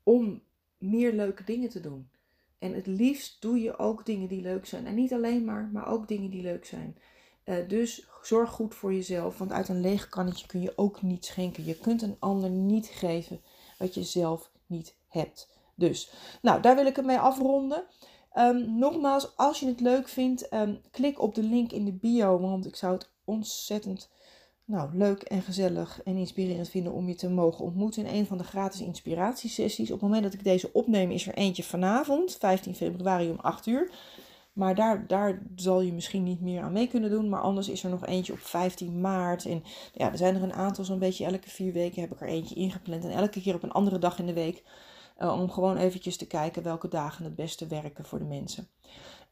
om 0.03 0.43
meer 0.79 1.13
leuke 1.13 1.45
dingen 1.45 1.69
te 1.69 1.81
doen. 1.81 2.11
En 2.59 2.75
het 2.75 2.87
liefst 2.87 3.41
doe 3.41 3.61
je 3.61 3.79
ook 3.79 4.07
dingen 4.07 4.29
die 4.29 4.43
leuk 4.43 4.67
zijn. 4.67 4.87
En 4.87 4.95
niet 4.95 5.13
alleen 5.13 5.45
maar, 5.45 5.69
maar 5.73 5.89
ook 5.89 6.09
dingen 6.09 6.31
die 6.31 6.43
leuk 6.43 6.65
zijn. 6.65 6.97
Uh, 7.45 7.69
dus 7.69 8.09
zorg 8.23 8.51
goed 8.51 8.75
voor 8.75 8.95
jezelf, 8.95 9.39
want 9.39 9.53
uit 9.53 9.69
een 9.69 9.81
leeg 9.81 10.09
kannetje 10.09 10.47
kun 10.47 10.61
je 10.61 10.73
ook 10.77 11.03
niet 11.03 11.25
schenken. 11.25 11.65
Je 11.65 11.79
kunt 11.79 12.03
een 12.03 12.17
ander 12.19 12.51
niet 12.51 12.87
geven 12.87 13.41
wat 13.79 13.95
je 13.95 14.03
zelf 14.03 14.51
niet 14.67 14.95
hebt. 15.09 15.49
Dus, 15.75 16.11
nou, 16.43 16.63
daar 16.63 16.75
wil 16.75 16.87
ik 16.87 16.97
het 16.97 17.05
mee 17.05 17.19
afronden. 17.19 17.85
Um, 18.35 18.79
nogmaals, 18.79 19.37
als 19.37 19.61
je 19.61 19.67
het 19.67 19.81
leuk 19.81 20.09
vindt, 20.09 20.53
um, 20.53 20.81
klik 20.91 21.21
op 21.21 21.35
de 21.35 21.43
link 21.43 21.73
in 21.73 21.85
de 21.85 21.93
bio, 21.93 22.39
want 22.39 22.67
ik 22.67 22.77
zou 22.77 22.93
het 22.93 23.11
ontzettend 23.25 24.09
nou, 24.65 24.97
leuk 24.97 25.23
en 25.23 25.43
gezellig 25.43 26.03
en 26.03 26.17
inspirerend 26.17 26.69
vinden 26.69 26.93
om 26.93 27.09
je 27.09 27.15
te 27.15 27.29
mogen 27.29 27.65
ontmoeten 27.65 28.07
in 28.07 28.15
een 28.15 28.27
van 28.27 28.39
de 28.39 28.45
gratis 28.45 28.81
inspiratiesessies. 28.81 29.91
Op 29.91 30.01
het 30.01 30.09
moment 30.09 30.23
dat 30.23 30.33
ik 30.33 30.45
deze 30.45 30.73
opneem 30.73 31.11
is 31.11 31.27
er 31.27 31.35
eentje 31.35 31.63
vanavond, 31.63 32.37
15 32.37 32.75
februari 32.75 33.31
om 33.31 33.39
8 33.41 33.67
uur. 33.67 33.91
Maar 34.57 34.75
daar, 34.75 35.07
daar 35.07 35.43
zal 35.57 35.81
je 35.81 35.93
misschien 35.93 36.23
niet 36.23 36.41
meer 36.41 36.63
aan 36.63 36.73
mee 36.73 36.89
kunnen 36.89 37.11
doen. 37.11 37.29
Maar 37.29 37.41
anders 37.41 37.69
is 37.69 37.85
er 37.85 37.91
nog 37.91 38.07
eentje 38.07 38.33
op 38.33 38.39
15 38.39 39.01
maart. 39.01 39.45
En 39.45 39.63
ja, 39.93 40.11
er 40.11 40.19
zijn 40.19 40.35
er 40.35 40.43
een 40.43 40.53
aantal, 40.53 40.85
zo'n 40.85 40.99
beetje 40.99 41.25
elke 41.25 41.51
vier 41.51 41.73
weken 41.73 42.01
heb 42.01 42.13
ik 42.13 42.21
er 42.21 42.29
eentje 42.29 42.55
ingepland. 42.55 43.05
En 43.05 43.11
elke 43.11 43.41
keer 43.41 43.55
op 43.55 43.63
een 43.63 43.73
andere 43.73 43.99
dag 43.99 44.19
in 44.19 44.27
de 44.27 44.33
week. 44.33 44.65
Uh, 45.19 45.41
om 45.41 45.51
gewoon 45.51 45.77
eventjes 45.77 46.17
te 46.17 46.27
kijken 46.27 46.63
welke 46.63 46.89
dagen 46.89 47.25
het 47.25 47.35
beste 47.35 47.67
werken 47.67 48.05
voor 48.05 48.19
de 48.19 48.25
mensen. 48.25 48.69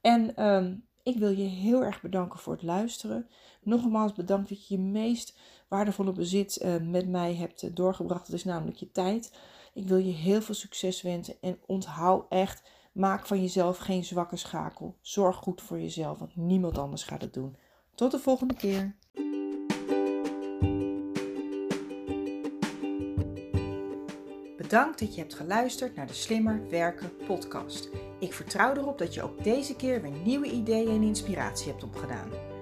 En 0.01 0.44
um, 0.44 0.84
ik 1.03 1.18
wil 1.18 1.30
je 1.30 1.44
heel 1.44 1.84
erg 1.84 2.01
bedanken 2.01 2.38
voor 2.38 2.53
het 2.53 2.62
luisteren. 2.62 3.28
Nogmaals 3.62 4.12
bedankt 4.12 4.49
dat 4.49 4.66
je 4.66 4.74
je 4.74 4.80
meest 4.80 5.38
waardevolle 5.68 6.12
bezit 6.12 6.62
uh, 6.62 6.76
met 6.80 7.09
mij 7.09 7.34
hebt 7.34 7.62
uh, 7.62 7.70
doorgebracht. 7.74 8.26
Dat 8.26 8.36
is 8.36 8.44
namelijk 8.44 8.76
je 8.76 8.90
tijd. 8.90 9.32
Ik 9.74 9.88
wil 9.88 9.99
je 9.99 10.12
heel 10.12 10.42
veel 10.42 10.55
succes 10.55 11.03
wensen 11.03 11.34
en 11.40 11.59
onthoud 11.66 12.26
echt, 12.28 12.62
maak 12.95 13.26
van 13.26 13.40
jezelf 13.40 13.78
geen 13.78 14.05
zwakke 14.05 14.36
schakel. 14.36 14.97
Zorg 15.01 15.36
goed 15.36 15.62
voor 15.62 15.80
jezelf, 15.80 16.18
want 16.18 16.36
niemand 16.36 16.78
anders 16.78 17.03
gaat 17.03 17.20
het 17.20 17.34
doen. 17.34 17.57
Tot 17.95 18.11
de 18.11 18.18
volgende 18.18 18.55
keer. 18.55 18.95
Bedankt 24.57 24.99
dat 24.99 25.14
je 25.14 25.20
hebt 25.20 25.34
geluisterd 25.34 25.97
naar 25.97 26.07
de 26.07 26.12
Slimmer 26.12 26.70
Werken 26.70 27.16
podcast. 27.26 27.88
Ik 28.18 28.32
vertrouw 28.32 28.74
erop 28.74 28.99
dat 28.99 29.14
je 29.14 29.22
ook 29.22 29.45
deze 29.45 29.76
keer 29.76 30.03
weer 30.03 30.18
nieuwe 30.24 30.51
ideeën 30.51 30.88
en 30.88 31.03
inspiratie 31.03 31.70
hebt 31.70 31.84
opgedaan. 31.84 32.53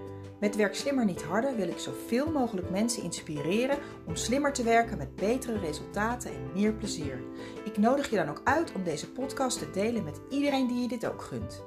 Met 0.43 0.57
Werk 0.57 0.74
Slimmer 0.74 1.05
Niet 1.05 1.22
Harder 1.22 1.57
wil 1.57 1.68
ik 1.68 1.78
zoveel 1.78 2.30
mogelijk 2.30 2.70
mensen 2.70 3.03
inspireren 3.03 3.78
om 4.07 4.16
slimmer 4.16 4.53
te 4.53 4.62
werken 4.62 4.99
met 4.99 5.16
betere 5.16 5.59
resultaten 5.59 6.30
en 6.30 6.53
meer 6.55 6.72
plezier. 6.72 7.22
Ik 7.64 7.78
nodig 7.78 8.11
je 8.11 8.16
dan 8.16 8.28
ook 8.28 8.40
uit 8.45 8.72
om 8.72 8.84
deze 8.84 9.12
podcast 9.12 9.59
te 9.59 9.70
delen 9.70 10.05
met 10.05 10.20
iedereen 10.30 10.66
die 10.66 10.82
je 10.82 10.88
dit 10.88 11.07
ook 11.07 11.22
gunt. 11.22 11.64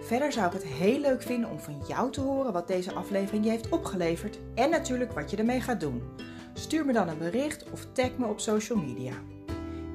Verder 0.00 0.32
zou 0.32 0.46
ik 0.46 0.52
het 0.52 0.64
heel 0.64 1.00
leuk 1.00 1.22
vinden 1.22 1.50
om 1.50 1.60
van 1.60 1.82
jou 1.88 2.12
te 2.12 2.20
horen 2.20 2.52
wat 2.52 2.68
deze 2.68 2.92
aflevering 2.92 3.44
je 3.44 3.50
heeft 3.50 3.68
opgeleverd 3.68 4.38
en 4.54 4.70
natuurlijk 4.70 5.12
wat 5.12 5.30
je 5.30 5.36
ermee 5.36 5.60
gaat 5.60 5.80
doen. 5.80 6.02
Stuur 6.54 6.86
me 6.86 6.92
dan 6.92 7.08
een 7.08 7.18
bericht 7.18 7.70
of 7.70 7.86
tag 7.92 8.16
me 8.16 8.26
op 8.26 8.40
social 8.40 8.78
media. 8.78 9.14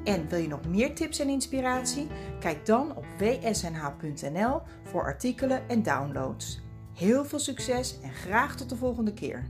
En 0.03 0.29
wil 0.29 0.39
je 0.39 0.47
nog 0.47 0.67
meer 0.67 0.95
tips 0.95 1.19
en 1.19 1.29
inspiratie? 1.29 2.07
Kijk 2.39 2.65
dan 2.65 2.95
op 2.95 3.05
wsnh.nl 3.17 4.61
voor 4.83 5.03
artikelen 5.03 5.69
en 5.69 5.83
downloads. 5.83 6.70
Heel 7.01 7.25
veel 7.25 7.39
succes 7.39 7.95
en 8.01 8.11
graag 8.11 8.55
tot 8.55 8.69
de 8.69 8.75
volgende 8.75 9.13
keer. 9.13 9.45